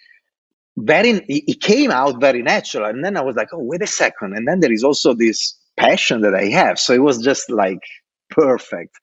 very, 0.78 1.22
it 1.28 1.60
came 1.60 1.90
out 1.90 2.20
very 2.20 2.42
natural. 2.42 2.86
And 2.86 3.04
then 3.04 3.16
I 3.16 3.20
was 3.22 3.36
like, 3.36 3.48
oh, 3.52 3.58
wait 3.58 3.82
a 3.82 3.86
second. 3.86 4.34
And 4.34 4.48
then 4.48 4.60
there 4.60 4.72
is 4.72 4.82
also 4.82 5.12
this 5.12 5.54
passion 5.76 6.20
that 6.22 6.34
I 6.34 6.46
have. 6.46 6.78
So 6.78 6.92
it 6.92 7.02
was 7.02 7.22
just 7.22 7.50
like 7.50 7.80
perfect. 8.30 8.94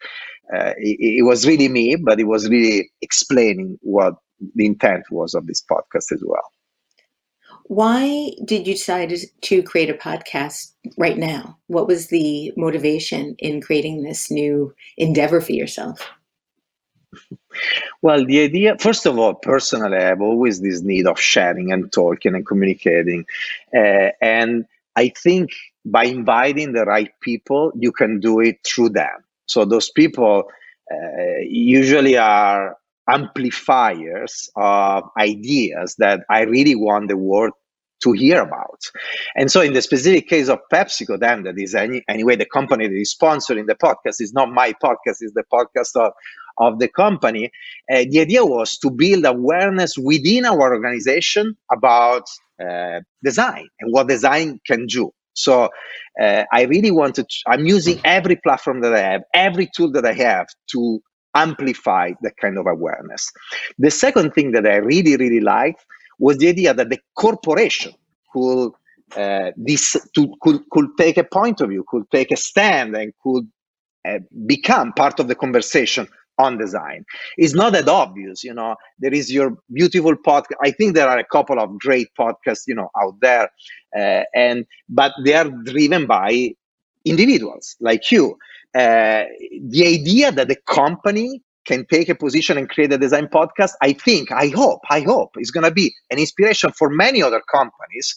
Uh, 0.54 0.74
it, 0.78 1.20
it, 1.20 1.26
was 1.26 1.46
really 1.46 1.68
me, 1.68 1.96
but 1.96 2.20
it 2.20 2.26
was 2.26 2.50
really 2.50 2.90
explaining 3.02 3.78
what 3.82 4.16
the 4.56 4.66
intent 4.66 5.04
was 5.12 5.34
of 5.34 5.46
this 5.46 5.64
podcast 5.70 6.12
as 6.12 6.24
well. 6.26 6.52
Why 7.66 8.32
did 8.46 8.66
you 8.66 8.74
decide 8.74 9.14
to 9.42 9.64
create 9.64 9.92
a 9.92 9.94
podcast 9.94 10.74
right 10.98 11.18
now? 11.18 11.60
What 11.68 11.88
was 11.88 12.08
the 12.08 12.52
motivation 12.58 13.36
in 13.38 13.62
creating 13.62 14.02
this 14.02 14.32
new 14.32 14.74
endeavor 14.98 15.40
for 15.40 15.52
yourself? 15.52 16.00
Well, 18.02 18.26
the 18.26 18.42
idea, 18.42 18.78
first 18.80 19.06
of 19.06 19.20
all, 19.20 19.34
personally, 19.34 19.98
I 19.98 20.04
have 20.04 20.22
always 20.22 20.62
this 20.62 20.82
need 20.82 21.06
of 21.06 21.20
sharing 21.20 21.72
and 21.72 21.92
talking 21.92 22.34
and 22.34 22.46
communicating. 22.46 23.26
Uh, 23.76 24.12
and 24.22 24.66
I 24.96 25.10
think 25.10 25.52
by 25.86 26.06
inviting 26.06 26.74
the 26.74 26.86
right 26.86 27.12
people, 27.22 27.72
you 27.76 27.92
can 27.92 28.20
do 28.20 28.40
it 28.40 28.58
through 28.66 28.90
them. 28.90 29.24
So 29.46 29.66
those 29.66 29.90
people 29.92 30.44
uh, 30.92 31.40
usually 31.48 32.18
are 32.18 32.76
amplifiers 33.10 34.50
of 34.56 35.04
ideas 35.18 35.96
that 35.98 36.22
I 36.30 36.42
really 36.42 36.76
want 36.76 37.10
the 37.10 37.18
world 37.18 37.52
to 38.04 38.14
hear 38.14 38.42
about. 38.42 38.80
And 39.36 39.52
so, 39.52 39.62
in 39.62 39.74
the 39.74 39.82
specific 39.82 40.28
case 40.30 40.48
of 40.50 40.60
PepsiCo, 40.72 41.20
then 41.20 41.44
that 41.44 41.56
is 41.58 41.76
any, 41.76 42.02
anyway 42.08 42.36
the 42.36 42.46
company 42.46 42.88
that 42.88 42.96
is 42.96 43.16
sponsoring 43.20 43.68
the 43.68 43.76
podcast 43.76 44.22
is 44.22 44.34
not 44.34 44.50
my 44.52 44.74
podcast; 44.84 45.18
is 45.22 45.34
the 45.34 45.44
podcast 45.52 45.96
of 45.96 46.14
of 46.58 46.80
the 46.80 46.88
company. 46.90 47.52
Uh, 47.92 48.06
the 48.10 48.20
idea 48.22 48.46
was 48.46 48.78
to 48.80 48.92
build 48.92 49.26
awareness 49.26 49.98
within 49.98 50.46
our 50.46 50.74
organization 50.74 51.56
about 51.72 52.24
uh, 52.62 53.00
design 53.24 53.68
and 53.80 53.94
what 53.94 54.08
design 54.08 54.60
can 54.66 54.86
do. 54.86 55.12
So 55.34 55.70
uh, 56.22 56.44
I 56.52 56.64
really 56.64 56.92
wanted, 56.92 57.30
to, 57.30 57.36
I'm 57.48 57.66
using 57.66 58.00
every 58.04 58.36
platform 58.36 58.82
that 58.82 58.94
I 58.94 59.00
have, 59.00 59.22
every 59.34 59.70
tool 59.76 59.92
that 59.92 60.06
I 60.06 60.14
have 60.14 60.48
to 60.72 61.02
amplify 61.36 62.12
that 62.22 62.34
kind 62.42 62.58
of 62.58 62.68
awareness. 62.68 63.32
The 63.78 63.92
second 63.92 64.34
thing 64.34 64.52
that 64.52 64.66
I 64.66 64.78
really, 64.78 65.16
really 65.16 65.40
liked 65.40 65.86
was 66.18 66.38
the 66.38 66.50
idea 66.50 66.74
that 66.74 66.90
the 66.90 67.00
corporation 67.16 67.94
could 68.34 68.72
uh, 69.16 69.52
this 69.58 69.96
to, 70.16 70.34
could, 70.42 70.62
could 70.72 70.90
take 70.98 71.18
a 71.18 71.24
point 71.24 71.62
of 71.62 71.70
view, 71.70 71.84
could 71.88 72.10
take 72.12 72.32
a 72.32 72.38
stand, 72.38 72.96
and 72.96 73.12
could 73.24 73.48
uh, 74.08 74.20
become 74.46 74.94
part 74.94 75.20
of 75.20 75.28
the 75.28 75.36
conversation 75.36 76.08
on 76.40 76.58
design. 76.58 77.06
It's 77.38 77.54
not 77.54 77.74
that 77.74 77.88
obvious, 77.88 78.44
you 78.44 78.54
know. 78.54 78.76
There 78.98 79.14
is 79.14 79.32
your 79.32 79.58
beautiful 79.72 80.16
podcast. 80.16 80.56
I 80.64 80.72
think 80.72 80.96
there 80.96 81.08
are 81.08 81.20
a 81.20 81.26
couple 81.26 81.60
of 81.60 81.78
great 81.80 82.08
podcasts, 82.20 82.64
you 82.66 82.76
know, 82.76 82.90
out 83.00 83.16
there, 83.22 83.50
uh, 83.96 84.24
and 84.34 84.66
but 84.88 85.12
they 85.24 85.36
are 85.36 85.50
driven 85.50 86.08
by 86.08 86.56
individuals 87.06 87.76
like 87.80 88.10
you. 88.12 88.38
Uh, 88.76 89.26
the 89.68 89.86
idea 89.86 90.32
that 90.32 90.48
the 90.48 90.58
company 90.68 91.42
can 91.66 91.86
take 91.86 92.10
a 92.10 92.16
position 92.16 92.58
and 92.58 92.70
create 92.70 92.92
a 92.94 92.98
design 92.98 93.28
podcast, 93.28 93.74
I 93.82 93.94
think, 93.94 94.32
I 94.32 94.48
hope, 94.48 94.82
I 94.90 95.02
hope 95.02 95.32
is 95.38 95.52
going 95.52 95.66
to 95.66 95.72
be 95.72 95.94
an 96.10 96.18
inspiration 96.18 96.72
for 96.72 96.90
many 96.90 97.22
other 97.22 97.42
companies 97.52 98.16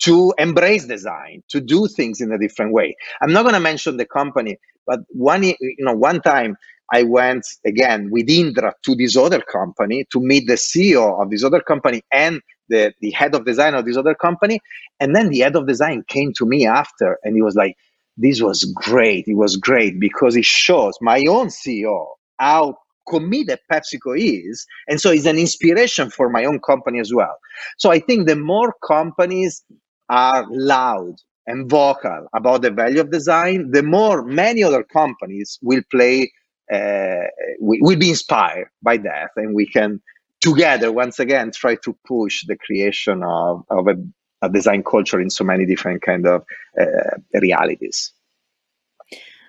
to 0.00 0.34
embrace 0.38 0.86
design, 0.86 1.42
to 1.50 1.60
do 1.60 1.86
things 1.86 2.20
in 2.20 2.32
a 2.32 2.38
different 2.38 2.72
way. 2.72 2.96
I'm 3.20 3.32
not 3.32 3.42
going 3.42 3.54
to 3.54 3.60
mention 3.60 3.96
the 3.96 4.06
company, 4.06 4.58
but 4.86 5.00
one, 5.10 5.42
you 5.44 5.54
know, 5.78 5.92
one 5.92 6.20
time 6.20 6.56
I 6.94 7.02
went 7.02 7.44
again 7.66 8.08
with 8.12 8.30
Indra 8.30 8.72
to 8.84 8.94
this 8.94 9.16
other 9.16 9.40
company 9.40 10.06
to 10.12 10.20
meet 10.20 10.46
the 10.46 10.54
CEO 10.54 11.20
of 11.20 11.28
this 11.28 11.42
other 11.42 11.60
company 11.60 12.02
and 12.12 12.40
the, 12.68 12.94
the 13.00 13.10
head 13.10 13.34
of 13.34 13.44
design 13.44 13.74
of 13.74 13.84
this 13.84 13.96
other 13.96 14.14
company. 14.14 14.60
And 15.00 15.16
then 15.16 15.30
the 15.30 15.40
head 15.40 15.56
of 15.56 15.66
design 15.66 16.04
came 16.06 16.32
to 16.34 16.46
me 16.46 16.66
after 16.66 17.18
and 17.24 17.34
he 17.34 17.42
was 17.42 17.56
like, 17.56 17.74
this 18.16 18.40
was 18.40 18.64
great. 18.76 19.24
It 19.26 19.34
was 19.34 19.56
great 19.56 19.98
because 19.98 20.36
it 20.36 20.44
shows 20.44 20.94
my 21.00 21.20
own 21.28 21.48
CEO 21.48 22.06
how 22.38 22.76
committed 23.08 23.58
PepsiCo 23.70 24.16
is. 24.16 24.64
And 24.86 25.00
so 25.00 25.10
it's 25.10 25.26
an 25.26 25.36
inspiration 25.36 26.10
for 26.10 26.30
my 26.30 26.44
own 26.44 26.60
company 26.60 27.00
as 27.00 27.12
well. 27.12 27.36
So 27.76 27.90
I 27.90 27.98
think 27.98 28.28
the 28.28 28.36
more 28.36 28.72
companies 28.86 29.64
are 30.10 30.46
loud 30.48 31.16
and 31.48 31.68
vocal 31.68 32.28
about 32.36 32.62
the 32.62 32.70
value 32.70 33.00
of 33.00 33.10
design, 33.10 33.72
the 33.72 33.82
more 33.82 34.22
many 34.22 34.62
other 34.62 34.84
companies 34.84 35.58
will 35.60 35.82
play, 35.90 36.30
uh, 36.72 37.26
we, 37.60 37.78
will 37.80 37.96
be 37.96 38.10
inspired 38.10 38.68
by 38.82 38.96
that. 38.98 39.30
And 39.36 39.54
we 39.54 39.66
can 39.66 40.00
together, 40.40 40.92
once 40.92 41.18
again, 41.18 41.50
try 41.52 41.76
to 41.76 41.96
push 42.06 42.44
the 42.46 42.56
creation 42.56 43.22
of, 43.22 43.64
of 43.70 43.88
a, 43.88 43.94
a 44.42 44.48
design 44.50 44.82
culture 44.82 45.20
in 45.20 45.30
so 45.30 45.44
many 45.44 45.66
different 45.66 46.02
kind 46.02 46.26
of 46.26 46.44
uh, 46.80 47.16
realities. 47.40 48.12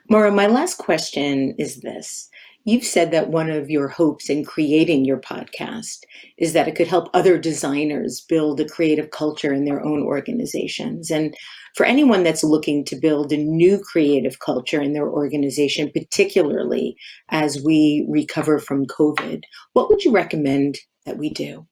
Mauro, 0.10 0.32
my 0.32 0.48
last 0.48 0.78
question 0.78 1.56
is 1.58 1.82
this. 1.82 2.30
You've 2.64 2.84
said 2.84 3.12
that 3.12 3.30
one 3.30 3.50
of 3.52 3.70
your 3.70 3.88
hopes 3.88 4.30
in 4.30 4.44
creating 4.44 5.06
your 5.06 5.20
podcast 5.20 6.00
is 6.38 6.54
that 6.54 6.68
it 6.68 6.76
could 6.76 6.88
help 6.88 7.10
other 7.14 7.38
designers 7.38 8.22
build 8.22 8.60
a 8.60 8.68
creative 8.68 9.12
culture 9.12 9.54
in 9.54 9.66
their 9.66 9.84
own 9.86 10.02
organizations. 10.02 11.12
And 11.12 11.36
for 11.76 11.86
anyone 11.86 12.24
that's 12.24 12.44
looking 12.44 12.86
to 12.86 12.96
build 12.96 13.32
a 13.32 13.38
new 13.38 13.80
creative 13.80 14.40
culture 14.40 14.82
in 14.82 14.94
their 14.94 15.10
organization, 15.10 15.92
particularly 15.94 16.96
as 17.30 17.62
we 17.64 18.06
recover 18.10 18.60
from 18.60 18.86
COVID, 18.86 19.44
what 19.74 19.90
would 19.90 20.04
you 20.04 20.12
recommend 20.12 20.80
that 21.06 21.18
we 21.18 21.30
do? 21.30 21.68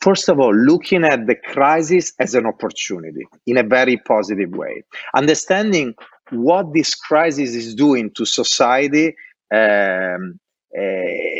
First 0.00 0.28
of 0.28 0.40
all, 0.40 0.54
looking 0.54 1.04
at 1.04 1.26
the 1.26 1.36
crisis 1.36 2.12
as 2.18 2.34
an 2.34 2.46
opportunity 2.46 3.26
in 3.46 3.56
a 3.58 3.62
very 3.62 3.96
positive 3.96 4.50
way, 4.50 4.82
understanding 5.14 5.94
what 6.30 6.72
this 6.74 6.94
crisis 6.94 7.54
is 7.54 7.74
doing 7.74 8.10
to 8.14 8.24
society, 8.24 9.14
um, 9.54 10.40
uh, 10.76 11.37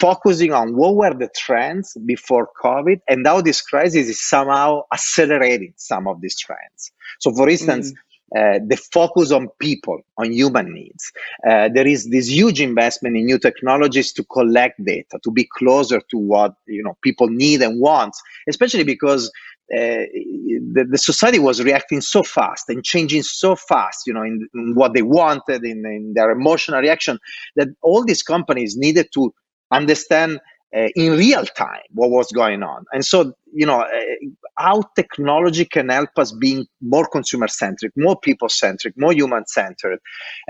focusing 0.00 0.52
on 0.52 0.76
what 0.76 0.96
were 0.96 1.14
the 1.14 1.28
trends 1.36 1.96
before 2.04 2.48
COVID 2.62 3.00
and 3.08 3.26
how 3.26 3.40
this 3.40 3.60
crisis 3.60 4.08
is 4.08 4.20
somehow 4.20 4.82
accelerating 4.92 5.74
some 5.76 6.06
of 6.06 6.20
these 6.20 6.38
trends. 6.38 6.92
So, 7.20 7.32
for 7.32 7.48
instance, 7.48 7.92
mm. 7.92 7.96
Uh, 8.36 8.58
the 8.66 8.76
focus 8.76 9.32
on 9.32 9.48
people, 9.58 9.98
on 10.18 10.30
human 10.30 10.70
needs. 10.74 11.10
Uh, 11.48 11.70
there 11.72 11.86
is 11.86 12.10
this 12.10 12.28
huge 12.28 12.60
investment 12.60 13.16
in 13.16 13.24
new 13.24 13.38
technologies 13.38 14.12
to 14.12 14.22
collect 14.24 14.84
data, 14.84 15.18
to 15.24 15.30
be 15.30 15.48
closer 15.56 15.98
to 16.10 16.18
what 16.18 16.52
you 16.66 16.82
know 16.82 16.94
people 17.00 17.26
need 17.28 17.62
and 17.62 17.80
want, 17.80 18.14
especially 18.46 18.84
because 18.84 19.32
uh, 19.74 20.04
the, 20.72 20.86
the, 20.90 20.98
society 20.98 21.38
was 21.38 21.62
reacting 21.62 22.00
so 22.00 22.22
fast 22.22 22.68
and 22.68 22.84
changing 22.84 23.22
so 23.22 23.54
fast, 23.54 24.06
you 24.06 24.12
know, 24.14 24.22
in, 24.22 24.48
in 24.54 24.74
what 24.74 24.94
they 24.94 25.02
wanted, 25.02 25.62
in, 25.64 25.84
in, 25.84 26.14
their 26.14 26.30
emotional 26.30 26.80
reaction, 26.80 27.18
that 27.56 27.68
all 27.82 28.02
these 28.02 28.22
companies 28.22 28.76
needed 28.78 29.08
to 29.12 29.32
understand 29.70 30.40
uh, 30.76 30.88
in 30.96 31.12
real 31.12 31.46
time 31.46 31.80
what 31.92 32.10
was 32.10 32.30
going 32.32 32.62
on. 32.62 32.84
And 32.92 33.04
so, 33.04 33.32
you 33.54 33.64
know, 33.64 33.80
uh, 33.80 34.00
how 34.58 34.82
technology 34.96 35.64
can 35.64 35.88
help 35.88 36.10
us 36.18 36.32
being 36.32 36.66
more 36.82 37.08
consumer 37.08 37.48
centric, 37.48 37.92
more 37.96 38.18
people 38.20 38.48
centric, 38.48 38.92
more 38.98 39.12
human 39.12 39.46
centered. 39.46 39.98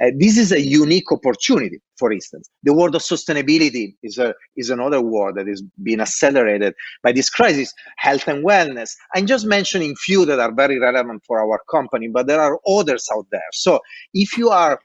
Uh, 0.03 0.11
this 0.19 0.37
is 0.37 0.51
a 0.51 0.61
unique 0.61 1.13
opportunity. 1.13 1.79
For 1.99 2.13
instance, 2.13 2.51
the 2.65 2.75
word 2.75 2.95
of 2.95 3.03
sustainability 3.03 3.95
is 4.03 4.19
a 4.19 4.35
is 4.57 4.71
another 4.71 5.01
word 5.01 5.37
that 5.37 5.49
is 5.49 5.63
being 5.83 6.01
accelerated 6.01 6.75
by 7.03 7.13
this 7.13 7.31
crisis. 7.31 7.73
Health 7.97 8.27
and 8.27 8.45
wellness. 8.45 8.91
I'm 9.15 9.27
just 9.27 9.47
mentioning 9.47 9.95
few 9.97 10.25
that 10.27 10.41
are 10.41 10.53
very 10.53 10.79
relevant 10.79 11.23
for 11.27 11.41
our 11.41 11.61
company, 11.71 12.09
but 12.09 12.27
there 12.27 12.41
are 12.41 12.59
others 12.69 13.09
out 13.15 13.27
there. 13.31 13.51
So 13.53 13.81
if 14.15 14.37
you 14.37 14.49
are 14.51 14.81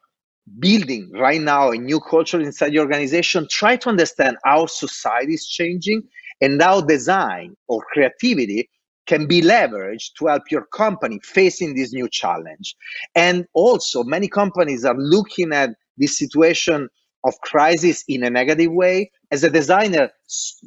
building 0.59 1.09
right 1.13 1.41
now 1.41 1.71
a 1.71 1.77
new 1.77 1.99
culture 1.99 2.39
inside 2.39 2.73
your 2.73 2.83
organization, 2.83 3.47
try 3.49 3.75
to 3.77 3.89
understand 3.89 4.37
how 4.43 4.65
society 4.65 5.33
is 5.33 5.47
changing 5.47 6.03
and 6.41 6.61
how 6.61 6.81
design 6.81 7.55
or 7.67 7.83
creativity 7.91 8.69
can 9.05 9.27
be 9.27 9.41
leveraged 9.41 10.13
to 10.17 10.27
help 10.27 10.43
your 10.49 10.65
company 10.73 11.19
facing 11.23 11.75
this 11.75 11.93
new 11.93 12.07
challenge. 12.09 12.75
And 13.15 13.45
also, 13.53 14.03
many 14.03 14.27
companies 14.27 14.85
are 14.85 14.97
looking 14.97 15.51
at 15.53 15.71
this 15.97 16.17
situation 16.17 16.89
of 17.24 17.39
crisis 17.41 18.03
in 18.07 18.24
a 18.24 18.30
negative 18.30 18.71
way. 18.71 19.11
As 19.32 19.43
a 19.43 19.49
designer 19.49 20.09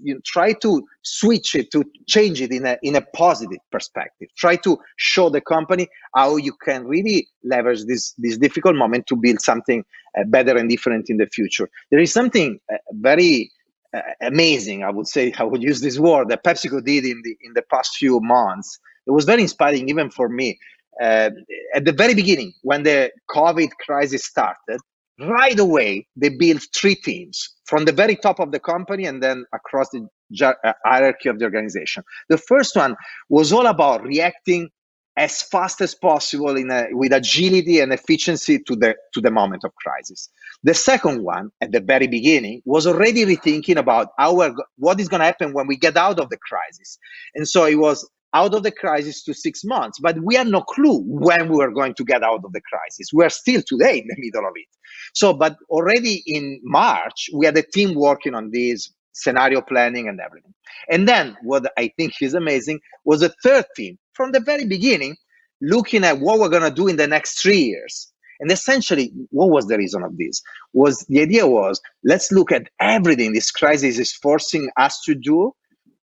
you 0.02 0.20
try 0.24 0.52
to 0.54 0.82
switch 1.02 1.54
it 1.54 1.70
to 1.72 1.84
change 2.06 2.40
it 2.40 2.52
in 2.52 2.66
a 2.66 2.78
in 2.82 2.96
a 2.96 3.00
positive 3.00 3.58
perspective. 3.70 4.28
Try 4.36 4.56
to 4.56 4.78
show 4.96 5.28
the 5.28 5.40
company 5.40 5.88
how 6.14 6.36
you 6.36 6.52
can 6.64 6.84
really 6.84 7.28
leverage 7.44 7.84
this 7.84 8.14
this 8.18 8.38
difficult 8.38 8.76
moment 8.76 9.06
to 9.08 9.16
build 9.16 9.40
something 9.40 9.84
uh, 10.18 10.24
better 10.26 10.56
and 10.56 10.68
different 10.68 11.10
in 11.10 11.16
the 11.18 11.26
future. 11.26 11.68
There 11.90 12.00
is 12.00 12.12
something 12.12 12.58
uh, 12.72 12.76
very 12.92 13.50
uh, 13.94 14.00
amazing 14.20 14.82
i 14.82 14.90
would 14.90 15.06
say 15.06 15.32
i 15.38 15.44
would 15.44 15.62
use 15.62 15.80
this 15.80 15.98
word 15.98 16.28
that 16.28 16.42
pepsico 16.44 16.84
did 16.84 17.04
in 17.04 17.22
the 17.24 17.36
in 17.42 17.52
the 17.54 17.62
past 17.70 17.96
few 17.96 18.20
months. 18.20 18.78
It 19.06 19.12
was 19.12 19.24
very 19.24 19.42
inspiring 19.42 19.88
even 19.88 20.10
for 20.10 20.28
me. 20.28 20.58
Uh, 21.00 21.30
at 21.74 21.84
the 21.84 21.92
very 21.92 22.14
beginning 22.14 22.52
when 22.62 22.82
the 22.82 23.10
covid 23.30 23.70
crisis 23.84 24.24
started 24.24 24.80
right 25.20 25.58
away 25.58 26.06
they 26.16 26.28
built 26.28 26.62
three 26.74 26.94
teams 26.94 27.56
from 27.64 27.84
the 27.84 27.92
very 27.92 28.16
top 28.16 28.38
of 28.38 28.52
the 28.52 28.60
company 28.60 29.06
and 29.06 29.22
then 29.22 29.44
across 29.52 29.88
the 29.90 30.06
uh, 30.42 30.72
hierarchy 30.84 31.28
of 31.28 31.38
the 31.38 31.44
organization. 31.44 32.02
The 32.28 32.38
first 32.38 32.76
one 32.76 32.96
was 33.28 33.52
all 33.52 33.66
about 33.66 34.02
reacting 34.02 34.70
as 35.16 35.42
fast 35.42 35.80
as 35.80 35.94
possible 35.94 36.56
in 36.56 36.70
a, 36.70 36.88
with 36.90 37.12
agility 37.12 37.80
and 37.80 37.92
efficiency 37.92 38.58
to 38.58 38.76
the 38.76 38.94
to 39.14 39.20
the 39.20 39.30
moment 39.30 39.64
of 39.64 39.74
crisis. 39.76 40.28
The 40.62 40.74
second 40.74 41.22
one 41.22 41.50
at 41.62 41.72
the 41.72 41.80
very 41.80 42.06
beginning 42.06 42.60
was 42.66 42.86
already 42.86 43.24
rethinking 43.24 43.76
about 43.76 44.08
our 44.18 44.54
what 44.76 45.00
is 45.00 45.08
going 45.08 45.20
to 45.20 45.26
happen 45.26 45.54
when 45.54 45.66
we 45.66 45.76
get 45.76 45.96
out 45.96 46.20
of 46.20 46.28
the 46.28 46.36
crisis. 46.36 46.98
And 47.34 47.48
so 47.48 47.64
it 47.64 47.76
was 47.76 48.08
out 48.34 48.54
of 48.54 48.62
the 48.62 48.70
crisis 48.70 49.22
to 49.24 49.34
six 49.34 49.64
months. 49.64 49.98
But 50.00 50.18
we 50.22 50.34
had 50.34 50.48
no 50.48 50.62
clue 50.62 51.02
when 51.06 51.48
we 51.48 51.56
were 51.56 51.72
going 51.72 51.94
to 51.94 52.04
get 52.04 52.22
out 52.22 52.44
of 52.44 52.52
the 52.52 52.60
crisis. 52.60 53.10
We 53.12 53.24
are 53.24 53.30
still 53.30 53.62
today 53.66 53.98
in 53.98 54.06
the 54.08 54.16
middle 54.18 54.46
of 54.46 54.52
it. 54.54 54.66
So, 55.14 55.32
but 55.32 55.56
already 55.70 56.22
in 56.26 56.60
March, 56.62 57.30
we 57.34 57.46
had 57.46 57.56
a 57.56 57.62
team 57.62 57.94
working 57.94 58.34
on 58.34 58.50
this 58.50 58.92
scenario 59.12 59.62
planning 59.62 60.08
and 60.08 60.20
everything. 60.20 60.54
And 60.90 61.08
then 61.08 61.36
what 61.42 61.70
I 61.78 61.90
think 61.96 62.14
is 62.20 62.34
amazing 62.34 62.80
was 63.04 63.22
a 63.22 63.32
third 63.42 63.64
team 63.74 63.98
from 64.12 64.32
the 64.32 64.40
very 64.40 64.66
beginning, 64.66 65.16
looking 65.60 66.04
at 66.04 66.20
what 66.20 66.38
we're 66.38 66.50
going 66.50 66.68
to 66.68 66.70
do 66.70 66.88
in 66.88 66.96
the 66.96 67.06
next 67.06 67.40
three 67.40 67.60
years. 67.60 68.12
And 68.40 68.50
essentially, 68.50 69.12
what 69.30 69.48
was 69.48 69.66
the 69.66 69.78
reason 69.78 70.02
of 70.02 70.18
this? 70.18 70.42
Was 70.74 71.06
the 71.08 71.22
idea 71.22 71.46
was 71.46 71.80
let's 72.04 72.30
look 72.30 72.52
at 72.52 72.68
everything 72.80 73.32
this 73.32 73.50
crisis 73.50 73.98
is 73.98 74.12
forcing 74.12 74.68
us 74.76 75.00
to 75.06 75.14
do 75.14 75.52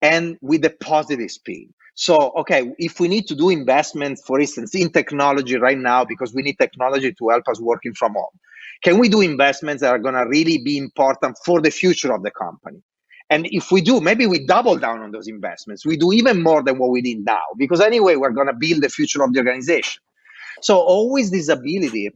and 0.02 0.38
with 0.42 0.66
a 0.66 0.70
positive 0.70 1.30
spin. 1.32 1.74
So, 1.96 2.32
okay, 2.38 2.72
if 2.78 3.00
we 3.00 3.08
need 3.08 3.28
to 3.28 3.36
do 3.36 3.50
investments, 3.50 4.24
for 4.26 4.40
instance, 4.40 4.74
in 4.74 4.92
technology 4.92 5.58
right 5.58 5.78
now, 5.78 6.06
because 6.06 6.34
we 6.34 6.42
need 6.42 6.58
technology 6.58 7.14
to 7.14 7.30
help 7.30 7.48
us 7.48 7.60
working 7.60 7.94
from 7.94 8.14
home, 8.14 8.40
can 8.84 8.98
we 8.98 9.10
do 9.10 9.22
investments 9.22 9.82
that 9.82 9.90
are 9.90 10.00
going 10.00 10.16
to 10.16 10.28
really 10.28 10.58
be 10.58 10.78
important 10.78 11.38
for 11.46 11.62
the 11.62 11.70
future 11.70 12.14
of 12.14 12.24
the 12.24 12.32
company? 12.32 12.82
And 13.30 13.48
if 13.52 13.72
we 13.72 13.82
do, 13.82 14.02
maybe 14.02 14.26
we 14.26 14.46
double 14.46 14.78
down 14.78 15.02
on 15.02 15.12
those 15.12 15.28
investments. 15.28 15.86
We 15.86 15.96
do 15.96 16.12
even 16.12 16.42
more 16.42 16.64
than 16.64 16.78
what 16.80 16.90
we 16.90 17.02
did 17.02 17.24
now, 17.24 17.40
because 17.58 17.80
anyway, 17.80 18.16
we're 18.16 18.32
going 18.32 18.48
to 18.48 18.54
build 18.54 18.82
the 18.82 18.90
future 18.90 19.24
of 19.24 19.32
the 19.34 19.40
organization. 19.40 20.02
So, 20.62 20.78
always 20.78 21.32
this 21.32 21.48
ability 21.48 22.12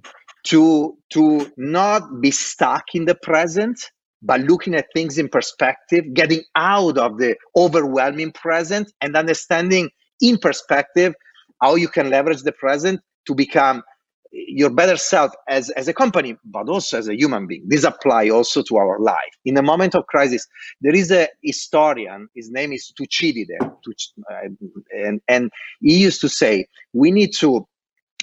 to 0.45 0.97
to 1.11 1.51
not 1.57 2.21
be 2.21 2.31
stuck 2.31 2.93
in 2.93 3.05
the 3.05 3.15
present 3.15 3.91
by 4.25 4.37
looking 4.37 4.75
at 4.75 4.87
things 4.93 5.17
in 5.17 5.29
perspective, 5.29 6.03
getting 6.13 6.41
out 6.55 6.97
of 6.97 7.17
the 7.17 7.35
overwhelming 7.55 8.31
present 8.31 8.91
and 9.01 9.15
understanding 9.15 9.89
in 10.21 10.37
perspective 10.37 11.13
how 11.61 11.75
you 11.75 11.87
can 11.87 12.09
leverage 12.09 12.41
the 12.41 12.51
present 12.51 12.99
to 13.27 13.35
become 13.35 13.83
your 14.31 14.69
better 14.69 14.97
self 14.97 15.31
as, 15.47 15.69
as 15.71 15.87
a 15.87 15.93
company, 15.93 16.35
but 16.43 16.67
also 16.67 16.97
as 16.97 17.07
a 17.07 17.15
human 17.15 17.47
being. 17.47 17.63
This 17.67 17.85
apply 17.85 18.29
also 18.29 18.61
to 18.63 18.77
our 18.77 18.99
life. 18.99 19.33
In 19.45 19.57
a 19.57 19.61
moment 19.61 19.95
of 19.95 20.05
crisis, 20.07 20.45
there 20.81 20.93
is 20.93 21.11
a 21.11 21.29
historian, 21.41 22.27
his 22.35 22.51
name 22.51 22.73
is 22.73 22.91
Thucydide, 22.99 23.47
uh, 23.61 24.49
and, 24.91 25.21
and 25.29 25.51
he 25.81 25.99
used 25.99 26.19
to 26.21 26.29
say, 26.29 26.65
we 26.93 27.11
need 27.11 27.33
to 27.35 27.65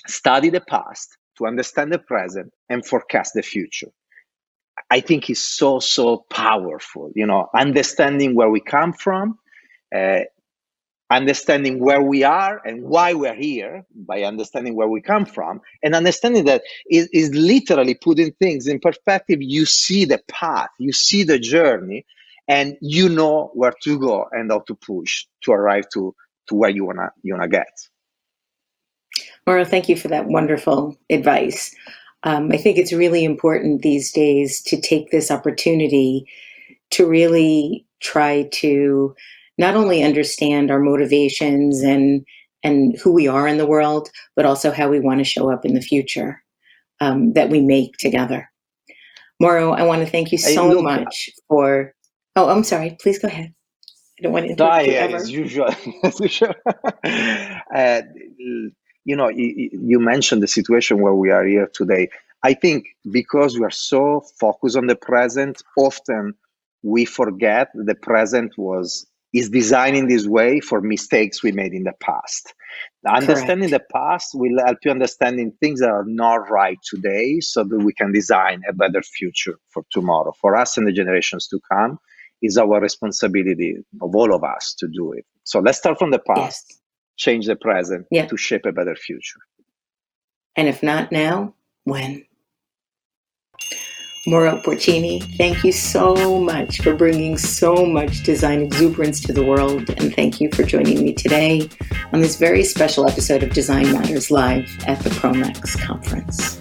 study 0.07 0.51
the 0.51 0.61
past 0.61 1.17
to 1.39 1.47
understand 1.47 1.93
the 1.93 1.99
present 1.99 2.53
and 2.69 2.85
forecast 2.85 3.33
the 3.35 3.43
future. 3.43 3.89
I 4.91 5.01
think 5.01 5.31
is 5.31 5.43
so, 5.43 5.81
so 5.81 6.27
powerful, 6.31 7.11
you 7.15 7.27
know, 7.27 7.49
understanding 7.55 8.35
where 8.35 8.51
we 8.51 8.61
come 8.61 8.93
from, 8.93 9.39
uh, 9.95 10.21
understanding 11.13 11.79
where 11.79 12.03
we 12.03 12.25
are 12.25 12.61
and 12.65 12.83
why 12.85 13.13
we're 13.13 13.35
here 13.35 13.85
by 13.95 14.23
understanding 14.23 14.75
where 14.75 14.89
we 14.89 15.01
come 15.01 15.27
from 15.27 15.61
and 15.83 15.95
understanding 15.95 16.45
that 16.47 16.63
is, 16.91 17.09
is 17.13 17.35
literally 17.35 17.95
putting 17.95 18.33
things 18.33 18.67
in 18.67 18.81
perspective 18.81 19.39
you 19.43 19.67
see 19.67 20.07
the 20.07 20.19
path 20.29 20.71
you 20.79 20.91
see 20.91 21.23
the 21.23 21.39
journey 21.39 22.05
and 22.49 22.77
you 22.81 23.11
know 23.11 23.51
where 23.53 23.75
to 23.83 23.99
go 23.99 24.27
and 24.33 24.51
how 24.51 24.61
to 24.61 24.75
push 24.75 25.27
to 25.43 25.53
arrive 25.53 25.85
to 25.93 26.15
to 26.49 26.55
where 26.55 26.71
you 26.71 26.85
wanna 26.85 27.11
you 27.23 27.35
wanna 27.35 27.49
get 27.49 27.69
Mauro, 29.47 29.65
thank 29.65 29.89
you 29.89 29.97
for 29.97 30.09
that 30.09 30.27
wonderful 30.27 30.97
advice. 31.11 31.75
Um, 32.25 32.51
I 32.53 32.57
think 32.57 32.79
it's 32.79 32.93
really 32.93 33.25
important 33.25 33.83
these 33.83 34.13
days 34.13 34.63
to 34.63 34.81
take 34.81 35.11
this 35.11 35.31
opportunity 35.31 36.27
to 36.91 37.07
really 37.07 37.87
try 38.01 38.49
to 38.53 39.15
not 39.59 39.75
only 39.75 40.03
understand 40.03 40.71
our 40.71 40.81
motivations 40.81 41.83
and 41.83 42.25
and 42.63 42.97
who 42.99 43.13
we 43.13 43.27
are 43.27 43.49
in 43.49 43.59
the 43.59 43.67
world, 43.67 44.09
but 44.37 44.47
also 44.47 44.71
how 44.71 44.89
we 44.89 45.01
want 45.01 45.19
to 45.19 45.25
show 45.25 45.51
up 45.51 45.65
in 45.65 45.75
the 45.75 45.81
future 45.81 46.41
um, 47.01 47.33
that 47.33 47.51
we 47.51 47.61
make 47.61 47.97
together. 47.97 48.49
Mauro, 49.41 49.73
I 49.73 49.83
want 49.83 50.05
to 50.05 50.11
thank 50.11 50.31
you 50.31 50.39
so 50.39 50.69
look, 50.69 50.85
much 50.85 51.29
for. 51.49 51.93
Oh, 52.37 52.49
I'm 52.49 52.63
sorry. 52.63 52.97
Please 53.01 53.19
go 53.19 53.27
ahead. 53.27 53.53
I 54.19 54.23
don't 54.23 54.33
want 54.33 54.47
to 54.47 54.53
interrupt 54.53 54.87
you 54.87 54.93
ever. 54.93 55.17
As 55.23 55.31
usual. 55.31 55.75
as 56.05 56.21
usual. 56.21 56.55
uh, 57.75 58.03
you 59.05 59.17
know, 59.17 59.29
you, 59.29 59.71
you 59.73 60.01
mentioned 60.01 60.43
the 60.43 60.49
situation 60.49 61.01
where 61.01 61.15
we 61.15 61.31
are 61.31 61.45
here 61.45 61.69
today. 61.73 62.09
I 62.43 62.55
think 62.55 62.87
because 63.11 63.59
we 63.59 63.65
are 63.65 63.71
so 63.71 64.23
focused 64.41 64.77
on 64.77 64.87
the 64.87 64.97
present, 64.97 65.63
often 65.77 66.35
we 66.83 67.05
forget 67.05 67.69
the 67.75 67.95
present 67.95 68.59
was 68.59 69.07
is 69.33 69.49
designed 69.49 69.97
in 69.97 70.09
this 70.09 70.27
way 70.27 70.61
for 70.61 70.81
mistakes 70.83 71.43
we 71.43 71.53
made 71.53 71.73
in 71.73 71.85
the 71.85 71.95
past. 72.01 72.53
Understanding 73.07 73.71
the 73.71 73.81
past 73.81 74.31
will 74.35 74.63
help 74.65 74.79
you 74.85 74.91
understanding 74.91 75.53
things 75.61 75.81
that 75.81 75.89
are 75.89 76.05
not 76.05 76.51
right 76.51 76.79
today 76.85 77.41
so 77.41 77.65
that 77.65 77.79
we 77.79 77.95
can 77.95 78.13
design 78.13 78.61
a 78.69 78.73
better 78.73 79.03
future 79.03 79.59
for 79.71 79.85
tomorrow. 79.91 80.33
For 80.41 80.55
us 80.55 80.77
and 80.77 80.87
the 80.87 80.93
generations 80.93 81.49
to 81.49 81.61
come 81.71 81.99
is 82.43 82.59
our 82.59 82.81
responsibility 82.81 83.77
of 84.01 84.15
all 84.15 84.35
of 84.35 84.45
us 84.45 84.75
to 84.81 84.89
do 84.89 85.13
it. 85.13 85.25
So 85.45 85.61
let's 85.61 85.79
start 85.79 85.99
from 85.99 86.11
the 86.11 86.19
past, 86.19 86.67
yes. 86.69 86.82
Change 87.23 87.47
the 87.47 87.57
present 87.57 88.07
yeah. 88.11 88.27
to 88.27 88.37
shape 88.37 88.67
a 88.67 88.73
better 88.73 88.97
future. 88.97 89.41
And 90.57 90.69
if 90.69 90.83
not 90.83 91.13
now, 91.13 91.55
when? 91.85 92.25
Mauro 94.27 94.61
Porcini, 94.63 95.21
thank 95.37 95.65
you 95.65 95.73
so 95.73 96.39
much 96.39 96.81
for 96.81 96.95
bringing 96.95 97.37
so 97.37 97.85
much 97.85 98.23
design 98.23 98.61
exuberance 98.63 99.21
to 99.21 99.33
the 99.33 99.45
world. 99.45 99.91
And 99.97 100.15
thank 100.15 100.41
you 100.41 100.49
for 100.53 100.63
joining 100.63 101.03
me 101.03 101.13
today 101.13 101.69
on 102.13 102.21
this 102.21 102.37
very 102.37 102.63
special 102.63 103.09
episode 103.09 103.43
of 103.43 103.51
Design 103.51 103.91
Matters 103.93 104.31
Live 104.31 104.69
at 104.87 105.01
the 105.01 105.11
Promax 105.11 105.77
Conference. 105.81 106.61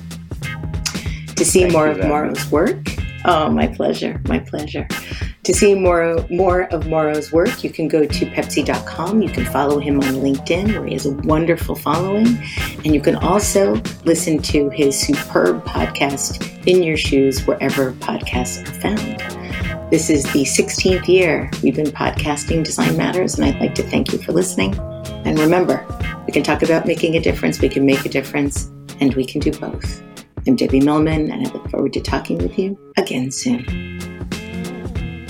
To 1.36 1.46
see 1.46 1.62
thank 1.62 1.74
more 1.74 1.88
of 1.88 2.00
Mauro's 2.00 2.50
work, 2.50 2.84
oh, 3.26 3.50
my 3.50 3.68
pleasure, 3.68 4.22
my 4.28 4.40
pleasure. 4.40 4.88
To 5.44 5.54
see 5.54 5.74
more, 5.74 6.26
more 6.30 6.64
of 6.74 6.88
Mauro's 6.88 7.32
work, 7.32 7.64
you 7.64 7.70
can 7.70 7.88
go 7.88 8.06
to 8.06 8.26
Pepsi.com. 8.28 9.22
You 9.22 9.30
can 9.30 9.46
follow 9.46 9.80
him 9.80 10.00
on 10.00 10.16
LinkedIn, 10.16 10.78
where 10.78 10.86
he 10.86 10.94
has 10.94 11.06
a 11.06 11.12
wonderful 11.12 11.76
following. 11.76 12.38
And 12.84 12.94
you 12.94 13.02
can 13.02 13.16
also 13.16 13.82
listen 14.06 14.40
to 14.44 14.70
his 14.70 15.00
superb 15.00 15.66
podcast, 15.66 16.68
In 16.68 16.84
Your 16.84 16.98
Shoes, 16.98 17.46
wherever 17.48 17.94
podcasts 17.94 18.68
are 18.68 18.80
found. 18.82 19.92
This 19.92 20.10
is 20.10 20.24
the 20.32 20.44
16th 20.44 21.08
year 21.08 21.50
we've 21.64 21.76
been 21.76 21.88
podcasting 21.88 22.64
Design 22.64 22.96
Matters, 22.96 23.36
and 23.36 23.46
I'd 23.46 23.60
like 23.60 23.76
to 23.76 23.84
thank 23.84 24.14
you 24.14 24.20
for 24.20 24.32
listening. 24.32 24.74
And 25.26 25.38
remember, 25.38 25.86
we 26.26 26.32
can 26.32 26.44
talk 26.44 26.64
about 26.64 26.86
making 26.86 27.16
a 27.16 27.20
difference, 27.20 27.60
we 27.60 27.68
can 27.68 27.86
make 27.86 28.06
a 28.06 28.10
difference, 28.10 28.72
and 29.02 29.14
we 29.16 29.26
can 29.26 29.42
do 29.42 29.52
both. 29.52 30.02
I'm 30.48 30.56
Debbie 30.56 30.80
Millman, 30.80 31.30
and 31.30 31.48
I 31.48 31.52
look 31.52 31.70
forward 31.70 31.94
to 31.94 32.02
talking 32.02 32.40
with 32.40 32.58
you 32.58 32.76
again 32.98 33.30
soon. 33.30 33.64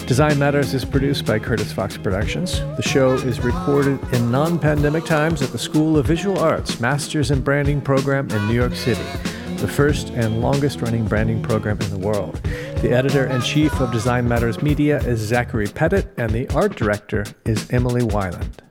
Design 0.06 0.40
Matters 0.40 0.74
is 0.74 0.86
produced 0.86 1.26
by 1.26 1.38
Curtis 1.38 1.74
Fox 1.74 1.98
Productions. 1.98 2.62
The 2.78 2.82
show 2.82 3.14
is 3.16 3.42
recorded 3.42 4.00
in 4.14 4.32
non 4.32 4.58
pandemic 4.58 5.04
times 5.04 5.42
at 5.42 5.50
the 5.50 5.58
School 5.58 5.98
of 5.98 6.06
Visual 6.06 6.40
Arts 6.40 6.80
Masters 6.80 7.30
in 7.30 7.42
Branding 7.42 7.82
program 7.82 8.30
in 8.30 8.48
New 8.48 8.54
York 8.54 8.74
City, 8.74 9.04
the 9.58 9.68
first 9.68 10.12
and 10.12 10.42
longest 10.42 10.82
running 10.82 11.06
branding 11.06 11.44
program 11.44 11.80
in 11.82 11.90
the 11.90 12.00
world. 12.00 12.36
The 12.82 12.92
editor 12.92 13.26
in 13.28 13.42
chief 13.42 13.74
of 13.82 13.92
Design 13.92 14.30
Matters 14.30 14.62
Media 14.62 15.00
is 15.00 15.20
Zachary 15.20 15.68
Pettit, 15.68 16.08
and 16.16 16.32
the 16.32 16.48
art 16.56 16.78
director 16.78 17.26
is 17.44 17.70
Emily 17.70 18.02
Weiland. 18.02 18.71